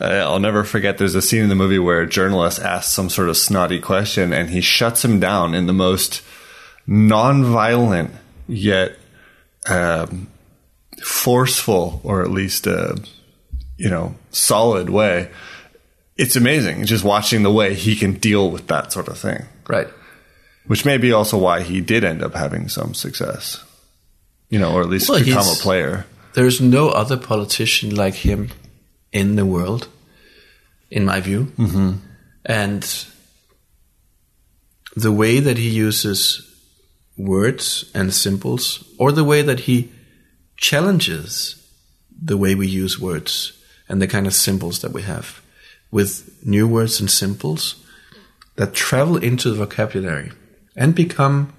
uh, 0.00 0.04
I'll 0.04 0.40
never 0.40 0.64
forget. 0.64 0.96
There's 0.96 1.14
a 1.14 1.20
scene 1.20 1.42
in 1.42 1.48
the 1.50 1.54
movie 1.54 1.78
where 1.78 2.00
a 2.00 2.08
journalist 2.08 2.60
asks 2.60 2.92
some 2.92 3.10
sort 3.10 3.28
of 3.28 3.36
snotty 3.36 3.78
question, 3.78 4.32
and 4.32 4.48
he 4.48 4.62
shuts 4.62 5.04
him 5.04 5.20
down 5.20 5.54
in 5.54 5.66
the 5.66 5.74
most 5.74 6.22
non-violent 6.86 8.10
yet 8.48 8.96
um, 9.68 10.28
forceful, 11.02 12.00
or 12.04 12.22
at 12.22 12.30
least 12.30 12.66
uh, 12.66 12.96
you 13.76 13.90
know, 13.90 14.14
solid 14.30 14.88
way. 14.90 15.30
It's 16.16 16.36
amazing 16.36 16.86
just 16.86 17.04
watching 17.04 17.42
the 17.42 17.52
way 17.52 17.74
he 17.74 17.94
can 17.94 18.14
deal 18.14 18.50
with 18.50 18.68
that 18.68 18.92
sort 18.92 19.08
of 19.08 19.18
thing, 19.18 19.44
Right. 19.68 19.88
which 20.66 20.84
may 20.86 20.96
be 20.96 21.12
also 21.12 21.36
why 21.36 21.60
he 21.60 21.80
did 21.82 22.04
end 22.04 22.22
up 22.22 22.34
having 22.34 22.68
some 22.68 22.94
success, 22.94 23.62
you 24.48 24.58
know, 24.58 24.72
or 24.72 24.80
at 24.80 24.88
least 24.88 25.10
Well, 25.10 25.22
become 25.22 25.46
a 25.46 25.54
player. 25.60 26.06
There's 26.32 26.60
no 26.60 26.88
other 26.88 27.18
politician 27.18 27.94
like 27.94 28.14
him 28.14 28.48
in 29.12 29.36
the 29.36 29.44
world, 29.44 29.88
in 30.90 31.04
my 31.04 31.20
view. 31.20 31.52
Mm-hmm. 31.58 31.92
And 32.46 33.06
the 34.94 35.12
way 35.12 35.40
that 35.40 35.58
he 35.58 35.68
uses 35.68 36.42
words 37.16 37.90
and 37.94 38.12
symbols, 38.12 38.84
or 38.98 39.12
the 39.12 39.24
way 39.24 39.42
that 39.42 39.60
he 39.60 39.92
challenges 40.56 41.62
the 42.10 42.36
way 42.36 42.54
we 42.54 42.66
use 42.66 42.98
words 42.98 43.52
and 43.88 44.00
the 44.00 44.06
kind 44.06 44.26
of 44.26 44.34
symbols 44.34 44.80
that 44.80 44.92
we 44.92 45.02
have. 45.02 45.42
With 45.90 46.44
new 46.44 46.66
words 46.66 47.00
and 47.00 47.10
symbols 47.10 47.76
that 48.56 48.74
travel 48.74 49.16
into 49.16 49.50
the 49.50 49.56
vocabulary 49.56 50.32
and 50.74 50.94
become 50.94 51.52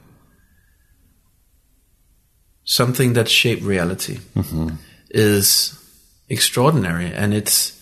something 2.66 3.14
that 3.14 3.30
shape 3.30 3.64
reality 3.64 4.20
mm-hmm. 4.36 4.76
is 5.10 5.74
extraordinary 6.28 7.12
and 7.14 7.34
it's 7.34 7.74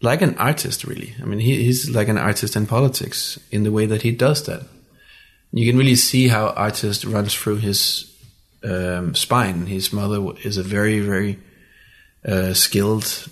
like 0.00 0.22
an 0.22 0.36
artist 0.38 0.84
really. 0.84 1.14
I 1.20 1.26
mean 1.26 1.40
he, 1.40 1.64
he's 1.64 1.90
like 1.90 2.08
an 2.08 2.18
artist 2.18 2.56
in 2.56 2.66
politics 2.66 3.38
in 3.50 3.62
the 3.64 3.72
way 3.72 3.84
that 3.86 4.02
he 4.02 4.10
does 4.10 4.44
that 4.46 4.62
you 5.52 5.70
can 5.70 5.78
really 5.78 5.96
see 5.96 6.28
how 6.28 6.48
artist 6.48 7.04
runs 7.04 7.34
through 7.34 7.56
his 7.56 8.12
um, 8.64 9.14
spine. 9.14 9.66
His 9.66 9.92
mother 9.92 10.20
is 10.44 10.56
a 10.56 10.62
very 10.62 11.00
very 11.00 11.38
uh, 12.26 12.54
skilled 12.54 13.28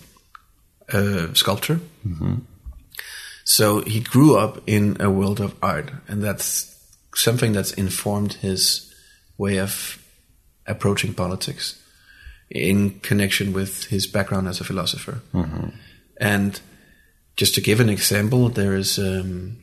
uh, 0.92 1.32
sculptor. 1.34 1.80
So 3.44 3.82
he 3.82 4.00
grew 4.00 4.36
up 4.36 4.62
in 4.66 4.96
a 5.00 5.10
world 5.10 5.40
of 5.40 5.54
art, 5.62 5.90
and 6.08 6.22
that's 6.22 6.74
something 7.14 7.52
that's 7.52 7.72
informed 7.74 8.34
his 8.34 8.92
way 9.36 9.58
of 9.58 10.02
approaching 10.66 11.12
politics 11.12 11.80
in 12.50 13.00
connection 13.00 13.52
with 13.52 13.84
his 13.86 14.06
background 14.06 14.48
as 14.48 14.60
a 14.60 14.64
philosopher. 14.64 15.20
And 16.18 16.60
just 17.36 17.54
to 17.56 17.60
give 17.60 17.80
an 17.80 17.88
example, 17.88 18.48
there 18.48 18.74
is 18.74 18.98
um, 18.98 19.58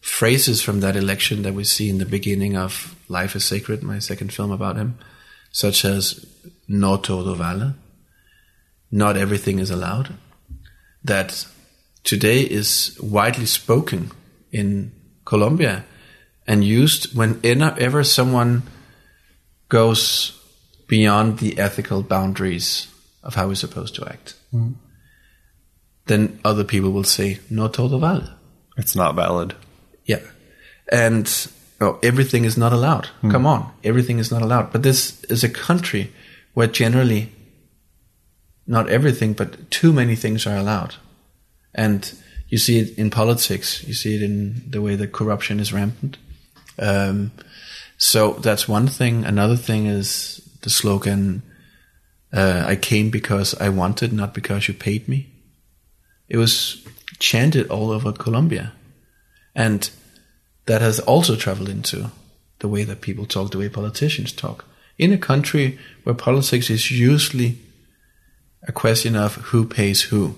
phrases 0.00 0.62
from 0.62 0.80
that 0.80 0.96
election 0.96 1.42
that 1.42 1.54
we 1.54 1.64
see 1.64 1.88
in 1.88 1.98
the 1.98 2.06
beginning 2.06 2.56
of 2.56 2.94
Life 3.08 3.36
is 3.36 3.44
Sacred, 3.44 3.82
my 3.82 3.98
second 3.98 4.32
film 4.32 4.50
about 4.50 4.76
him, 4.76 4.98
such 5.50 5.84
as 5.84 6.26
"No 6.66 6.96
todo 6.96 7.34
vale," 7.34 7.74
"Not 8.90 9.16
everything 9.16 9.58
is 9.58 9.70
allowed," 9.70 10.14
that 11.04 11.46
today 12.04 12.42
is 12.42 12.98
widely 13.00 13.46
spoken 13.46 14.10
in 14.52 14.92
Colombia 15.24 15.84
and 16.46 16.64
used 16.64 17.14
whenever 17.14 18.02
someone 18.02 18.62
goes 19.68 20.32
beyond 20.88 21.38
the 21.38 21.58
ethical 21.58 22.02
boundaries 22.02 22.88
of 23.22 23.34
how 23.34 23.46
we're 23.46 23.54
supposed 23.54 23.94
to 23.94 24.08
act. 24.08 24.34
Hmm. 24.50 24.72
Then 26.06 26.40
other 26.44 26.64
people 26.64 26.90
will 26.90 27.04
say, 27.04 27.40
no 27.50 27.68
todo 27.68 27.98
vale. 27.98 28.30
It's 28.78 28.96
not 28.96 29.14
valid. 29.14 29.54
And 30.90 31.48
oh, 31.80 31.98
everything 32.02 32.44
is 32.44 32.56
not 32.56 32.72
allowed. 32.72 33.08
Come 33.30 33.46
on. 33.46 33.72
Everything 33.84 34.18
is 34.18 34.30
not 34.30 34.42
allowed. 34.42 34.72
But 34.72 34.82
this 34.82 35.22
is 35.24 35.44
a 35.44 35.48
country 35.48 36.12
where 36.54 36.66
generally 36.66 37.32
not 38.66 38.88
everything, 38.88 39.32
but 39.32 39.70
too 39.70 39.92
many 39.92 40.14
things 40.14 40.46
are 40.46 40.56
allowed. 40.56 40.96
And 41.74 42.12
you 42.48 42.58
see 42.58 42.78
it 42.78 42.98
in 42.98 43.10
politics. 43.10 43.84
You 43.84 43.94
see 43.94 44.16
it 44.16 44.22
in 44.22 44.62
the 44.68 44.82
way 44.82 44.96
that 44.96 45.12
corruption 45.12 45.60
is 45.60 45.72
rampant. 45.72 46.18
Um, 46.78 47.32
so 47.96 48.32
that's 48.34 48.68
one 48.68 48.86
thing. 48.86 49.24
Another 49.24 49.56
thing 49.56 49.86
is 49.86 50.40
the 50.62 50.70
slogan, 50.70 51.42
uh, 52.32 52.64
I 52.66 52.76
came 52.76 53.10
because 53.10 53.54
I 53.54 53.68
wanted, 53.68 54.12
not 54.12 54.34
because 54.34 54.68
you 54.68 54.74
paid 54.74 55.08
me. 55.08 55.28
It 56.28 56.36
was 56.36 56.86
chanted 57.18 57.68
all 57.68 57.90
over 57.90 58.12
Colombia. 58.12 58.72
And 59.54 59.90
that 60.68 60.82
has 60.82 61.00
also 61.00 61.34
traveled 61.34 61.68
into 61.68 62.10
the 62.58 62.68
way 62.68 62.84
that 62.84 63.00
people 63.00 63.24
talk, 63.24 63.50
the 63.50 63.58
way 63.58 63.70
politicians 63.70 64.32
talk. 64.32 64.66
In 64.98 65.12
a 65.12 65.18
country 65.18 65.78
where 66.04 66.14
politics 66.14 66.68
is 66.68 66.90
usually 66.90 67.58
a 68.62 68.72
question 68.72 69.16
of 69.16 69.36
who 69.36 69.64
pays 69.64 70.02
who. 70.02 70.36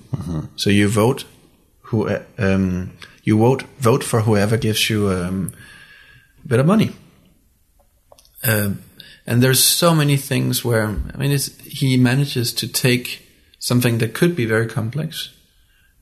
So 0.57 0.70
you 0.70 0.89
vote 0.89 1.24
who 1.81 2.09
um, 2.39 2.93
you 3.24 3.39
vote 3.39 3.62
vote 3.78 4.05
for 4.05 4.20
whoever 4.20 4.57
gives 4.57 4.89
you 4.89 5.11
um, 5.11 5.53
a 6.45 6.49
bit 6.49 6.61
of 6.61 6.66
money. 6.66 6.93
Um, 8.45 8.83
and 9.26 9.43
there's 9.43 9.64
so 9.64 9.95
many 9.95 10.16
things 10.16 10.64
where 10.64 10.87
I 11.12 11.16
mean, 11.16 11.33
it's, 11.33 11.59
he 11.62 11.97
manages 11.97 12.53
to 12.55 12.68
take 12.68 13.26
something 13.59 13.99
that 13.99 14.14
could 14.14 14.37
be 14.37 14.47
very 14.47 14.68
complex 14.68 15.31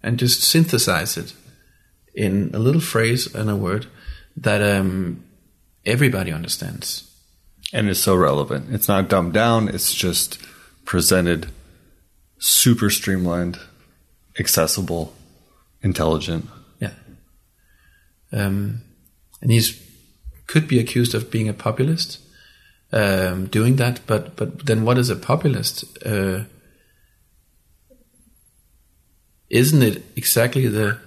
and 0.03 0.19
just 0.19 0.43
synthesize 0.43 1.17
it 1.17 1.33
in 2.15 2.51
a 2.53 2.59
little 2.59 2.81
phrase 2.81 3.35
and 3.35 3.49
a 3.49 3.57
word 3.57 3.87
that 4.43 4.63
um, 4.63 5.25
everybody 5.85 6.33
understands. 6.33 7.05
And 7.73 7.89
it's 7.89 8.01
so 8.01 8.15
relevant. 8.15 8.73
It's 8.73 8.89
not 8.89 9.09
dumbed 9.09 9.35
down. 9.35 9.69
It's 9.69 9.95
just 9.95 10.39
presented 10.85 11.51
super 12.39 12.89
streamlined, 12.89 13.59
accessible, 14.39 15.13
intelligent. 15.83 16.47
Yeah. 16.81 16.93
Um, 18.33 18.83
and 19.43 19.51
he's 19.51 19.85
could 20.47 20.67
be 20.67 20.79
accused 20.79 21.15
of 21.15 21.31
being 21.31 21.49
a 21.49 21.53
populist, 21.53 22.21
um, 22.91 23.47
doing 23.47 23.77
that. 23.77 24.01
But 24.07 24.35
but 24.37 24.65
then 24.65 24.85
what 24.85 24.97
is 24.97 25.11
a 25.11 25.17
populist? 25.17 25.85
Uh, 26.07 26.45
isn't 29.51 29.83
it 29.83 30.05
exactly 30.17 30.67
the 30.69 30.99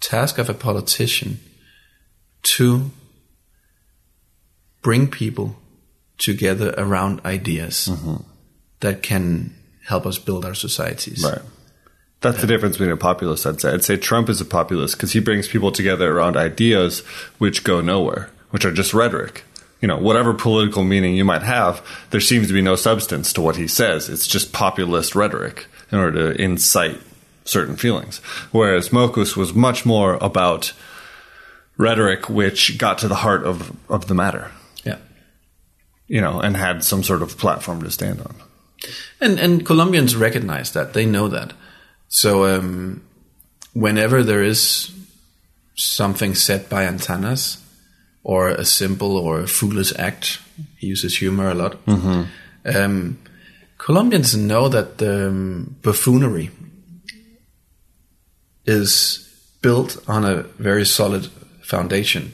task 0.00 0.38
of 0.38 0.48
a 0.48 0.54
politician 0.54 1.40
to 2.44 2.90
bring 4.82 5.08
people 5.08 5.56
together 6.18 6.74
around 6.76 7.20
ideas 7.24 7.88
mm-hmm. 7.90 8.22
that 8.80 9.02
can 9.02 9.54
help 9.86 10.06
us 10.06 10.18
build 10.18 10.44
our 10.44 10.54
societies. 10.54 11.24
Right. 11.24 11.42
That's 12.20 12.40
the 12.40 12.46
difference 12.46 12.76
between 12.76 12.92
a 12.92 12.96
populist, 12.96 13.46
I'd 13.46 13.60
say. 13.60 13.72
I'd 13.72 13.84
say 13.84 13.96
Trump 13.96 14.30
is 14.30 14.40
a 14.40 14.46
populist 14.46 14.96
because 14.96 15.12
he 15.12 15.20
brings 15.20 15.46
people 15.48 15.72
together 15.72 16.10
around 16.10 16.36
ideas 16.36 17.00
which 17.36 17.64
go 17.64 17.82
nowhere, 17.82 18.30
which 18.50 18.64
are 18.64 18.72
just 18.72 18.94
rhetoric. 18.94 19.44
You 19.82 19.88
know, 19.88 19.98
whatever 19.98 20.32
political 20.32 20.84
meaning 20.84 21.16
you 21.16 21.24
might 21.26 21.42
have, 21.42 21.86
there 22.10 22.20
seems 22.20 22.46
to 22.48 22.54
be 22.54 22.62
no 22.62 22.76
substance 22.76 23.32
to 23.34 23.42
what 23.42 23.56
he 23.56 23.68
says. 23.68 24.08
It's 24.08 24.26
just 24.26 24.54
populist 24.54 25.14
rhetoric 25.14 25.66
in 25.92 25.98
order 25.98 26.32
to 26.32 26.40
incite 26.40 26.98
certain 27.44 27.76
feelings. 27.76 28.18
Whereas 28.52 28.88
Mockus 28.88 29.36
was 29.36 29.52
much 29.52 29.84
more 29.84 30.14
about 30.22 30.72
rhetoric 31.76 32.28
which 32.28 32.78
got 32.78 32.98
to 32.98 33.08
the 33.08 33.14
heart 33.16 33.44
of, 33.44 33.72
of 33.88 34.06
the 34.06 34.14
matter, 34.14 34.50
Yeah. 34.84 34.98
you 36.06 36.20
know, 36.20 36.40
and 36.40 36.56
had 36.56 36.84
some 36.84 37.02
sort 37.02 37.22
of 37.22 37.36
platform 37.38 37.82
to 37.82 37.90
stand 37.90 38.20
on. 38.20 38.34
And 39.20 39.38
and 39.40 39.64
Colombians 39.66 40.14
recognize 40.16 40.72
that. 40.72 40.92
They 40.92 41.06
know 41.06 41.28
that. 41.28 41.52
So 42.08 42.44
um, 42.44 43.02
whenever 43.72 44.22
there 44.22 44.42
is 44.42 44.90
something 45.74 46.34
said 46.34 46.68
by 46.68 46.84
Antanas 46.86 47.58
or 48.22 48.48
a 48.50 48.64
simple 48.64 49.16
or 49.16 49.40
a 49.40 49.46
foolish 49.46 49.92
act, 49.98 50.38
he 50.78 50.86
uses 50.88 51.16
humor 51.18 51.50
a 51.50 51.54
lot. 51.54 51.76
Um, 52.66 53.18
Colombians 53.78 54.34
know 54.36 54.68
that 54.68 54.98
the 54.98 55.28
um, 55.28 55.76
buffoonery 55.82 56.50
is 58.66 59.20
built 59.62 59.96
on 60.08 60.24
a 60.24 60.42
very 60.58 60.84
solid 60.84 61.28
foundation 61.64 62.32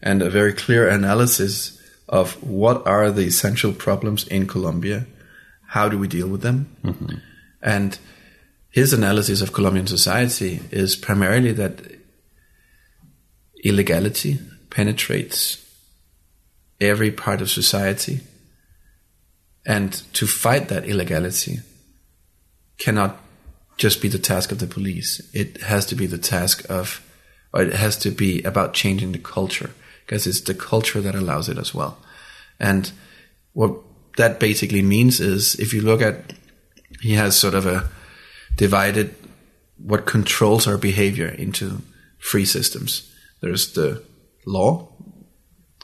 and 0.00 0.22
a 0.22 0.30
very 0.30 0.52
clear 0.52 0.88
analysis 0.88 1.80
of 2.08 2.42
what 2.42 2.86
are 2.86 3.10
the 3.10 3.26
essential 3.26 3.72
problems 3.72 4.26
in 4.28 4.46
Colombia, 4.46 5.06
how 5.66 5.88
do 5.88 5.98
we 5.98 6.08
deal 6.08 6.28
with 6.28 6.40
them, 6.40 6.74
mm-hmm. 6.82 7.16
and 7.60 7.98
his 8.70 8.92
analysis 8.92 9.42
of 9.42 9.52
Colombian 9.52 9.86
society 9.86 10.60
is 10.70 10.96
primarily 10.96 11.52
that 11.52 11.80
illegality 13.64 14.38
penetrates 14.70 15.64
every 16.80 17.10
part 17.10 17.40
of 17.40 17.50
society, 17.50 18.20
and 19.66 19.92
to 20.14 20.26
fight 20.26 20.68
that 20.68 20.86
illegality 20.86 21.58
cannot 22.78 23.18
just 23.76 24.00
be 24.00 24.08
the 24.08 24.18
task 24.18 24.52
of 24.52 24.60
the 24.60 24.66
police. 24.66 25.20
It 25.34 25.60
has 25.62 25.84
to 25.86 25.94
be 25.94 26.06
the 26.06 26.18
task 26.18 26.64
of, 26.70 27.02
or 27.52 27.62
it 27.62 27.74
has 27.74 27.96
to 27.98 28.10
be 28.10 28.42
about 28.42 28.74
changing 28.74 29.12
the 29.12 29.18
culture 29.18 29.70
because 30.04 30.26
it's 30.26 30.40
the 30.42 30.54
culture 30.54 31.00
that 31.00 31.14
allows 31.14 31.48
it 31.48 31.58
as 31.58 31.74
well. 31.74 31.98
And 32.58 32.90
what 33.52 33.74
that 34.16 34.40
basically 34.40 34.82
means 34.82 35.20
is 35.20 35.54
if 35.56 35.72
you 35.72 35.80
look 35.80 36.02
at, 36.02 36.32
he 37.00 37.14
has 37.14 37.38
sort 37.38 37.54
of 37.54 37.66
a 37.66 37.88
divided 38.56 39.14
what 39.78 40.06
controls 40.06 40.66
our 40.66 40.76
behavior 40.76 41.28
into 41.28 41.82
three 42.20 42.44
systems. 42.44 43.12
There's 43.40 43.72
the 43.74 44.02
law, 44.44 44.88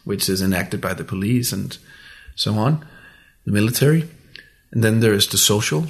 which 0.05 0.29
is 0.29 0.43
enacted 0.43 0.81
by 0.81 0.95
the 0.95 1.05
police 1.05 1.53
and 1.53 1.77
so 2.35 2.55
on, 2.55 2.85
the 3.45 3.53
military. 3.53 4.09
And 4.73 4.83
then 4.83 5.01
there 5.01 5.13
is 5.13 5.29
the 5.29 5.39
social, 5.39 5.87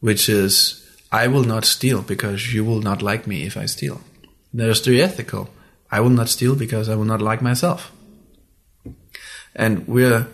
which 0.00 0.28
is 0.28 0.86
I 1.10 1.28
will 1.28 1.44
not 1.44 1.64
steal 1.64 2.02
because 2.02 2.52
you 2.52 2.64
will 2.64 2.80
not 2.80 3.00
like 3.00 3.26
me 3.26 3.44
if 3.44 3.56
I 3.56 3.66
steal. 3.66 4.00
There's 4.56 4.80
the 4.80 5.02
ethical. 5.02 5.50
I 5.90 6.00
will 6.00 6.08
not 6.08 6.30
steal 6.30 6.54
because 6.54 6.88
I 6.88 6.94
will 6.94 7.04
not 7.04 7.20
like 7.20 7.42
myself. 7.42 7.92
And 9.54 9.86
we're 9.86 10.28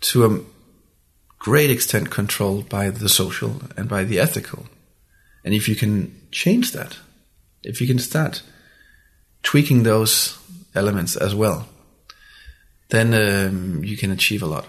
to 0.00 0.26
a 0.26 0.40
great 1.38 1.70
extent 1.70 2.10
controlled 2.10 2.68
by 2.68 2.90
the 2.90 3.08
social 3.08 3.62
and 3.78 3.88
by 3.88 4.04
the 4.04 4.18
ethical. 4.20 4.66
And 5.42 5.54
if 5.54 5.70
you 5.70 5.74
can 5.74 6.14
change 6.30 6.72
that, 6.72 6.98
if 7.62 7.80
you 7.80 7.86
can 7.86 7.98
start 7.98 8.42
tweaking 9.42 9.84
those 9.84 10.38
elements 10.74 11.16
as 11.16 11.34
well, 11.34 11.66
then 12.90 13.14
um, 13.14 13.82
you 13.82 13.96
can 13.96 14.10
achieve 14.10 14.42
a 14.42 14.46
lot. 14.46 14.66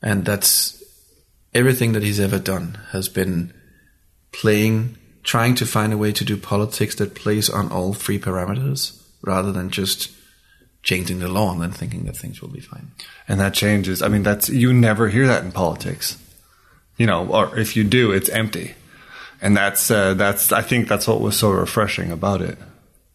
And 0.00 0.24
that's 0.24 0.82
everything 1.52 1.92
that 1.92 2.02
he's 2.02 2.20
ever 2.20 2.38
done 2.38 2.78
has 2.92 3.10
been 3.10 3.52
playing, 4.32 4.96
trying 5.24 5.54
to 5.56 5.66
find 5.66 5.92
a 5.92 5.96
way 5.98 6.12
to 6.12 6.24
do 6.24 6.36
politics 6.36 6.94
that 6.96 7.14
plays 7.14 7.50
on 7.50 7.72
all 7.72 7.94
three 7.94 8.18
parameters 8.18 9.02
rather 9.22 9.50
than 9.50 9.70
just 9.70 10.12
changing 10.82 11.18
the 11.18 11.28
law 11.28 11.50
and 11.50 11.62
then 11.62 11.72
thinking 11.72 12.04
that 12.04 12.16
things 12.16 12.40
will 12.42 12.50
be 12.50 12.60
fine. 12.60 12.92
and 13.26 13.40
that 13.40 13.54
changes. 13.54 14.02
I 14.02 14.08
mean, 14.08 14.22
that's 14.22 14.48
you 14.48 14.72
never 14.72 15.08
hear 15.08 15.26
that 15.26 15.42
in 15.42 15.50
politics, 15.50 16.18
you 16.98 17.06
know, 17.06 17.26
or 17.26 17.58
if 17.58 17.74
you 17.74 17.84
do, 17.84 18.12
it's 18.12 18.28
empty, 18.28 18.74
and 19.40 19.56
that's 19.56 19.90
uh, 19.90 20.14
that's 20.14 20.52
I 20.52 20.62
think 20.62 20.88
that's 20.88 21.08
what 21.08 21.20
was 21.20 21.36
so 21.38 21.50
refreshing 21.50 22.12
about 22.12 22.42
it. 22.42 22.58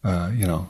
Uh, 0.02 0.30
you 0.34 0.46
know, 0.46 0.68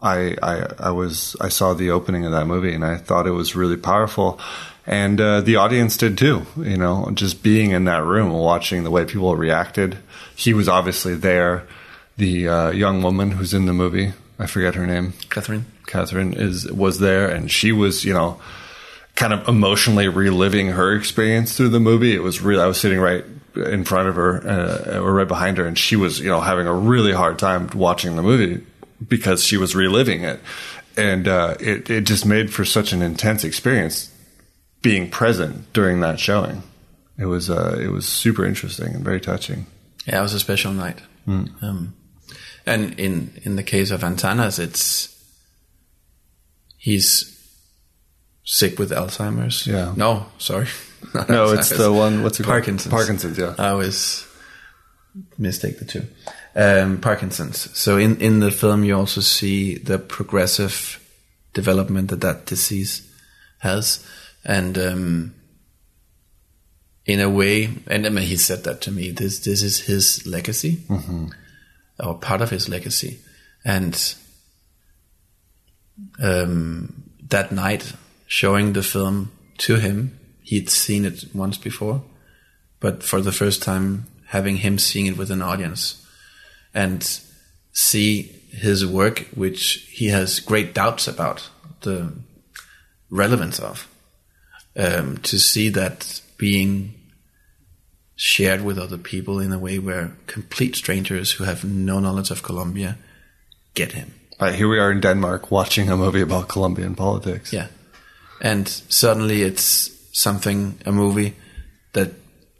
I 0.00 0.36
I 0.42 0.66
I 0.78 0.90
was 0.90 1.36
I 1.40 1.48
saw 1.48 1.72
the 1.74 1.90
opening 1.90 2.26
of 2.26 2.32
that 2.32 2.46
movie 2.46 2.74
and 2.74 2.84
I 2.84 2.96
thought 2.98 3.26
it 3.26 3.30
was 3.30 3.56
really 3.56 3.76
powerful, 3.78 4.38
and 4.86 5.20
uh, 5.20 5.40
the 5.40 5.56
audience 5.56 5.96
did 5.96 6.16
too. 6.16 6.46
You 6.56 6.76
know, 6.76 7.10
just 7.12 7.42
being 7.42 7.72
in 7.72 7.84
that 7.84 8.04
room, 8.04 8.32
watching 8.32 8.84
the 8.84 8.90
way 8.90 9.04
people 9.04 9.34
reacted. 9.34 9.98
He 10.34 10.54
was 10.54 10.68
obviously 10.68 11.14
there. 11.14 11.66
The 12.16 12.48
uh, 12.48 12.70
young 12.70 13.02
woman 13.02 13.32
who's 13.32 13.52
in 13.52 13.66
the 13.66 13.74
movie, 13.74 14.12
I 14.38 14.46
forget 14.46 14.74
her 14.74 14.86
name. 14.86 15.12
Catherine? 15.28 15.66
Catherine 15.86 16.32
is 16.32 16.70
was 16.70 17.00
there, 17.00 17.28
and 17.28 17.50
she 17.50 17.72
was, 17.72 18.04
you 18.04 18.12
know, 18.12 18.40
kind 19.16 19.32
of 19.32 19.46
emotionally 19.48 20.08
reliving 20.08 20.68
her 20.68 20.94
experience 20.94 21.56
through 21.56 21.70
the 21.70 21.80
movie. 21.80 22.14
It 22.14 22.22
was 22.22 22.40
real. 22.40 22.60
I 22.60 22.66
was 22.66 22.80
sitting 22.80 23.00
right 23.00 23.24
in 23.54 23.84
front 23.84 24.08
of 24.08 24.16
her, 24.16 24.46
uh, 24.46 24.98
or 24.98 25.14
right 25.14 25.28
behind 25.28 25.58
her, 25.58 25.66
and 25.66 25.78
she 25.78 25.96
was, 25.96 26.20
you 26.20 26.28
know, 26.28 26.40
having 26.40 26.66
a 26.66 26.74
really 26.74 27.12
hard 27.12 27.38
time 27.38 27.68
watching 27.74 28.16
the 28.16 28.22
movie 28.22 28.64
because 29.06 29.44
she 29.44 29.56
was 29.56 29.74
reliving 29.74 30.22
it, 30.22 30.40
and 30.96 31.26
uh, 31.28 31.56
it 31.60 31.90
it 31.90 32.02
just 32.02 32.24
made 32.24 32.52
for 32.52 32.64
such 32.64 32.92
an 32.92 33.02
intense 33.02 33.44
experience 33.44 34.10
being 34.82 35.10
present 35.10 35.72
during 35.72 36.00
that 36.00 36.20
showing. 36.20 36.62
It 37.18 37.26
was 37.26 37.48
uh, 37.50 37.78
it 37.80 37.88
was 37.90 38.06
super 38.06 38.44
interesting 38.44 38.94
and 38.94 39.04
very 39.04 39.20
touching. 39.20 39.66
Yeah, 40.06 40.18
it 40.20 40.22
was 40.22 40.34
a 40.34 40.40
special 40.40 40.72
night. 40.72 41.00
Um, 41.26 41.94
and 42.64 42.98
in 43.00 43.40
in 43.42 43.56
the 43.56 43.62
case 43.62 43.90
of 43.90 44.02
Antanas, 44.04 44.58
it's 44.58 45.12
he's 46.76 47.32
sick 48.44 48.78
with 48.78 48.90
Alzheimer's. 48.90 49.66
Yeah. 49.66 49.92
No, 49.96 50.26
sorry. 50.38 50.68
No, 51.28 51.52
it's 51.52 51.70
the 51.70 51.92
one. 51.92 52.22
What's 52.22 52.40
it 52.40 52.42
called? 52.42 52.54
Parkinson's. 52.54 52.92
Parkinson's. 52.92 53.38
Yeah. 53.38 53.54
I 53.58 53.68
always 53.68 54.26
mistake 55.38 55.78
the 55.78 55.84
two. 55.84 56.06
Um, 56.54 57.00
Parkinson's. 57.00 57.70
So 57.78 57.96
in, 57.96 58.20
in 58.20 58.40
the 58.40 58.50
film, 58.50 58.84
you 58.84 58.96
also 58.96 59.20
see 59.20 59.76
the 59.78 59.98
progressive 59.98 61.00
development 61.54 62.10
that 62.10 62.20
that 62.22 62.46
disease 62.46 63.08
has, 63.60 64.04
and 64.46 64.78
um, 64.78 65.34
in 67.04 67.20
a 67.20 67.28
way, 67.28 67.68
and 67.88 68.06
I 68.06 68.08
mean, 68.08 68.26
he 68.26 68.36
said 68.36 68.64
that 68.64 68.80
to 68.82 68.92
me. 68.92 69.10
This 69.10 69.40
this 69.40 69.62
is 69.62 69.80
his 69.80 70.24
legacy, 70.26 70.84
or 72.00 72.18
part 72.18 72.40
of 72.40 72.50
his 72.50 72.68
legacy, 72.68 73.18
and 73.64 74.14
um, 76.22 77.10
that 77.28 77.52
night, 77.52 77.92
showing 78.26 78.72
the 78.72 78.82
film 78.82 79.32
to 79.58 79.76
him, 79.76 80.18
he'd 80.42 80.70
seen 80.70 81.04
it 81.04 81.24
once 81.34 81.58
before, 81.58 82.02
but 82.78 83.02
for 83.02 83.20
the 83.20 83.32
first 83.32 83.62
time, 83.62 84.06
having 84.26 84.58
him 84.58 84.78
seeing 84.78 85.06
it 85.06 85.16
with 85.16 85.30
an 85.30 85.42
audience 85.42 86.06
and 86.72 87.20
see 87.72 88.22
his 88.50 88.86
work, 88.86 89.26
which 89.34 89.88
he 89.90 90.06
has 90.06 90.40
great 90.40 90.72
doubts 90.72 91.08
about 91.08 91.48
the 91.82 92.12
relevance 93.10 93.58
of, 93.58 93.88
um, 94.76 95.18
to 95.18 95.38
see 95.38 95.68
that 95.70 96.20
being 96.36 96.94
shared 98.14 98.64
with 98.64 98.78
other 98.78 98.98
people 98.98 99.40
in 99.40 99.52
a 99.52 99.58
way 99.58 99.78
where 99.78 100.16
complete 100.26 100.74
strangers 100.74 101.32
who 101.32 101.44
have 101.44 101.64
no 101.64 102.00
knowledge 102.00 102.30
of 102.30 102.42
Colombia 102.42 102.96
get 103.74 103.92
him. 103.92 104.14
Right, 104.40 104.54
here 104.54 104.68
we 104.68 104.78
are 104.78 104.92
in 104.92 105.00
Denmark 105.00 105.50
watching 105.50 105.90
a 105.90 105.96
movie 105.96 106.20
about 106.20 106.48
Colombian 106.48 106.94
politics. 106.94 107.52
Yeah. 107.52 107.68
And 108.40 108.68
suddenly 108.68 109.42
it's 109.42 109.90
something, 110.12 110.78
a 110.84 110.92
movie 110.92 111.36
that 111.92 112.12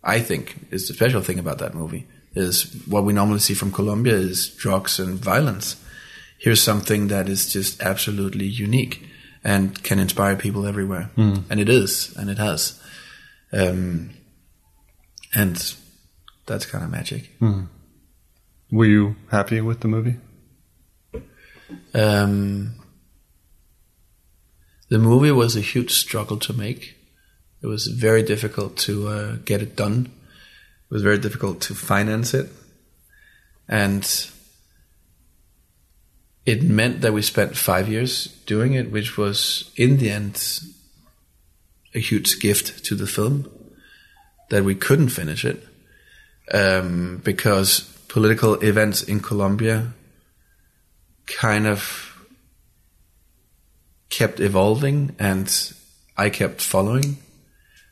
I 0.03 0.21
think 0.21 0.57
is 0.71 0.89
the 0.89 0.95
special 0.95 1.23
thing 1.23 1.39
about 1.39 1.59
that 1.59 1.75
movie 1.75 2.07
is 2.35 2.65
what 2.87 3.05
we 3.05 3.13
normally 3.13 3.41
see 3.41 3.55
from 3.55 3.73
Colombia 3.73 4.15
is 4.15 4.49
drugs 4.49 4.99
and 4.99 5.19
violence. 5.19 5.77
Here's 6.39 6.63
something 6.63 7.09
that 7.09 7.29
is 7.29 7.53
just 7.53 7.83
absolutely 7.83 8.47
unique 8.47 9.07
and 9.47 9.81
can 9.85 9.99
inspire 10.01 10.35
people 10.37 10.67
everywhere. 10.67 11.09
And 11.51 11.61
it 11.61 11.69
is, 11.69 12.13
and 12.17 12.29
it 12.29 12.39
has. 12.39 12.83
Um, 13.53 14.11
and 15.35 15.55
that's 16.47 16.67
kind 16.67 16.83
of 16.85 16.91
magic. 16.91 17.31
Were 18.73 18.85
you 18.87 19.15
happy 19.31 19.61
with 19.61 19.81
the 19.81 19.89
movie? 19.89 20.17
Um, 21.95 22.75
the 24.89 24.99
movie 24.99 25.31
was 25.31 25.57
a 25.57 25.61
huge 25.61 25.93
struggle 25.93 26.37
to 26.39 26.53
make. 26.53 26.97
It 27.63 27.69
was 27.69 27.87
very 27.87 28.23
difficult 28.25 28.77
to 28.79 29.09
uh, 29.09 29.37
get 29.45 29.63
it 29.63 29.77
done. 29.77 30.07
it 30.91 30.95
was 30.95 31.03
very 31.03 31.19
difficult 31.19 31.61
to 31.63 31.75
finance 31.75 32.35
it, 32.35 32.51
and 33.69 34.05
it 36.47 36.63
meant 36.63 37.01
that 37.01 37.13
we 37.13 37.23
spent 37.23 37.57
five 37.57 37.89
years 37.89 38.29
doing 38.47 38.75
it, 38.75 38.93
which 38.93 39.19
was 39.19 39.71
in 39.77 39.99
the 39.99 40.11
end 40.11 40.61
a 41.95 41.99
huge 41.99 42.39
gift 42.41 42.85
to 42.85 42.95
the 42.95 43.07
film 43.07 43.51
that 44.51 44.63
we 44.63 44.75
couldn't 44.75 45.09
finish 45.09 45.45
it 45.45 45.67
um, 46.53 47.21
because 47.25 47.81
political 48.09 48.55
events 48.55 49.03
in 49.03 49.19
Colombia 49.19 49.93
kind 51.27 51.67
of 51.67 52.25
kept 54.09 54.39
evolving 54.39 55.17
and 55.19 55.73
I 56.17 56.31
kept 56.31 56.61
following 56.63 57.19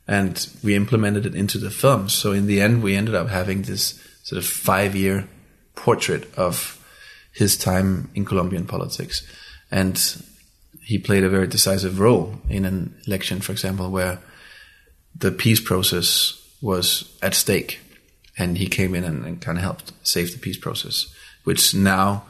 and 0.07 0.49
we 0.63 0.77
implemented 0.77 1.27
it 1.27 1.35
into 1.35 1.59
the 1.59 1.71
film. 1.71 2.09
So 2.09 2.33
in 2.33 2.47
the 2.47 2.61
end, 2.61 2.83
we 2.83 2.95
ended 2.95 3.17
up 3.17 3.29
having 3.29 3.63
this 3.63 4.01
sort 4.23 4.39
of 4.39 4.47
five 4.47 4.95
year 4.95 5.29
portrait 5.75 6.33
of 6.37 6.79
his 7.35 7.57
time 7.57 8.11
in 8.15 8.25
Colombian 8.25 8.67
politics. 8.67 9.27
And 9.71 10.01
he 10.81 10.99
played 10.99 11.25
a 11.25 11.29
very 11.29 11.47
decisive 11.47 11.99
role 11.99 12.37
in 12.49 12.65
an 12.65 12.95
election, 13.07 13.41
for 13.41 13.53
example, 13.53 13.91
where 13.91 14.19
the 15.17 15.33
peace 15.33 15.61
process 15.61 16.41
was 16.63 17.17
at 17.23 17.35
stake. 17.35 17.81
And 18.37 18.59
he 18.59 18.67
came 18.67 18.95
in 18.95 19.05
and, 19.05 19.25
and 19.25 19.41
kind 19.41 19.59
of 19.59 19.63
helped 19.63 19.93
save 20.03 20.33
the 20.33 20.39
peace 20.39 20.57
process, 20.57 21.13
which 21.45 21.75
now 21.75 22.25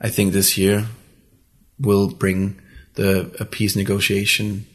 I 0.00 0.08
think 0.08 0.32
this 0.32 0.56
year 0.56 0.86
will 1.78 2.08
bring 2.08 2.60
the 2.94 3.34
a 3.40 3.44
peace 3.44 3.76
negotiation. 3.76 4.66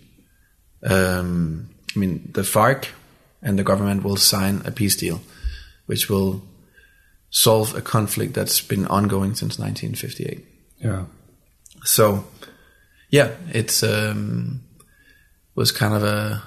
Um, 0.84 1.70
I 1.96 2.00
mean, 2.00 2.30
the 2.34 2.42
FARC 2.44 2.88
and 3.42 3.60
the 3.60 3.64
government 3.64 4.04
will 4.04 4.18
sign 4.18 4.62
a 4.66 4.72
peace 4.72 4.96
deal, 4.96 5.22
which 5.86 6.10
will 6.10 6.44
solve 7.36 7.76
a 7.76 7.82
conflict 7.82 8.34
that's 8.34 8.62
been 8.62 8.88
ongoing 8.88 9.36
since 9.36 9.60
1958. 9.60 10.46
Yeah. 10.80 11.04
So, 11.84 12.24
yeah, 13.10 13.32
it's 13.52 13.84
um, 13.84 14.62
was 15.54 15.74
kind 15.74 15.94
of 15.94 16.04
a 16.06 16.44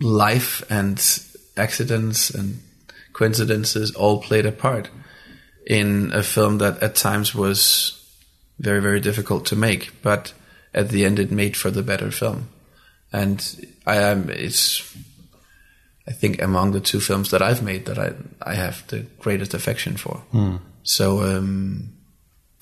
life 0.00 0.62
and 0.70 1.02
accidents 1.56 2.28
and 2.28 2.60
coincidences 3.14 3.92
all 3.92 4.20
played 4.20 4.44
a 4.44 4.52
part 4.52 4.90
in 5.66 6.12
a 6.12 6.22
film 6.22 6.58
that 6.58 6.82
at 6.82 6.94
times 6.94 7.34
was 7.34 7.94
very 8.58 8.82
very 8.82 9.00
difficult 9.00 9.46
to 9.46 9.56
make, 9.56 10.02
but 10.02 10.34
at 10.74 10.90
the 10.90 11.06
end 11.06 11.18
it 11.18 11.30
made 11.30 11.56
for 11.56 11.70
the 11.70 11.82
better 11.82 12.10
film, 12.10 12.50
and 13.14 13.66
I 13.86 13.96
am 13.96 14.28
it's. 14.28 14.94
I 16.08 16.12
think 16.12 16.40
among 16.40 16.72
the 16.72 16.80
two 16.80 17.00
films 17.00 17.30
that 17.30 17.42
I've 17.42 17.62
made 17.62 17.84
that 17.84 17.98
I 17.98 18.12
I 18.40 18.54
have 18.54 18.86
the 18.88 19.00
greatest 19.18 19.54
affection 19.54 19.96
for. 19.96 20.22
So 20.82 21.20
um, 21.22 21.92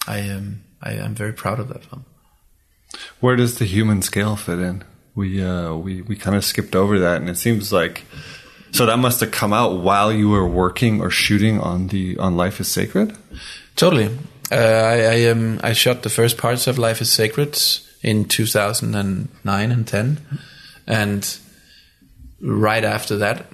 I 0.06 0.18
am 0.18 0.64
I 0.82 0.92
am 0.94 1.14
very 1.14 1.32
proud 1.32 1.60
of 1.60 1.68
that 1.68 1.84
film. 1.84 2.04
Where 3.20 3.36
does 3.36 3.58
the 3.58 3.64
human 3.64 4.02
scale 4.02 4.36
fit 4.36 4.58
in? 4.58 4.84
We 5.14 5.42
uh, 5.42 5.74
we 5.74 6.02
we 6.02 6.16
kind 6.16 6.36
of 6.36 6.44
skipped 6.44 6.74
over 6.74 6.98
that, 6.98 7.20
and 7.20 7.30
it 7.30 7.38
seems 7.38 7.72
like 7.72 8.04
so 8.72 8.86
that 8.86 8.98
must 8.98 9.20
have 9.20 9.30
come 9.30 9.52
out 9.52 9.78
while 9.78 10.12
you 10.12 10.28
were 10.28 10.46
working 10.46 11.00
or 11.00 11.10
shooting 11.10 11.60
on 11.60 11.88
the 11.88 12.18
on 12.18 12.36
Life 12.36 12.60
is 12.60 12.68
Sacred. 12.68 13.16
Totally. 13.76 14.10
Uh, 14.50 14.56
I 14.56 14.96
I, 15.00 15.30
um, 15.30 15.60
I 15.62 15.72
shot 15.72 16.02
the 16.02 16.10
first 16.10 16.36
parts 16.36 16.66
of 16.66 16.78
Life 16.78 17.00
is 17.00 17.10
Sacred 17.10 17.58
in 18.02 18.24
2009 18.26 19.72
and 19.72 19.86
10, 19.86 20.18
and 20.86 21.38
right 22.40 22.84
after 22.84 23.16
that, 23.18 23.46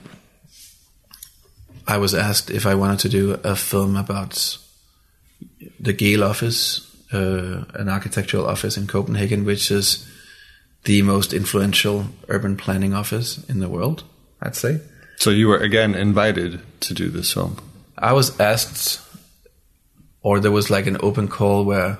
I 1.86 1.98
was 1.98 2.14
asked 2.14 2.50
if 2.50 2.66
I 2.66 2.74
wanted 2.74 3.00
to 3.00 3.08
do 3.08 3.40
a 3.44 3.56
film 3.56 3.96
about 3.96 4.58
the 5.80 5.92
Gehl 5.92 6.22
office, 6.22 6.88
uh, 7.12 7.64
an 7.74 7.88
architectural 7.88 8.46
office 8.46 8.76
in 8.76 8.86
Copenhagen, 8.86 9.44
which 9.44 9.70
is 9.70 10.08
the 10.84 11.02
most 11.02 11.32
influential 11.32 12.06
urban 12.28 12.56
planning 12.56 12.94
office 12.94 13.44
in 13.48 13.60
the 13.60 13.68
world, 13.68 14.04
I'd 14.40 14.56
say. 14.56 14.80
So 15.16 15.30
you 15.30 15.48
were 15.48 15.58
again 15.58 15.94
invited 15.94 16.60
to 16.80 16.94
do 16.94 17.08
this 17.08 17.32
film. 17.32 17.56
I 17.96 18.12
was 18.12 18.38
asked, 18.40 19.00
or 20.22 20.40
there 20.40 20.50
was 20.50 20.70
like 20.70 20.86
an 20.86 20.96
open 21.00 21.28
call 21.28 21.64
where 21.64 21.98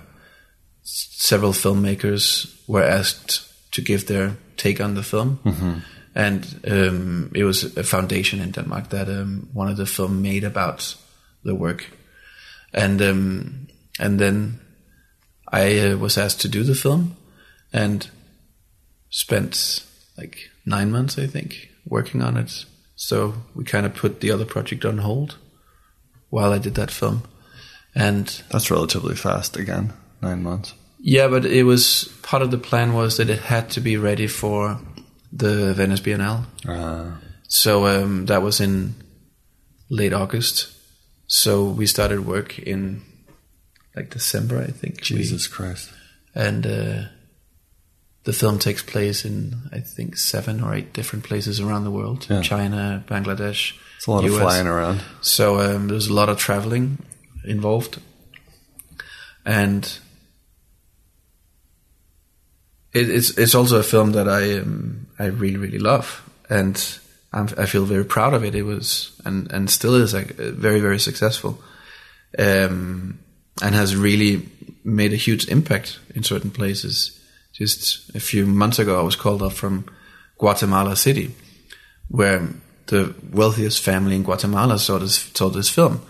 several 0.82 1.52
filmmakers 1.52 2.52
were 2.66 2.82
asked 2.82 3.48
to 3.72 3.82
give 3.82 4.06
their 4.06 4.36
take 4.56 4.80
on 4.80 4.94
the 4.94 5.02
film. 5.02 5.38
And 6.14 6.60
um, 6.68 7.30
it 7.34 7.44
was 7.44 7.76
a 7.76 7.82
foundation 7.82 8.40
in 8.40 8.50
Denmark 8.50 8.90
that 8.90 9.08
um, 9.08 9.48
wanted 9.54 9.76
the 9.76 9.86
film 9.86 10.20
made 10.22 10.44
about 10.44 10.94
the 11.44 11.54
work. 11.54 11.86
And 12.74 13.00
um, 13.02 13.68
and 13.98 14.18
then 14.18 14.60
I 15.50 15.78
uh, 15.78 15.96
was 15.96 16.18
asked 16.18 16.40
to 16.42 16.48
do 16.48 16.64
the 16.64 16.74
film 16.74 17.16
and 17.72 18.08
spent 19.10 19.84
like 20.18 20.50
nine 20.66 20.90
months, 20.90 21.18
I 21.18 21.26
think, 21.26 21.68
working 21.86 22.22
on 22.22 22.36
it. 22.36 22.66
So 22.96 23.34
we 23.54 23.64
kind 23.64 23.86
of 23.86 23.94
put 23.94 24.20
the 24.20 24.30
other 24.30 24.44
project 24.44 24.84
on 24.84 24.98
hold 24.98 25.36
while 26.30 26.52
I 26.52 26.58
did 26.58 26.74
that 26.74 26.90
film. 26.90 27.22
And 27.94 28.26
That's 28.50 28.70
relatively 28.70 29.14
fast. 29.16 29.56
Again, 29.56 29.92
nine 30.22 30.42
months. 30.42 30.74
yeah, 30.98 31.28
but 31.28 31.44
it 31.44 31.64
was 31.64 32.04
part 32.22 32.42
of 32.42 32.50
the 32.50 32.58
plan 32.58 32.94
was 32.94 33.16
that 33.16 33.28
it 33.28 33.40
had 33.40 33.70
to 33.70 33.80
be 33.80 33.96
ready 33.96 34.26
for 34.26 34.78
the 35.32 35.72
Venice 35.74 36.00
Biennale. 36.00 36.44
Uh, 36.66 37.16
So 37.48 37.86
um, 37.86 38.26
that 38.26 38.42
was 38.42 38.60
in 38.60 38.94
late 39.90 40.12
August. 40.14 40.68
So 41.26 41.64
we 41.78 41.86
started 41.86 42.26
work 42.26 42.58
in 42.58 43.02
like 43.96 44.10
December, 44.10 44.58
I 44.68 44.70
think. 44.72 44.94
We- 45.10 45.18
Jesus 45.18 45.46
Christ. 45.48 45.90
and 46.34 46.66
uh, 46.66 47.02
the 48.24 48.32
film 48.32 48.58
takes 48.58 48.82
place 48.82 49.24
in 49.28 49.68
I 49.72 49.80
think 49.80 50.16
seven 50.16 50.62
or 50.62 50.74
eight 50.74 50.92
different 50.94 51.24
places 51.24 51.60
around 51.60 51.84
the 51.84 51.90
world: 51.90 52.26
Yeah. 52.30 52.42
China, 52.42 53.02
Bangladesh. 53.08 53.74
It's 53.96 54.06
a 54.06 54.10
lot 54.10 54.24
of 54.24 54.30
flying 54.38 54.66
around. 54.66 55.00
So 55.20 55.60
um, 55.60 55.88
there's 55.88 56.08
a 56.08 56.14
lot 56.14 56.28
of 56.28 56.38
traveling 56.38 56.98
involved, 57.44 57.98
and 59.44 59.98
it, 62.92 63.08
it's 63.10 63.36
it's 63.38 63.54
also 63.54 63.78
a 63.78 63.82
film 63.82 64.12
that 64.12 64.28
I 64.28 64.58
um, 64.58 65.06
I 65.18 65.26
really 65.26 65.56
really 65.56 65.78
love, 65.78 66.28
and 66.48 66.76
I'm, 67.32 67.48
I 67.56 67.66
feel 67.66 67.84
very 67.84 68.04
proud 68.04 68.34
of 68.34 68.44
it. 68.44 68.54
It 68.54 68.64
was 68.64 69.12
and 69.24 69.50
and 69.52 69.70
still 69.70 69.94
is 69.94 70.14
like 70.14 70.34
very 70.36 70.80
very 70.80 70.98
successful, 70.98 71.62
um, 72.38 73.18
and 73.62 73.74
has 73.74 73.96
really 73.96 74.48
made 74.84 75.12
a 75.12 75.16
huge 75.16 75.48
impact 75.48 75.98
in 76.14 76.22
certain 76.22 76.50
places. 76.50 77.18
Just 77.52 78.14
a 78.14 78.20
few 78.20 78.46
months 78.46 78.78
ago, 78.78 78.98
I 78.98 79.02
was 79.02 79.16
called 79.16 79.42
up 79.42 79.52
from 79.52 79.84
Guatemala 80.38 80.96
City, 80.96 81.34
where 82.08 82.48
the 82.86 83.14
wealthiest 83.30 83.82
family 83.82 84.16
in 84.16 84.22
Guatemala 84.22 84.78
saw 84.78 84.98
this 84.98 85.30
saw 85.34 85.48
this 85.48 85.68
film 85.68 86.00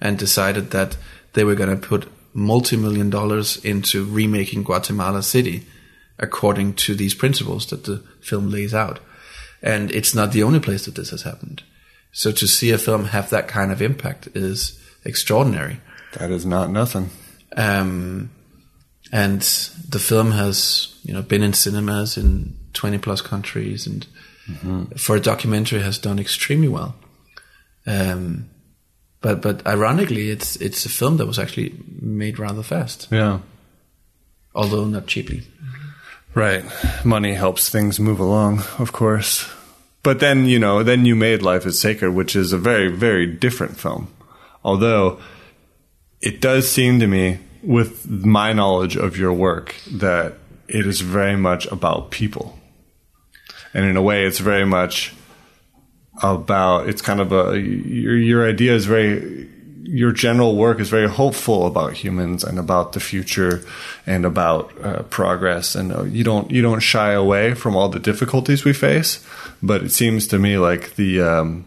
and 0.00 0.18
decided 0.18 0.70
that 0.70 0.96
they 1.32 1.42
were 1.42 1.56
going 1.56 1.70
to 1.70 1.88
put 1.88 2.08
multi-million 2.32 3.10
dollars 3.10 3.56
into 3.64 4.04
remaking 4.04 4.62
Guatemala 4.62 5.22
City 5.22 5.66
according 6.18 6.74
to 6.74 6.94
these 6.94 7.14
principles 7.14 7.66
that 7.66 7.84
the 7.84 8.02
film 8.20 8.50
lays 8.50 8.74
out. 8.74 9.00
And 9.62 9.90
it's 9.90 10.14
not 10.14 10.32
the 10.32 10.42
only 10.42 10.60
place 10.60 10.84
that 10.86 10.94
this 10.94 11.10
has 11.10 11.22
happened. 11.22 11.62
So 12.12 12.32
to 12.32 12.46
see 12.46 12.70
a 12.70 12.78
film 12.78 13.06
have 13.06 13.30
that 13.30 13.48
kind 13.48 13.70
of 13.72 13.82
impact 13.82 14.28
is 14.34 14.78
extraordinary. 15.04 15.80
That 16.18 16.30
is 16.30 16.46
not 16.46 16.70
nothing. 16.70 17.10
Um, 17.56 18.30
and 19.12 19.40
the 19.88 19.98
film 19.98 20.30
has, 20.32 20.94
you 21.02 21.12
know, 21.12 21.22
been 21.22 21.42
in 21.42 21.52
cinemas 21.52 22.16
in 22.16 22.56
20 22.74 22.98
plus 22.98 23.20
countries 23.20 23.86
and 23.86 24.06
for 24.96 25.14
a 25.16 25.20
documentary 25.20 25.80
has 25.80 25.98
done 25.98 26.18
extremely 26.18 26.68
well. 26.68 26.94
Um, 27.86 28.48
but, 29.20 29.42
but 29.42 29.66
ironically, 29.66 30.30
it's, 30.30 30.56
it's 30.56 30.86
a 30.86 30.88
film 30.88 31.16
that 31.18 31.26
was 31.26 31.38
actually 31.38 31.74
made 32.00 32.38
rather 32.38 32.62
fast, 32.62 33.08
Yeah. 33.10 33.40
although 34.54 34.86
not 34.86 35.06
cheaply. 35.06 35.42
Right. 36.34 36.64
Money 37.04 37.34
helps 37.34 37.68
things 37.68 37.98
move 37.98 38.20
along, 38.20 38.60
of 38.78 38.92
course. 38.92 39.50
But 40.02 40.20
then, 40.20 40.46
you 40.46 40.58
know, 40.58 40.82
then 40.82 41.04
you 41.04 41.16
made 41.16 41.42
Life 41.42 41.66
is 41.66 41.80
Sacred, 41.80 42.10
which 42.10 42.36
is 42.36 42.52
a 42.52 42.58
very, 42.58 42.88
very 42.88 43.26
different 43.26 43.76
film. 43.76 44.12
Although 44.62 45.18
it 46.20 46.40
does 46.40 46.70
seem 46.70 47.00
to 47.00 47.06
me, 47.06 47.38
with 47.62 48.08
my 48.08 48.52
knowledge 48.52 48.96
of 48.96 49.16
your 49.16 49.32
work, 49.32 49.74
that 49.90 50.34
it 50.68 50.86
is 50.86 51.00
very 51.00 51.36
much 51.36 51.66
about 51.66 52.10
people. 52.10 52.58
And 53.74 53.84
in 53.84 53.96
a 53.96 54.02
way, 54.02 54.24
it's 54.24 54.38
very 54.38 54.64
much 54.64 55.12
about, 56.22 56.88
it's 56.88 57.02
kind 57.02 57.20
of 57.20 57.32
a, 57.32 57.58
your, 57.58 58.16
your 58.16 58.48
idea 58.48 58.74
is 58.74 58.86
very 58.86 59.48
your 59.90 60.12
general 60.12 60.56
work 60.56 60.80
is 60.80 60.90
very 60.90 61.08
hopeful 61.08 61.66
about 61.66 61.94
humans 61.94 62.44
and 62.44 62.58
about 62.58 62.92
the 62.92 63.00
future 63.00 63.62
and 64.06 64.24
about 64.24 64.72
uh, 64.84 65.02
progress. 65.04 65.74
And 65.74 65.92
uh, 65.92 66.04
you 66.04 66.24
don't 66.24 66.50
you 66.50 66.62
don't 66.62 66.80
shy 66.80 67.12
away 67.12 67.54
from 67.54 67.76
all 67.76 67.88
the 67.88 67.98
difficulties 67.98 68.64
we 68.64 68.72
face 68.72 69.24
but 69.62 69.82
it 69.82 69.90
seems 69.90 70.26
to 70.28 70.38
me 70.38 70.58
like 70.58 70.94
the 70.96 71.20
um, 71.20 71.64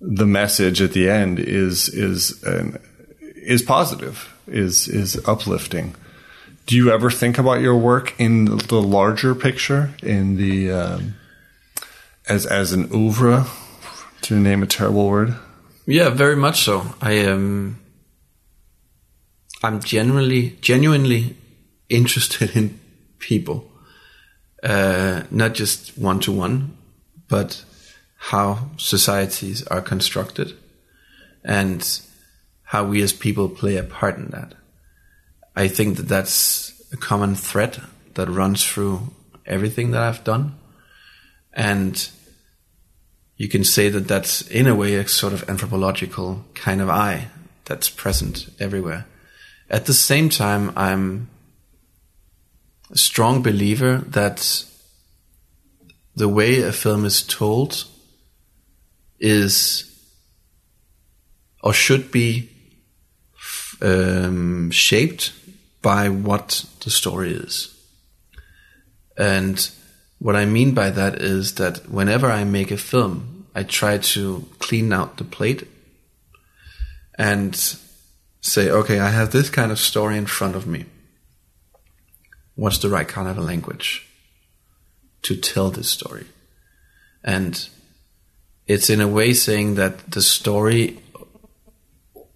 the 0.00 0.26
message 0.26 0.80
at 0.80 0.92
the 0.92 1.08
end 1.08 1.38
is 1.38 1.88
is 1.88 2.42
an, 2.44 2.78
is 3.20 3.62
positive 3.62 4.34
is 4.46 4.88
is 4.88 5.20
uplifting. 5.28 5.94
Do 6.66 6.76
you 6.76 6.90
ever 6.92 7.10
think 7.10 7.38
about 7.38 7.60
your 7.60 7.76
work 7.76 8.14
in 8.18 8.44
the 8.44 8.80
larger 8.80 9.34
picture 9.34 9.90
in 10.02 10.36
the 10.36 10.70
um, 10.70 11.14
as 12.28 12.46
as 12.46 12.72
an 12.72 12.88
oeuvre 12.94 13.46
to 14.22 14.38
name 14.38 14.62
a 14.62 14.66
terrible 14.66 15.08
word 15.08 15.34
Yeah, 15.86 16.10
very 16.10 16.36
much 16.36 16.62
so. 16.62 16.94
I 17.00 17.24
um, 17.24 17.78
I'm 19.62 19.80
genuinely 19.80 20.56
genuinely 20.60 21.36
interested 21.88 22.56
in 22.56 22.78
people, 23.18 23.70
uh, 24.62 25.22
not 25.30 25.54
just 25.54 25.98
one 25.98 26.20
to 26.20 26.32
one, 26.32 26.76
but 27.28 27.64
how 28.16 28.70
societies 28.76 29.66
are 29.66 29.80
constructed, 29.80 30.52
and 31.42 32.00
how 32.62 32.84
we 32.84 33.02
as 33.02 33.12
people 33.12 33.48
play 33.48 33.76
a 33.76 33.82
part 33.82 34.16
in 34.16 34.28
that. 34.28 34.54
I 35.56 35.68
think 35.68 35.96
that 35.96 36.08
that's 36.08 36.72
a 36.92 36.96
common 36.96 37.34
thread 37.34 37.80
that 38.14 38.28
runs 38.28 38.64
through 38.64 39.10
everything 39.44 39.90
that 39.90 40.02
I've 40.02 40.24
done, 40.24 40.54
and 41.52 42.08
you 43.40 43.48
can 43.48 43.64
say 43.64 43.88
that 43.88 44.06
that's 44.06 44.42
in 44.50 44.66
a 44.66 44.74
way 44.74 44.96
a 44.96 45.08
sort 45.08 45.32
of 45.32 45.48
anthropological 45.48 46.44
kind 46.52 46.82
of 46.82 46.90
eye 46.90 47.28
that's 47.64 47.88
present 47.88 48.50
everywhere. 48.60 49.06
At 49.70 49.86
the 49.86 49.94
same 49.94 50.28
time, 50.28 50.74
I'm 50.76 51.30
a 52.90 52.98
strong 52.98 53.42
believer 53.42 53.96
that 54.08 54.66
the 56.14 56.28
way 56.28 56.60
a 56.60 56.70
film 56.70 57.06
is 57.06 57.22
told 57.22 57.86
is 59.18 59.86
or 61.62 61.72
should 61.72 62.10
be 62.10 62.50
um, 63.80 64.70
shaped 64.70 65.32
by 65.80 66.10
what 66.10 66.66
the 66.84 66.90
story 66.90 67.32
is. 67.32 67.74
And 69.16 69.70
what 70.20 70.36
I 70.36 70.44
mean 70.44 70.74
by 70.74 70.90
that 70.90 71.20
is 71.20 71.54
that 71.54 71.88
whenever 71.88 72.30
I 72.30 72.44
make 72.44 72.70
a 72.70 72.76
film, 72.76 73.46
I 73.54 73.62
try 73.62 73.98
to 73.98 74.46
clean 74.58 74.92
out 74.92 75.16
the 75.16 75.24
plate 75.24 75.66
and 77.18 77.56
say, 78.42 78.70
okay, 78.70 79.00
I 79.00 79.08
have 79.08 79.32
this 79.32 79.48
kind 79.48 79.72
of 79.72 79.78
story 79.78 80.18
in 80.18 80.26
front 80.26 80.56
of 80.56 80.66
me. 80.66 80.84
What's 82.54 82.78
the 82.78 82.90
right 82.90 83.08
kind 83.08 83.28
of 83.28 83.38
a 83.38 83.42
language 83.42 84.06
to 85.22 85.36
tell 85.36 85.70
this 85.70 85.88
story? 85.88 86.26
And 87.24 87.66
it's 88.66 88.90
in 88.90 89.00
a 89.00 89.08
way 89.08 89.32
saying 89.32 89.76
that 89.76 90.10
the 90.10 90.22
story 90.22 91.00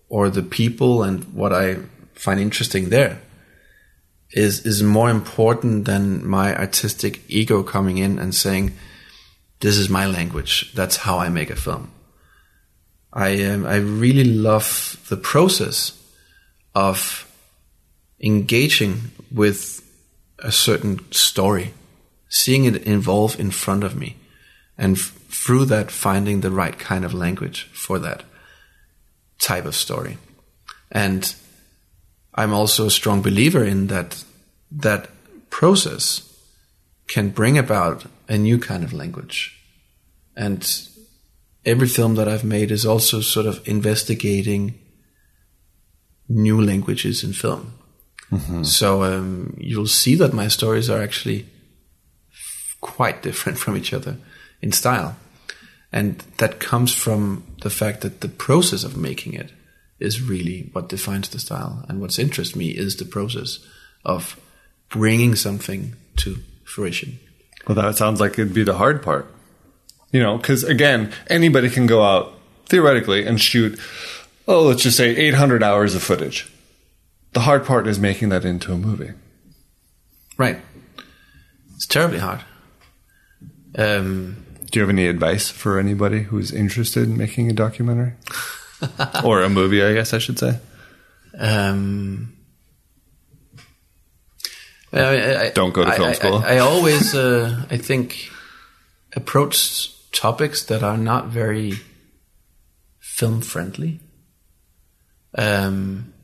or 0.09 0.31
the 0.31 0.43
people 0.43 1.03
and 1.03 1.35
what 1.35 1.53
I 1.53 1.81
find 2.15 2.41
interesting 2.41 2.89
there 2.89 3.21
is 4.35 4.67
is 4.67 4.83
more 4.83 5.11
important 5.11 5.85
than 5.85 6.27
my 6.27 6.55
artistic 6.57 7.23
ego 7.29 7.63
coming 7.63 7.99
in 7.99 8.19
and 8.19 8.35
saying, 8.35 8.75
"This 9.61 9.77
is 9.79 9.89
my 9.89 10.07
language. 10.07 10.73
That's 10.75 10.97
how 10.97 11.19
I 11.19 11.29
make 11.29 11.51
a 11.51 11.57
film." 11.57 11.91
I 13.13 13.45
um, 13.45 13.65
I 13.65 13.77
really 13.77 14.25
love 14.25 15.01
the 15.09 15.17
process 15.17 15.93
of 16.75 17.31
engaging 18.21 19.13
with 19.31 19.81
a 20.41 20.51
certain 20.51 20.99
story, 21.13 21.73
seeing 22.29 22.65
it 22.65 22.89
evolve 22.89 23.39
in 23.39 23.53
front 23.53 23.85
of 23.85 23.95
me, 23.95 24.17
and 24.77 24.97
f- 24.97 25.13
through 25.29 25.67
that 25.67 25.93
finding 25.93 26.41
the 26.41 26.51
right 26.51 26.77
kind 26.77 27.05
of 27.05 27.15
language 27.15 27.71
for 27.73 28.01
that 28.01 28.25
type 29.39 29.65
of 29.65 29.77
story. 29.77 30.19
And 30.91 31.35
I'm 32.35 32.53
also 32.53 32.87
a 32.87 32.91
strong 32.91 33.23
believer 33.23 33.65
in 33.65 33.87
that 33.89 34.25
that 34.71 35.09
process 35.51 36.23
can 37.07 37.31
bring 37.31 37.59
about 37.59 38.07
a 38.29 38.37
new 38.37 38.59
kind 38.59 38.83
of 38.83 38.93
language. 38.93 39.61
And 40.37 40.69
every 41.65 41.87
film 41.87 42.17
that 42.17 42.29
I've 42.29 42.45
made 42.45 42.71
is 42.71 42.85
also 42.85 43.21
sort 43.21 43.47
of 43.47 43.67
investigating 43.69 44.79
new 46.29 46.61
languages 46.61 47.23
in 47.23 47.33
film. 47.33 47.75
So 48.65 49.05
um, 49.05 49.57
you'll 49.59 49.87
see 49.87 50.17
that 50.17 50.33
my 50.33 50.49
stories 50.49 50.91
are 50.91 51.01
actually 51.01 51.47
quite 52.81 53.23
different 53.23 53.59
from 53.63 53.77
each 53.77 53.93
other 53.93 54.17
in 54.61 54.73
style. 54.73 55.17
And 55.93 56.19
that 56.39 56.59
comes 56.59 56.93
from 56.93 57.45
the 57.63 57.71
fact 57.71 58.01
that 58.01 58.21
the 58.21 58.29
process 58.29 58.83
of 58.83 58.97
making 58.97 59.35
it 59.35 59.53
is 60.05 60.23
really 60.23 60.69
what 60.73 60.89
defines 60.89 61.29
the 61.29 61.39
style. 61.39 61.85
And 61.89 62.01
what's 62.01 62.19
interests 62.19 62.55
me 62.55 62.69
is 62.69 62.97
the 62.97 63.05
process 63.05 63.59
of 64.05 64.39
bringing 64.91 65.35
something 65.35 65.97
to 66.17 66.39
fruition. 66.65 67.19
Well, 67.67 67.75
that 67.77 67.97
sounds 67.97 68.21
like 68.21 68.33
it'd 68.33 68.55
be 68.55 68.65
the 68.65 68.77
hard 68.77 69.03
part. 69.03 69.33
You 70.13 70.21
know, 70.21 70.37
because 70.37 70.63
again, 70.63 71.13
anybody 71.29 71.69
can 71.71 71.87
go 71.87 72.03
out 72.05 72.39
theoretically 72.67 73.27
and 73.27 73.41
shoot, 73.41 73.79
oh, 74.47 74.63
let's 74.63 74.83
just 74.83 74.97
say 74.97 75.17
800 75.17 75.63
hours 75.63 75.95
of 75.95 76.03
footage. 76.03 76.51
The 77.33 77.41
hard 77.41 77.67
part 77.67 77.87
is 77.89 77.99
making 77.99 78.29
that 78.29 78.45
into 78.45 78.73
a 78.73 78.77
movie. 78.77 79.11
Right. 80.37 80.59
It's 81.75 81.87
terribly 81.87 82.19
hard. 82.19 82.41
Um, 83.77 84.45
Do 84.71 84.79
you 84.79 84.83
have 84.83 84.91
any 84.91 85.09
advice 85.09 85.51
for 85.51 85.81
anybody 85.81 86.23
who's 86.23 86.53
interested 86.53 87.05
in 87.05 87.17
making 87.17 87.51
a 87.51 87.53
documentary? 87.53 88.13
or 89.25 89.43
a 89.43 89.49
movie, 89.49 89.83
I 89.83 89.93
guess 89.95 90.13
I 90.13 90.19
should 90.19 90.39
say. 90.39 90.59
um, 91.39 92.33
I, 94.93 95.47
I, 95.47 95.51
Don't 95.51 95.75
go 95.75 95.85
to 95.85 95.93
film 95.93 96.09
I- 96.09 96.13
school. 96.13 96.37
I, 96.37 96.59
always, 96.59 97.15
uh, 97.15 97.65
I 97.71 97.79
think, 97.79 98.31
approach 99.17 99.91
topics 100.13 100.65
that 100.67 100.83
are 100.85 100.97
not 100.97 101.27
very 101.29 101.81
film 103.01 103.41
friendly. 103.41 104.01
Um, 105.37 106.15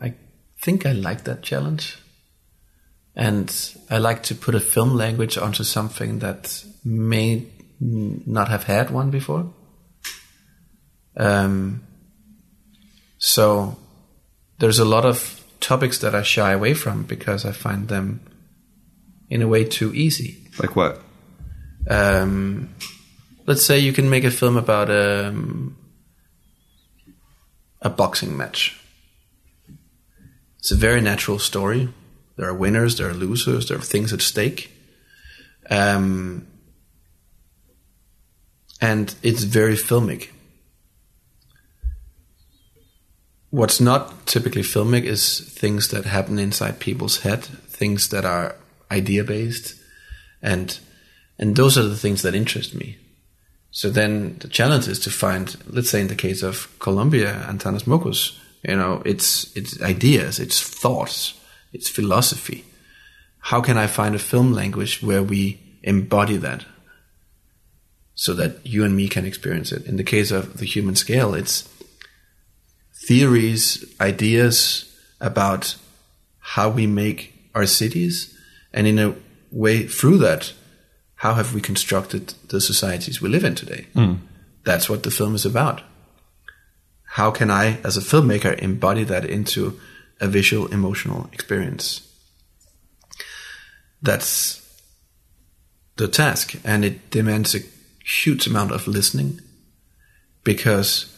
I 0.00 0.14
think 0.62 0.86
I 0.86 0.92
like 0.92 1.24
that 1.24 1.42
challenge, 1.42 1.98
and 3.16 3.52
I 3.90 3.98
like 3.98 4.22
to 4.24 4.34
put 4.36 4.54
a 4.54 4.60
film 4.60 4.94
language 4.94 5.36
onto 5.36 5.64
something 5.64 6.20
that 6.20 6.64
may 6.84 7.46
not 7.80 8.48
have 8.48 8.64
had 8.64 8.90
one 8.90 9.10
before. 9.10 9.52
Um, 11.16 11.82
so 13.20 13.76
there's 14.58 14.78
a 14.78 14.84
lot 14.84 15.04
of 15.04 15.44
topics 15.60 15.98
that 15.98 16.14
I 16.14 16.22
shy 16.22 16.52
away 16.52 16.74
from 16.74 17.04
because 17.04 17.44
I 17.44 17.52
find 17.52 17.88
them 17.88 18.20
in 19.28 19.42
a 19.42 19.46
way 19.46 19.64
too 19.64 19.94
easy. 19.94 20.48
Like 20.58 20.74
what? 20.74 21.00
Um, 21.88 22.74
let's 23.46 23.64
say 23.64 23.78
you 23.78 23.92
can 23.92 24.08
make 24.08 24.24
a 24.24 24.30
film 24.30 24.56
about 24.56 24.90
um, 24.90 25.76
a 27.82 27.90
boxing 27.90 28.36
match. 28.36 28.80
It's 30.58 30.70
a 30.70 30.76
very 30.76 31.02
natural 31.02 31.38
story. 31.38 31.92
There 32.36 32.48
are 32.48 32.54
winners, 32.54 32.96
there 32.96 33.10
are 33.10 33.14
losers, 33.14 33.68
there 33.68 33.76
are 33.76 33.82
things 33.82 34.14
at 34.14 34.22
stake. 34.22 34.72
Um, 35.70 36.46
and 38.80 39.14
it's 39.22 39.42
very 39.42 39.74
filmic. 39.74 40.30
What's 43.50 43.80
not 43.80 44.26
typically 44.26 44.62
filmic 44.62 45.04
is 45.04 45.40
things 45.40 45.88
that 45.88 46.04
happen 46.04 46.38
inside 46.38 46.78
people's 46.78 47.20
head, 47.20 47.44
things 47.44 48.08
that 48.08 48.24
are 48.24 48.54
idea 48.90 49.24
based, 49.24 49.74
and 50.40 50.78
and 51.38 51.56
those 51.56 51.76
are 51.76 51.88
the 51.88 51.96
things 51.96 52.22
that 52.22 52.34
interest 52.34 52.74
me. 52.74 52.98
So 53.70 53.88
then 53.88 54.36
the 54.38 54.48
challenge 54.48 54.88
is 54.88 54.98
to 55.00 55.10
find, 55.10 55.56
let's 55.68 55.90
say 55.90 56.00
in 56.00 56.08
the 56.08 56.14
case 56.14 56.42
of 56.42 56.68
Colombia 56.80 57.44
and 57.48 57.60
Tanas 57.60 57.84
Mockus, 57.84 58.38
you 58.62 58.76
know, 58.76 59.02
it's 59.04 59.56
it's 59.56 59.80
ideas, 59.82 60.38
it's 60.38 60.60
thoughts, 60.60 61.34
it's 61.72 61.88
philosophy. 61.88 62.64
How 63.38 63.60
can 63.60 63.78
I 63.78 63.86
find 63.86 64.14
a 64.14 64.18
film 64.18 64.52
language 64.52 65.02
where 65.02 65.22
we 65.22 65.58
embody 65.82 66.36
that? 66.38 66.64
So 68.14 68.34
that 68.34 68.66
you 68.66 68.84
and 68.84 68.94
me 68.94 69.08
can 69.08 69.24
experience 69.24 69.72
it. 69.72 69.86
In 69.86 69.96
the 69.96 70.04
case 70.04 70.30
of 70.30 70.58
the 70.58 70.66
human 70.66 70.94
scale, 70.94 71.32
it's 71.32 71.66
theories, 73.10 73.84
ideas 74.00 74.86
about 75.20 75.74
how 76.38 76.70
we 76.70 76.86
make 76.86 77.34
our 77.56 77.66
cities, 77.66 78.38
and 78.72 78.86
in 78.86 79.00
a 79.00 79.12
way, 79.50 79.84
through 79.84 80.16
that, 80.16 80.52
how 81.16 81.34
have 81.34 81.52
we 81.52 81.60
constructed 81.60 82.34
the 82.50 82.60
societies 82.60 83.20
we 83.20 83.28
live 83.28 83.44
in 83.44 83.56
today? 83.56 83.86
Hmm. 83.94 84.14
That's 84.62 84.88
what 84.88 85.02
the 85.02 85.10
film 85.10 85.34
is 85.34 85.44
about. 85.44 85.82
how 87.18 87.32
can 87.32 87.50
I, 87.50 87.78
as 87.82 87.96
a 87.96 88.00
filmmaker, 88.00 88.56
embody 88.60 89.02
that 89.02 89.24
into 89.24 89.80
a 90.20 90.28
visual 90.28 90.68
emotional 90.72 91.28
experience? 91.32 92.06
That's 94.00 94.62
the 95.96 96.06
task, 96.06 96.54
and 96.64 96.84
it 96.84 97.10
demands 97.10 97.56
a 97.56 97.66
huge 98.04 98.46
amount 98.46 98.70
of 98.70 98.86
listening 98.86 99.40
because 100.44 101.10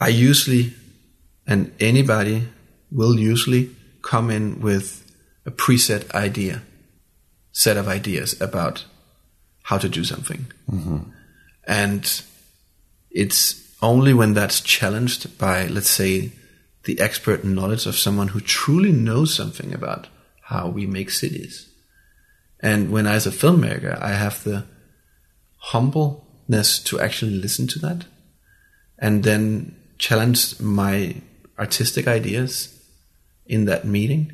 I 0.00 0.08
usually, 0.08 0.74
and 1.46 1.72
anybody 1.80 2.48
will 2.90 3.18
usually 3.18 3.74
come 4.02 4.30
in 4.30 4.60
with 4.60 5.04
a 5.44 5.50
preset 5.50 6.10
idea, 6.14 6.62
set 7.52 7.76
of 7.76 7.88
ideas 7.88 8.40
about 8.40 8.84
how 9.62 9.78
to 9.78 9.88
do 9.88 10.04
something. 10.04 10.46
Mm-hmm. 10.70 10.98
And 11.66 12.22
it's 13.10 13.76
only 13.82 14.14
when 14.14 14.34
that's 14.34 14.60
challenged 14.60 15.38
by, 15.38 15.66
let's 15.66 15.90
say, 15.90 16.32
the 16.84 17.00
expert 17.00 17.44
knowledge 17.44 17.86
of 17.86 17.96
someone 17.96 18.28
who 18.28 18.40
truly 18.40 18.92
knows 18.92 19.34
something 19.34 19.74
about 19.74 20.06
how 20.42 20.68
we 20.68 20.86
make 20.86 21.10
cities. 21.10 21.68
And 22.60 22.90
when, 22.90 23.06
I, 23.06 23.14
as 23.14 23.26
a 23.26 23.30
filmmaker, 23.30 24.00
I 24.00 24.12
have 24.12 24.42
the 24.44 24.64
humbleness 25.56 26.78
to 26.84 26.98
actually 27.00 27.32
listen 27.32 27.66
to 27.68 27.78
that 27.80 28.06
and 28.98 29.22
then 29.22 29.76
challenge 29.98 30.60
my 30.60 31.16
artistic 31.58 32.06
ideas 32.06 32.74
in 33.46 33.64
that 33.64 33.84
meeting. 33.84 34.32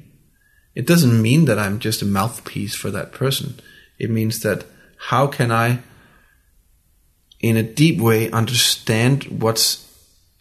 It 0.74 0.86
doesn't 0.86 1.22
mean 1.22 1.44
that 1.46 1.58
I'm 1.58 1.78
just 1.78 2.02
a 2.02 2.06
mouthpiece 2.06 2.74
for 2.74 2.90
that 2.90 3.12
person. 3.12 3.60
It 3.98 4.10
means 4.10 4.40
that 4.40 4.64
how 5.08 5.26
can 5.26 5.52
I, 5.52 5.80
in 7.40 7.56
a 7.56 7.62
deep 7.62 8.00
way, 8.00 8.30
understand 8.30 9.24
what's 9.24 9.84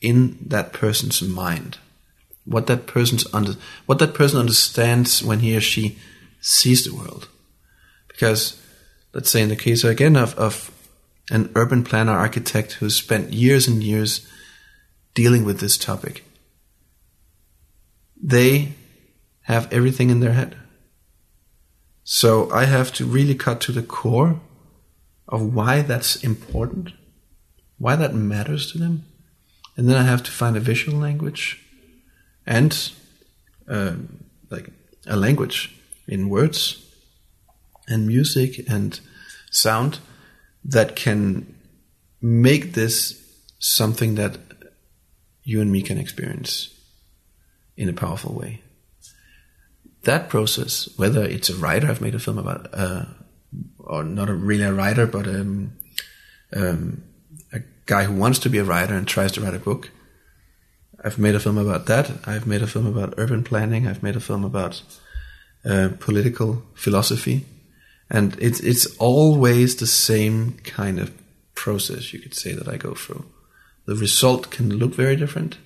in 0.02 0.38
that 0.48 0.74
person's 0.74 1.22
mind, 1.22 1.78
what 2.46 2.68
that 2.68 2.88
person's 2.88 3.32
under, 3.34 3.54
what 3.86 4.00
that 4.00 4.14
person 4.14 4.40
understands 4.40 5.24
when 5.24 5.40
he 5.40 5.56
or 5.56 5.62
she 5.62 5.98
sees 6.42 6.84
the 6.84 6.94
world. 6.94 7.30
Because, 8.08 8.62
let's 9.14 9.30
say, 9.30 9.42
in 9.42 9.50
the 9.50 9.56
case 9.56 9.84
again 9.84 10.16
of, 10.16 10.36
of 10.38 10.72
an 11.30 11.52
urban 11.56 11.84
planner 11.84 12.12
architect 12.12 12.74
who 12.74 12.90
spent 12.90 13.32
years 13.32 13.68
and 13.68 13.84
years 13.84 14.28
dealing 15.14 15.44
with 15.46 15.60
this 15.60 15.78
topic, 15.78 16.24
they 18.22 18.74
have 19.42 19.72
everything 19.72 20.10
in 20.10 20.20
their 20.20 20.34
head. 20.34 20.56
So 22.04 22.52
I 22.52 22.66
have 22.66 22.92
to 22.94 23.06
really 23.06 23.36
cut 23.36 23.62
to 23.62 23.72
the 23.72 23.84
core 23.84 24.42
of 25.28 25.54
why 25.54 25.82
that's 25.82 26.24
important, 26.24 26.92
why 27.78 27.96
that 27.96 28.14
matters 28.14 28.72
to 28.72 28.78
them. 28.78 29.06
And 29.76 29.90
then 29.90 29.98
I 29.98 30.04
have 30.04 30.24
to 30.24 30.32
find 30.32 30.56
a 30.56 30.62
visual 30.62 30.98
language 30.98 31.62
and 32.46 32.92
uh, 33.68 33.96
like 34.50 34.70
a 35.08 35.16
language 35.16 35.76
in 36.08 36.30
words 36.30 36.86
and 37.88 38.08
music 38.08 38.70
and 38.70 39.00
sound 39.52 40.00
that 40.64 40.96
can 40.96 41.56
make 42.22 42.74
this 42.74 43.20
something 43.60 44.16
that 44.16 44.38
you 45.44 45.62
and 45.62 45.72
me 45.72 45.82
can 45.82 45.98
experience 45.98 46.70
in 47.76 47.90
a 47.90 47.94
powerful 47.94 48.34
way. 48.34 48.62
That 50.04 50.30
process, 50.30 50.90
whether 50.98 51.24
it's 51.24 51.50
a 51.50 51.56
writer, 51.56 51.88
I've 51.88 52.02
made 52.02 52.16
a 52.16 52.20
film 52.20 52.38
about, 52.38 52.68
uh, 52.74 53.06
or 53.80 54.04
not 54.04 54.30
a, 54.30 54.34
really 54.34 54.64
a 54.64 54.74
writer, 54.74 55.08
but 55.08 55.28
um, 55.28 55.74
um, 56.56 57.04
a 57.54 57.60
guy 57.86 58.04
who 58.04 58.14
wants 58.14 58.40
to 58.40 58.50
be 58.50 58.58
a 58.58 58.64
writer 58.64 58.94
and 58.96 59.08
tries 59.08 59.32
to 59.34 59.42
write 59.42 59.54
a 59.54 59.60
book. 59.60 59.92
I've 61.04 61.20
made 61.20 61.36
a 61.36 61.40
film 61.40 61.58
about 61.58 61.86
that. 61.88 62.12
I've 62.26 62.48
made 62.48 62.62
a 62.62 62.68
film 62.68 62.86
about 62.86 63.16
urban 63.18 63.44
planning. 63.44 63.88
I've 63.88 64.04
made 64.04 64.16
a 64.16 64.22
film 64.22 64.46
about 64.46 64.82
uh, 65.66 65.90
political 66.00 66.64
philosophy, 66.76 67.46
and 68.10 68.38
it's 68.40 68.60
it's 68.62 68.86
always 68.98 69.78
the 69.78 69.88
same 69.88 70.54
kind 70.64 71.00
of 71.00 71.12
process. 71.56 72.14
You 72.14 72.20
could 72.20 72.34
say 72.34 72.54
that 72.54 72.68
I 72.68 72.78
go 72.78 72.94
through. 72.94 73.26
The 73.86 73.96
result 73.96 74.50
can 74.50 74.78
look 74.78 74.96
very 74.96 75.16
different, 75.16 75.58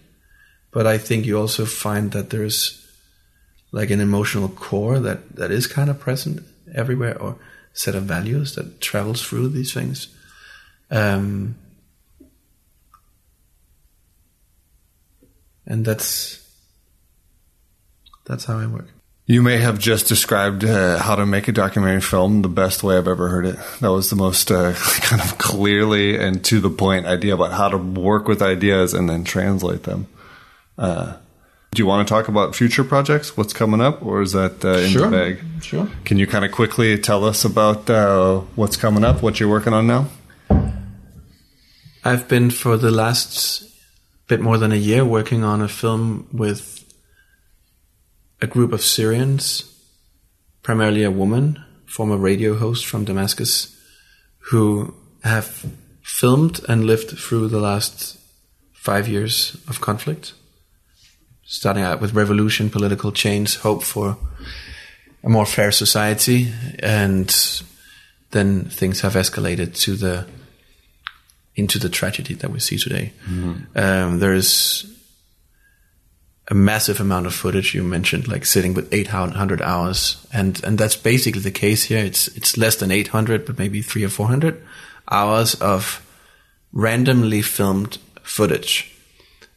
but 0.72 0.88
I 0.88 0.97
think 0.97 1.26
you 1.26 1.39
also 1.39 1.65
find 1.65 2.11
that 2.11 2.30
there's 2.30 2.84
like 3.72 3.91
an 3.91 3.99
emotional 3.99 4.49
core 4.49 4.99
that 4.99 5.36
that 5.36 5.51
is 5.51 5.68
kind 5.68 5.89
of 5.89 5.99
present 5.99 6.43
everywhere, 6.74 7.22
or 7.22 7.38
set 7.74 7.95
of 7.95 8.03
values 8.03 8.55
that 8.55 8.82
travels 8.82 9.22
through 9.22 9.49
these 9.49 9.74
things. 9.74 10.07
Um, 10.89 11.55
and 15.65 15.86
that's 15.86 16.43
that's 18.26 18.45
how 18.45 18.57
I 18.57 18.65
work. 18.65 18.97
You 19.30 19.42
may 19.42 19.58
have 19.58 19.78
just 19.78 20.08
described 20.08 20.64
uh, 20.64 21.00
how 21.00 21.16
to 21.16 21.26
make 21.26 21.50
a 21.50 21.52
documentary 21.52 22.00
film 22.00 22.44
the 22.44 22.48
best 22.48 22.82
way 22.82 22.96
I've 22.98 23.10
ever 23.10 23.28
heard 23.28 23.46
it. 23.46 23.58
That 23.82 23.92
was 23.92 24.10
the 24.10 24.16
most 24.16 24.50
uh, 24.50 24.72
kind 25.02 25.22
of 25.22 25.38
clearly 25.38 26.18
and 26.18 26.44
to 26.46 26.62
the 26.62 26.70
point 26.70 27.06
idea 27.06 27.34
about 27.34 27.52
how 27.52 27.68
to 27.68 27.78
work 27.78 28.30
with 28.30 28.42
ideas 28.42 28.94
and 28.94 29.10
then 29.10 29.26
translate 29.26 29.84
them. 29.84 30.08
Uh, 30.78 31.18
do 31.74 31.82
you 31.82 31.86
want 31.86 32.08
to 32.08 32.12
talk 32.14 32.30
about 32.30 32.56
future 32.56 32.86
projects? 32.86 33.36
What's 33.36 33.52
coming 33.52 33.82
up, 33.82 34.02
or 34.02 34.22
is 34.22 34.32
that 34.32 34.64
uh, 34.64 34.78
in 34.78 34.92
Sure. 34.92 35.10
the 35.10 35.18
bag? 35.18 35.40
Sure. 35.62 35.90
Can 36.06 36.18
you 36.18 36.26
kind 36.26 36.46
of 36.46 36.54
quickly 36.54 36.98
tell 36.98 37.26
us 37.26 37.44
about 37.44 37.90
uh, 37.90 38.40
what's 38.56 38.78
coming 38.78 39.04
up, 39.04 39.22
what 39.22 39.42
you're 39.42 39.50
working 39.50 39.74
on 39.74 39.88
now? 39.88 40.08
I've 42.06 42.30
been 42.30 42.50
for 42.50 42.78
the 42.78 42.92
last 42.92 43.66
bit 44.30 44.40
more 44.40 44.58
than 44.58 44.72
a 44.72 44.76
year 44.78 45.04
working 45.04 45.44
on 45.44 45.62
a 45.62 45.68
film 45.68 46.28
with 46.32 46.77
a 48.42 48.48
group 48.48 48.72
of 48.72 48.82
Syrians, 48.82 49.74
primarily 50.62 51.04
a 51.04 51.12
woman, 51.12 51.64
former 51.86 52.18
radio 52.18 52.56
host 52.56 52.86
from 52.86 53.06
Damascus, 53.06 53.76
who 54.52 54.94
have 55.24 55.66
filmed 56.02 56.62
and 56.70 56.86
lived 56.86 57.18
through 57.18 57.48
the 57.48 57.60
last 57.60 58.18
five 58.74 59.08
years 59.08 59.58
of 59.68 59.82
conflict, 59.82 60.34
starting 61.46 61.84
out 61.84 62.00
with 62.00 62.14
revolution, 62.14 62.70
political 62.70 63.12
change, 63.12 63.58
hope 63.58 63.84
for 63.84 64.18
a 65.24 65.30
more 65.30 65.46
fair 65.46 65.72
society, 65.72 66.48
and 66.80 67.64
then 68.32 68.66
things 68.66 69.02
have 69.02 69.14
escalated 69.14 69.76
to 69.80 69.96
the 69.96 70.26
into 71.56 71.80
the 71.80 71.90
tragedy 71.90 72.36
that 72.36 72.52
we 72.52 72.60
see 72.60 72.78
today. 72.78 73.12
Um, 73.76 74.20
there's 74.20 74.86
a 76.50 76.56
massive 76.56 77.00
amount 77.02 77.26
of 77.26 77.36
footage 77.36 77.74
you 77.74 77.84
mentioned, 77.84 78.28
like 78.28 78.45
sitting 78.45 78.74
with 78.74 78.93
800 78.93 79.62
hours, 79.62 80.26
and 80.32 80.64
and 80.64 80.78
that's 80.78 80.95
basically 80.95 81.41
the 81.41 81.52
case 81.52 81.84
here. 81.84 82.04
It's 82.04 82.28
it's 82.30 82.58
less 82.58 82.78
than 82.78 82.91
800, 82.91 83.45
but 83.45 83.58
maybe 83.58 83.82
three 83.82 84.04
or 84.04 84.10
400 84.10 84.62
hours 85.12 85.56
of 85.56 86.02
randomly 86.72 87.41
filmed 87.41 87.98
footage, 88.24 88.95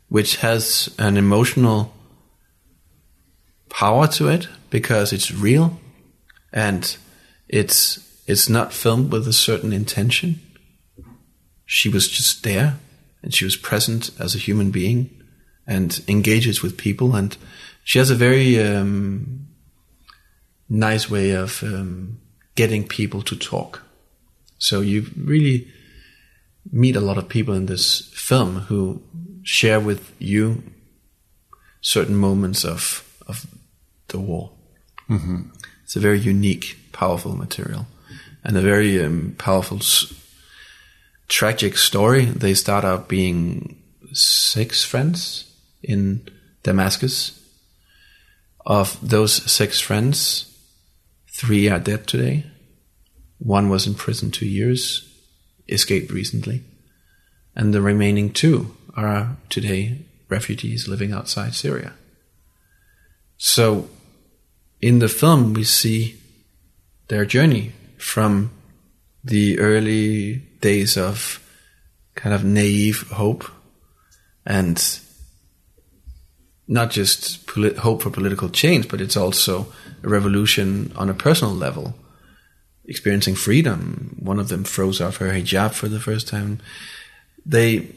which 0.08 0.36
has 0.36 0.92
an 0.98 1.16
emotional 1.16 1.94
power 3.68 4.08
to 4.08 4.28
it 4.28 4.48
because 4.70 5.12
it's 5.12 5.32
real, 5.32 5.78
and 6.52 6.96
it's 7.48 8.06
it's 8.26 8.48
not 8.48 8.72
filmed 8.72 9.12
with 9.12 9.28
a 9.28 9.32
certain 9.32 9.72
intention. 9.72 10.40
She 11.66 11.88
was 11.88 12.08
just 12.08 12.42
there 12.42 12.78
and 13.22 13.32
she 13.32 13.44
was 13.44 13.54
present 13.54 14.10
as 14.18 14.34
a 14.34 14.38
human 14.38 14.70
being 14.70 15.19
and 15.66 16.00
engages 16.08 16.62
with 16.62 16.76
people. 16.76 17.14
And 17.14 17.36
she 17.84 17.98
has 17.98 18.10
a 18.10 18.14
very 18.14 18.60
um, 18.62 19.46
nice 20.68 21.10
way 21.10 21.32
of 21.32 21.62
um, 21.62 22.18
getting 22.54 22.86
people 22.86 23.22
to 23.22 23.36
talk. 23.36 23.82
So 24.58 24.80
you 24.80 25.06
really 25.16 25.68
meet 26.70 26.96
a 26.96 27.00
lot 27.00 27.18
of 27.18 27.28
people 27.28 27.54
in 27.54 27.66
this 27.66 28.10
film 28.14 28.56
who 28.68 29.02
share 29.42 29.80
with 29.80 30.12
you 30.18 30.62
certain 31.80 32.14
moments 32.16 32.64
of 32.64 33.04
of 33.26 33.46
the 34.08 34.18
war. 34.18 34.50
It's 35.84 35.96
a 35.96 36.00
very 36.00 36.20
unique 36.20 36.76
powerful 36.92 37.34
material 37.36 37.86
and 38.44 38.56
a 38.56 38.60
very 38.60 39.02
um, 39.02 39.34
powerful 39.38 39.78
s- 39.78 40.12
tragic 41.28 41.76
story. 41.76 42.26
They 42.26 42.54
start 42.54 42.84
out 42.84 43.08
being 43.08 43.76
six 44.12 44.84
friends 44.84 45.49
in 45.82 46.28
Damascus. 46.62 47.36
Of 48.66 48.98
those 49.00 49.50
six 49.50 49.80
friends, 49.80 50.46
three 51.28 51.68
are 51.68 51.80
dead 51.80 52.06
today. 52.06 52.44
One 53.38 53.68
was 53.68 53.86
in 53.86 53.94
prison 53.94 54.30
two 54.30 54.46
years, 54.46 55.08
escaped 55.68 56.12
recently. 56.12 56.62
And 57.56 57.72
the 57.72 57.80
remaining 57.80 58.32
two 58.32 58.76
are 58.94 59.36
today 59.48 60.04
refugees 60.28 60.88
living 60.88 61.12
outside 61.12 61.54
Syria. 61.54 61.94
So, 63.38 63.88
in 64.80 64.98
the 64.98 65.08
film, 65.08 65.54
we 65.54 65.64
see 65.64 66.20
their 67.08 67.24
journey 67.24 67.72
from 67.96 68.50
the 69.24 69.58
early 69.58 70.36
days 70.60 70.96
of 70.96 71.40
kind 72.14 72.34
of 72.34 72.44
naive 72.44 73.08
hope 73.10 73.44
and 74.44 74.78
not 76.70 76.90
just 76.90 77.48
polit- 77.48 77.78
hope 77.78 78.00
for 78.00 78.10
political 78.10 78.48
change, 78.48 78.88
but 78.88 79.00
it's 79.00 79.16
also 79.16 79.66
a 80.04 80.08
revolution 80.08 80.92
on 80.94 81.10
a 81.10 81.14
personal 81.14 81.52
level, 81.52 81.96
experiencing 82.84 83.34
freedom. 83.34 84.16
One 84.20 84.38
of 84.38 84.48
them 84.48 84.62
froze 84.62 85.00
off 85.00 85.16
her 85.16 85.30
hijab 85.32 85.72
for 85.72 85.88
the 85.88 85.98
first 85.98 86.28
time. 86.28 86.60
They 87.44 87.90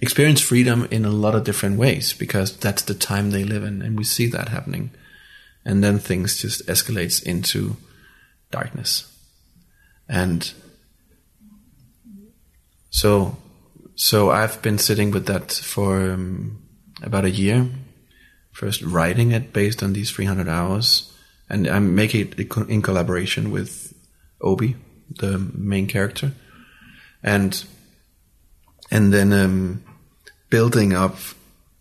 experience 0.00 0.40
freedom 0.40 0.88
in 0.90 1.04
a 1.04 1.10
lot 1.10 1.36
of 1.36 1.44
different 1.44 1.78
ways 1.78 2.12
because 2.12 2.56
that's 2.56 2.82
the 2.82 2.94
time 2.94 3.30
they 3.30 3.44
live 3.44 3.62
in, 3.62 3.82
and 3.82 3.96
we 3.96 4.02
see 4.02 4.26
that 4.26 4.48
happening. 4.48 4.90
And 5.64 5.84
then 5.84 6.00
things 6.00 6.42
just 6.42 6.66
escalates 6.66 7.22
into 7.22 7.76
darkness, 8.50 9.06
and 10.08 10.52
so 12.90 13.36
so 13.94 14.30
I've 14.30 14.60
been 14.60 14.78
sitting 14.78 15.12
with 15.12 15.26
that 15.26 15.52
for 15.52 16.10
um, 16.10 16.62
about 17.00 17.24
a 17.24 17.30
year. 17.30 17.68
First 18.58 18.82
writing 18.82 19.30
it 19.30 19.52
based 19.52 19.84
on 19.84 19.92
these 19.92 20.10
300 20.10 20.48
hours, 20.48 21.12
and 21.48 21.68
I'm 21.68 21.94
making 21.94 22.32
it 22.32 22.68
in 22.68 22.82
collaboration 22.82 23.52
with 23.52 23.94
Obi, 24.40 24.74
the 25.08 25.38
main 25.38 25.86
character, 25.86 26.32
and 27.22 27.64
and 28.90 29.14
then 29.14 29.32
um, 29.32 29.84
building 30.50 30.92
up 30.92 31.18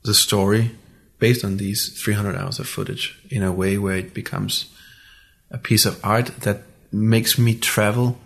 the 0.04 0.14
story 0.14 0.70
based 1.18 1.44
on 1.44 1.58
these 1.58 2.00
300 2.00 2.36
hours 2.36 2.60
of 2.60 2.68
footage 2.68 3.24
in 3.32 3.42
a 3.42 3.52
way 3.52 3.80
where 3.80 3.98
it 3.98 4.14
becomes 4.14 4.72
a 5.50 5.58
piece 5.58 5.88
of 5.88 6.00
art 6.06 6.28
that 6.42 6.62
makes 6.92 7.40
me 7.40 7.56
travel 7.56 8.20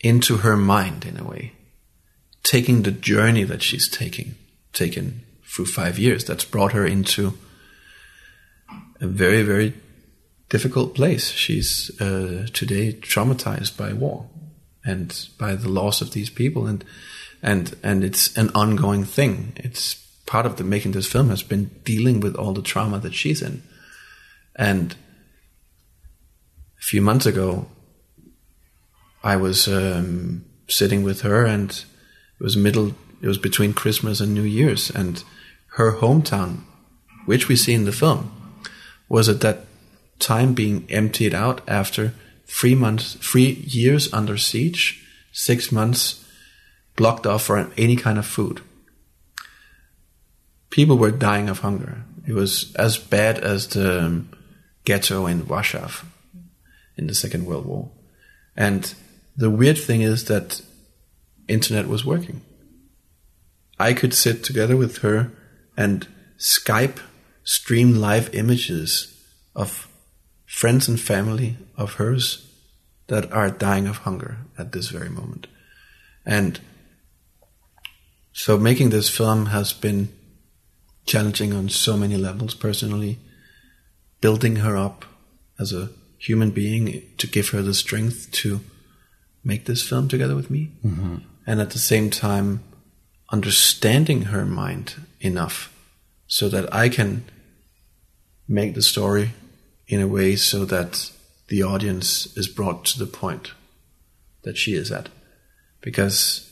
into 0.00 0.38
her 0.38 0.56
mind 0.56 1.04
in 1.04 1.20
a 1.20 1.24
way, 1.24 1.52
taking 2.42 2.80
the 2.80 2.90
journey 2.90 3.44
that 3.44 3.62
she's 3.62 3.90
taking, 3.90 4.36
taken 4.72 5.26
through 5.48 5.66
five 5.66 5.98
years. 5.98 6.24
That's 6.24 6.44
brought 6.44 6.72
her 6.72 6.86
into 6.86 7.38
a 9.00 9.06
very, 9.06 9.42
very 9.42 9.74
difficult 10.48 10.94
place. 10.94 11.30
She's 11.30 11.90
uh, 12.00 12.46
today 12.52 12.92
traumatized 12.92 13.76
by 13.76 13.92
war 13.92 14.28
and 14.84 15.28
by 15.38 15.54
the 15.54 15.68
loss 15.68 16.00
of 16.00 16.12
these 16.12 16.30
people, 16.30 16.66
and 16.66 16.84
and 17.42 17.76
and 17.82 18.04
it's 18.04 18.36
an 18.36 18.50
ongoing 18.54 19.04
thing. 19.04 19.52
It's 19.56 19.94
part 20.26 20.46
of 20.46 20.56
the 20.56 20.64
making 20.64 20.92
this 20.92 21.10
film 21.10 21.30
has 21.30 21.42
been 21.42 21.70
dealing 21.84 22.20
with 22.20 22.36
all 22.36 22.52
the 22.52 22.62
trauma 22.62 22.98
that 23.00 23.14
she's 23.14 23.42
in, 23.42 23.62
and 24.56 24.96
a 26.78 26.82
few 26.82 27.02
months 27.02 27.26
ago, 27.26 27.66
I 29.22 29.36
was 29.36 29.68
um, 29.68 30.44
sitting 30.68 31.02
with 31.02 31.22
her, 31.22 31.44
and 31.44 31.70
it 31.70 32.42
was 32.42 32.56
middle. 32.56 32.94
It 33.20 33.26
was 33.26 33.38
between 33.38 33.72
Christmas 33.72 34.20
and 34.20 34.32
New 34.32 34.42
Year's, 34.42 34.90
and 34.90 35.22
her 35.78 35.92
hometown, 35.92 36.62
which 37.24 37.46
we 37.46 37.54
see 37.54 37.72
in 37.72 37.84
the 37.84 37.92
film, 37.92 38.32
was 39.08 39.28
at 39.28 39.40
that 39.42 39.64
time 40.18 40.52
being 40.52 40.84
emptied 40.90 41.32
out 41.32 41.60
after 41.68 42.12
three 42.46 42.74
months, 42.74 43.14
three 43.14 43.52
years 43.64 44.12
under 44.12 44.36
siege, 44.36 45.06
six 45.30 45.70
months 45.70 46.26
blocked 46.96 47.28
off 47.28 47.44
for 47.44 47.70
any 47.76 47.94
kind 47.94 48.18
of 48.18 48.26
food. 48.26 48.60
People 50.68 50.98
were 50.98 51.12
dying 51.12 51.48
of 51.48 51.60
hunger. 51.60 52.02
It 52.26 52.32
was 52.32 52.74
as 52.74 52.98
bad 52.98 53.38
as 53.38 53.68
the 53.68 54.02
um, 54.02 54.30
ghetto 54.84 55.26
in 55.26 55.46
Warsaw 55.46 55.90
in 56.96 57.06
the 57.06 57.14
Second 57.14 57.46
World 57.46 57.66
War. 57.66 57.88
And 58.56 58.92
the 59.36 59.48
weird 59.48 59.78
thing 59.78 60.02
is 60.02 60.24
that 60.24 60.60
internet 61.46 61.86
was 61.86 62.04
working. 62.04 62.40
I 63.78 63.92
could 63.92 64.12
sit 64.12 64.42
together 64.42 64.76
with 64.76 64.98
her 64.98 65.30
and 65.78 66.08
Skype 66.38 66.98
stream 67.44 67.94
live 67.94 68.34
images 68.34 69.16
of 69.54 69.88
friends 70.44 70.88
and 70.88 71.00
family 71.00 71.56
of 71.76 71.94
hers 71.94 72.52
that 73.06 73.32
are 73.32 73.48
dying 73.48 73.86
of 73.86 73.98
hunger 73.98 74.38
at 74.58 74.72
this 74.72 74.88
very 74.88 75.08
moment. 75.08 75.46
And 76.26 76.58
so 78.32 78.58
making 78.58 78.90
this 78.90 79.08
film 79.08 79.46
has 79.46 79.72
been 79.72 80.12
challenging 81.06 81.54
on 81.54 81.68
so 81.68 81.96
many 81.96 82.16
levels 82.16 82.54
personally, 82.54 83.18
building 84.20 84.56
her 84.56 84.76
up 84.76 85.04
as 85.60 85.72
a 85.72 85.90
human 86.18 86.50
being 86.50 87.02
to 87.18 87.26
give 87.28 87.50
her 87.50 87.62
the 87.62 87.72
strength 87.72 88.32
to 88.32 88.60
make 89.44 89.66
this 89.66 89.88
film 89.88 90.08
together 90.08 90.34
with 90.34 90.50
me. 90.50 90.72
Mm-hmm. 90.84 91.18
And 91.46 91.60
at 91.60 91.70
the 91.70 91.78
same 91.78 92.10
time, 92.10 92.64
understanding 93.30 94.22
her 94.22 94.44
mind 94.44 94.94
enough 95.20 95.74
so 96.26 96.48
that 96.48 96.72
I 96.74 96.88
can 96.88 97.24
make 98.46 98.74
the 98.74 98.82
story 98.82 99.32
in 99.86 100.00
a 100.00 100.08
way 100.08 100.36
so 100.36 100.64
that 100.64 101.10
the 101.48 101.62
audience 101.62 102.36
is 102.36 102.48
brought 102.48 102.84
to 102.86 102.98
the 102.98 103.06
point 103.06 103.52
that 104.42 104.56
she 104.56 104.74
is 104.74 104.92
at. 104.92 105.08
Because 105.80 106.44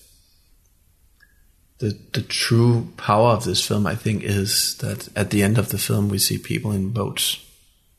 the 1.78 1.98
the 2.12 2.22
true 2.22 2.92
power 2.96 3.30
of 3.30 3.44
this 3.44 3.66
film, 3.66 3.86
I 3.86 3.94
think, 3.94 4.22
is 4.22 4.76
that 4.78 5.08
at 5.16 5.30
the 5.30 5.42
end 5.42 5.58
of 5.58 5.68
the 5.68 5.78
film 5.78 6.08
we 6.08 6.18
see 6.18 6.38
people 6.38 6.72
in 6.72 6.90
boats 6.90 7.44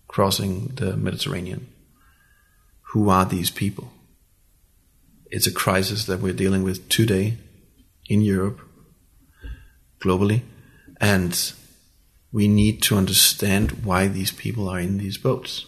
crossing 0.07 0.69
the 0.75 0.97
Mediterranean. 0.97 1.67
Who 2.93 3.09
are 3.09 3.25
these 3.25 3.51
people? 3.51 3.91
It's 5.29 5.45
a 5.45 5.51
crisis 5.51 6.05
that 6.05 6.21
we're 6.21 6.33
dealing 6.33 6.63
with 6.63 6.87
today 6.89 7.37
in 8.07 8.21
Europe, 8.21 8.61
globally, 10.07 10.41
and 11.01 11.53
we 12.31 12.47
need 12.47 12.81
to 12.83 12.97
understand 12.97 13.83
why 13.83 14.07
these 14.07 14.31
people 14.31 14.69
are 14.69 14.79
in 14.79 14.97
these 14.97 15.17
boats. 15.17 15.65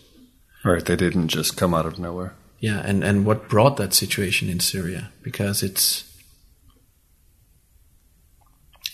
Right, 0.63 0.85
they 0.85 0.95
didn't 0.95 1.29
just 1.29 1.57
come 1.57 1.73
out 1.73 1.85
of 1.85 1.99
nowhere. 1.99 2.35
Yeah, 2.59 2.81
and, 2.85 3.03
and 3.03 3.25
what 3.25 3.49
brought 3.49 3.77
that 3.77 3.93
situation 3.93 4.49
in 4.49 4.59
Syria? 4.59 5.11
Because 5.23 5.63
it's 5.63 6.05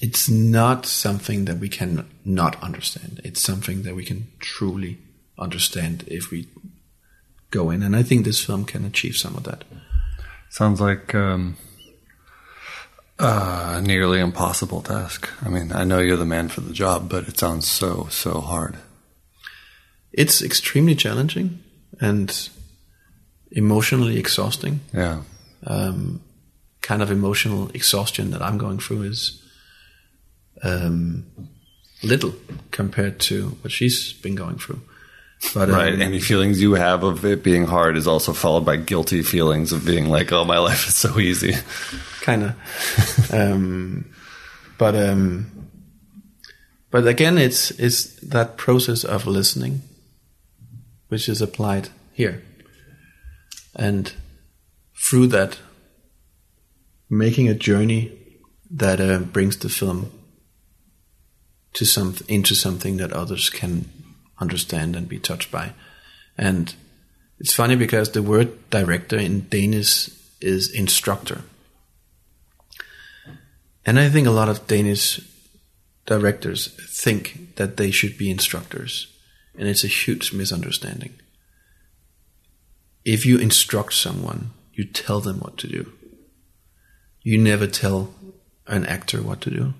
it's 0.01 0.29
not 0.29 0.85
something 0.85 1.45
that 1.45 1.57
we 1.57 1.69
can 1.69 2.07
not 2.23 2.61
understand. 2.61 3.21
It's 3.23 3.41
something 3.41 3.83
that 3.83 3.95
we 3.95 4.05
can 4.05 4.27
truly 4.39 4.99
understand 5.39 6.03
if 6.07 6.31
we 6.31 6.47
go 7.49 7.71
in. 7.71 7.81
And 7.81 7.95
I 7.95 8.03
think 8.03 8.25
this 8.25 8.43
film 8.43 8.65
can 8.65 8.85
achieve 8.85 9.15
some 9.15 9.35
of 9.35 9.43
that. 9.43 9.63
Sounds 10.49 10.79
like 10.81 11.15
um, 11.15 11.57
a 13.19 13.81
nearly 13.81 14.19
impossible 14.19 14.81
task. 14.81 15.29
I 15.43 15.49
mean, 15.49 15.71
I 15.71 15.83
know 15.83 15.99
you're 15.99 16.17
the 16.17 16.25
man 16.25 16.49
for 16.49 16.61
the 16.61 16.73
job, 16.73 17.09
but 17.09 17.27
it 17.27 17.37
sounds 17.37 17.67
so, 17.67 18.07
so 18.09 18.41
hard. 18.41 18.77
It's 20.11 20.41
extremely 20.41 20.95
challenging 20.95 21.59
and 21.99 22.49
emotionally 23.51 24.17
exhausting. 24.17 24.81
Yeah. 24.93 25.21
Um, 25.65 26.21
kind 26.81 27.01
of 27.01 27.09
emotional 27.09 27.69
exhaustion 27.73 28.31
that 28.31 28.41
I'm 28.41 28.57
going 28.57 28.79
through 28.79 29.03
is 29.03 29.41
um, 30.63 31.25
little 32.03 32.33
compared 32.71 33.19
to 33.21 33.49
what 33.61 33.71
she's 33.71 34.13
been 34.13 34.35
going 34.35 34.57
through. 34.57 34.81
But, 35.53 35.69
right. 35.69 35.93
Um, 35.93 36.01
Any 36.01 36.19
feelings 36.19 36.61
you 36.61 36.73
have 36.73 37.03
of 37.03 37.23
it 37.25 37.43
being 37.43 37.65
hard 37.65 37.97
is 37.97 38.07
also 38.07 38.33
followed 38.33 38.65
by 38.65 38.77
guilty 38.77 39.21
feelings 39.21 39.71
of 39.71 39.85
being 39.85 40.09
like, 40.09 40.31
oh, 40.31 40.45
my 40.45 40.57
life 40.69 40.87
is 40.87 40.95
so 40.95 41.19
easy. 41.19 41.53
Kind 42.21 42.43
of. 42.43 43.33
um, 43.33 44.05
but, 44.77 44.95
um, 44.95 45.69
but 46.91 47.07
again, 47.07 47.37
it's, 47.37 47.71
it's 47.71 48.15
that 48.21 48.57
process 48.57 49.03
of 49.03 49.27
listening, 49.27 49.81
which 51.09 51.29
is 51.29 51.41
applied 51.41 51.89
here. 52.13 52.43
And 53.75 54.13
through 54.97 55.27
that, 55.27 55.59
making 57.09 57.47
a 57.47 57.53
journey 57.53 58.11
that 58.71 58.99
uh, 58.99 59.19
brings 59.19 59.57
the 59.57 59.69
film 59.69 60.11
to 61.73 61.85
some 61.85 62.15
into 62.27 62.55
something 62.55 62.97
that 62.97 63.11
others 63.11 63.49
can 63.49 63.89
understand 64.39 64.95
and 64.95 65.07
be 65.07 65.19
touched 65.19 65.51
by. 65.51 65.73
And 66.37 66.73
it's 67.39 67.53
funny 67.53 67.75
because 67.75 68.11
the 68.11 68.23
word 68.23 68.69
director 68.69 69.17
in 69.17 69.47
Danish 69.49 70.09
is 70.41 70.71
instructor. 70.73 71.41
And 73.85 73.99
I 73.99 74.09
think 74.09 74.25
a 74.27 74.31
lot 74.31 74.49
of 74.49 74.67
Danish 74.67 75.19
directors 76.05 76.67
think 76.89 77.55
that 77.55 77.77
they 77.77 77.91
should 77.91 78.17
be 78.17 78.29
instructors. 78.29 79.07
And 79.57 79.67
it's 79.67 79.83
a 79.83 79.87
huge 79.87 80.33
misunderstanding. 80.33 81.13
If 83.03 83.25
you 83.25 83.37
instruct 83.37 83.93
someone, 83.93 84.51
you 84.73 84.85
tell 84.85 85.21
them 85.21 85.39
what 85.39 85.57
to 85.59 85.67
do. 85.67 85.93
You 87.21 87.37
never 87.37 87.67
tell 87.67 88.13
an 88.67 88.85
actor 88.85 89.21
what 89.21 89.41
to 89.41 89.49
do. 89.49 89.73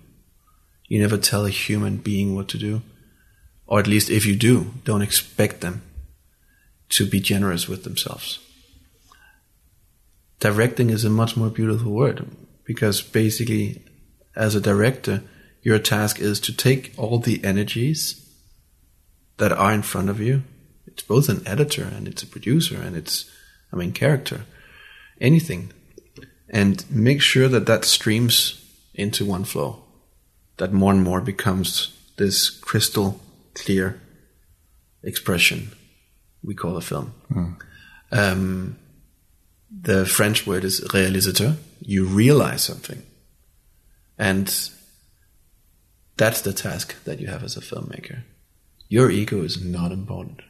You 0.88 0.99
never 0.99 1.18
tell 1.18 1.45
a 1.45 1.49
human 1.49 1.98
being 1.98 2.36
what 2.36 2.48
to 2.49 2.57
do. 2.57 2.82
Or 3.67 3.79
at 3.79 3.87
least 3.87 4.09
if 4.09 4.25
you 4.25 4.35
do, 4.35 4.73
don't 4.83 5.01
expect 5.01 5.61
them 5.61 5.81
to 6.89 7.05
be 7.05 7.19
generous 7.19 7.67
with 7.67 7.83
themselves. 7.83 8.39
Directing 10.39 10.89
is 10.89 11.03
a 11.03 11.09
much 11.09 11.35
more 11.35 11.49
beautiful 11.49 11.91
word 11.91 12.27
because 12.63 13.01
basically 13.01 13.83
as 14.35 14.53
a 14.53 14.61
director, 14.61 15.23
your 15.61 15.79
task 15.79 16.19
is 16.19 16.39
to 16.41 16.55
take 16.55 16.93
all 16.97 17.17
the 17.19 17.43
energies 17.43 18.21
that 19.37 19.51
are 19.51 19.73
in 19.73 19.81
front 19.81 20.09
of 20.09 20.19
you. 20.19 20.43
It's 20.85 21.01
both 21.01 21.29
an 21.29 21.41
editor 21.47 21.83
and 21.83 22.07
it's 22.07 22.23
a 22.23 22.27
producer 22.27 22.79
and 22.79 22.95
it's 22.95 23.29
I 23.75 23.77
mean, 23.77 23.91
character, 23.91 24.45
anything, 25.19 25.73
and 26.49 26.85
make 26.89 27.21
sure 27.21 27.49
that 27.49 27.65
that 27.65 27.83
streams 27.83 28.63
into 28.93 29.25
one 29.25 29.43
flow, 29.43 29.83
that 30.57 30.71
more 30.71 30.93
and 30.93 31.03
more 31.03 31.19
becomes 31.19 31.91
this 32.17 32.49
crystal 32.49 33.19
clear 33.56 33.99
expression 35.03 35.72
we 36.44 36.53
call 36.53 36.77
a 36.77 36.82
film. 36.82 37.14
Um, 38.11 38.77
the 39.69 40.06
French 40.06 40.45
word 40.45 40.64
is 40.64 40.82
réalisateur. 40.82 41.57
You 41.82 42.06
realize 42.06 42.64
something. 42.64 43.02
And 44.18 44.48
that's 46.18 46.41
the 46.41 46.53
task 46.53 47.03
that 47.03 47.19
you 47.19 47.27
have 47.27 47.44
as 47.44 47.57
a 47.57 47.61
filmmaker. 47.61 48.23
Your 48.88 49.10
ego 49.10 49.44
is 49.44 49.64
not 49.64 49.91
important. 49.91 50.41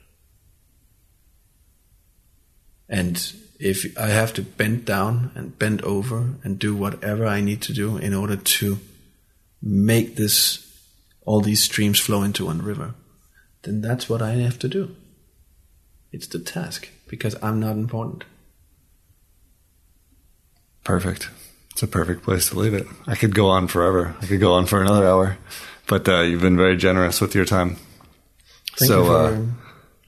And 2.87 3.33
if 3.59 3.97
I 3.97 4.07
have 4.07 4.33
to 4.33 4.43
bend 4.43 4.85
down 4.85 5.31
and 5.33 5.57
bend 5.57 5.81
over 5.81 6.35
and 6.43 6.59
do 6.59 6.75
whatever 6.75 7.25
I 7.25 7.41
need 7.41 7.61
to 7.63 7.73
do 7.73 7.97
in 7.97 8.13
order 8.13 8.35
to 8.35 8.79
make 9.61 10.15
this 10.15 10.64
all 11.25 11.41
these 11.41 11.63
streams 11.63 11.99
flow 11.99 12.23
into 12.23 12.45
one 12.45 12.61
river, 12.61 12.93
then 13.63 13.81
that's 13.81 14.09
what 14.09 14.21
I 14.21 14.31
have 14.33 14.59
to 14.59 14.67
do. 14.67 14.95
It's 16.11 16.27
the 16.27 16.39
task 16.39 16.89
because 17.07 17.35
I'm 17.43 17.59
not 17.59 17.75
important. 17.75 18.23
Perfect. 20.83 21.29
It's 21.71 21.83
a 21.83 21.87
perfect 21.87 22.23
place 22.23 22.49
to 22.49 22.59
leave 22.59 22.73
it. 22.73 22.87
I 23.05 23.15
could 23.15 23.35
go 23.35 23.47
on 23.47 23.67
forever. 23.67 24.15
I 24.21 24.27
could 24.27 24.39
go 24.39 24.53
on 24.53 24.65
for 24.65 24.81
another 24.81 25.05
hour, 25.05 25.37
but 25.87 26.07
uh, 26.07 26.21
you've 26.21 26.41
been 26.41 26.55
very 26.55 26.77
generous 26.77 27.19
with 27.19 27.35
your 27.35 27.43
time. 27.43 27.77
Thank 28.77 28.89
so, 28.89 28.99
you 28.99 29.05
for 29.05 29.15
uh, 29.15 29.45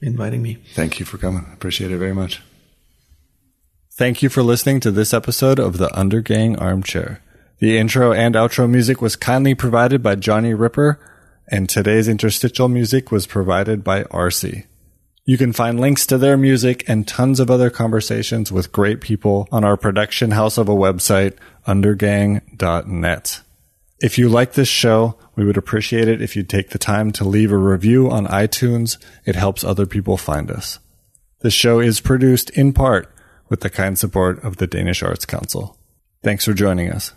inviting 0.00 0.40
me. 0.40 0.58
Thank 0.74 0.98
you 0.98 1.04
for 1.04 1.18
coming. 1.18 1.46
Appreciate 1.52 1.90
it 1.90 1.98
very 1.98 2.14
much. 2.14 2.40
Thank 3.92 4.22
you 4.22 4.28
for 4.28 4.42
listening 4.42 4.80
to 4.80 4.90
this 4.90 5.12
episode 5.12 5.58
of 5.58 5.78
the 5.78 5.88
Undergang 5.88 6.58
Armchair. 6.60 7.20
The 7.60 7.76
intro 7.76 8.12
and 8.12 8.36
outro 8.36 8.70
music 8.70 9.02
was 9.02 9.16
kindly 9.16 9.54
provided 9.54 10.00
by 10.02 10.14
Johnny 10.14 10.54
Ripper, 10.54 11.00
and 11.48 11.68
today's 11.68 12.06
interstitial 12.06 12.68
music 12.68 13.10
was 13.10 13.26
provided 13.26 13.82
by 13.82 14.04
RC. 14.04 14.66
You 15.24 15.36
can 15.36 15.52
find 15.52 15.80
links 15.80 16.06
to 16.06 16.18
their 16.18 16.36
music 16.36 16.88
and 16.88 17.06
tons 17.06 17.40
of 17.40 17.50
other 17.50 17.68
conversations 17.68 18.52
with 18.52 18.70
great 18.70 19.00
people 19.00 19.48
on 19.50 19.64
our 19.64 19.76
production 19.76 20.30
house 20.30 20.56
of 20.56 20.68
a 20.68 20.74
website, 20.74 21.36
undergang.net. 21.66 23.40
If 24.00 24.18
you 24.18 24.28
like 24.28 24.52
this 24.52 24.68
show, 24.68 25.18
we 25.34 25.44
would 25.44 25.56
appreciate 25.56 26.06
it 26.06 26.22
if 26.22 26.36
you'd 26.36 26.48
take 26.48 26.70
the 26.70 26.78
time 26.78 27.10
to 27.12 27.24
leave 27.24 27.50
a 27.50 27.58
review 27.58 28.08
on 28.08 28.26
iTunes. 28.28 28.96
It 29.26 29.34
helps 29.34 29.64
other 29.64 29.84
people 29.84 30.16
find 30.16 30.50
us. 30.50 30.78
The 31.40 31.50
show 31.50 31.80
is 31.80 32.00
produced 32.00 32.50
in 32.50 32.72
part 32.72 33.12
with 33.48 33.60
the 33.60 33.70
kind 33.70 33.98
support 33.98 34.42
of 34.44 34.58
the 34.58 34.68
Danish 34.68 35.02
Arts 35.02 35.26
Council. 35.26 35.76
Thanks 36.22 36.44
for 36.44 36.54
joining 36.54 36.90
us. 36.90 37.12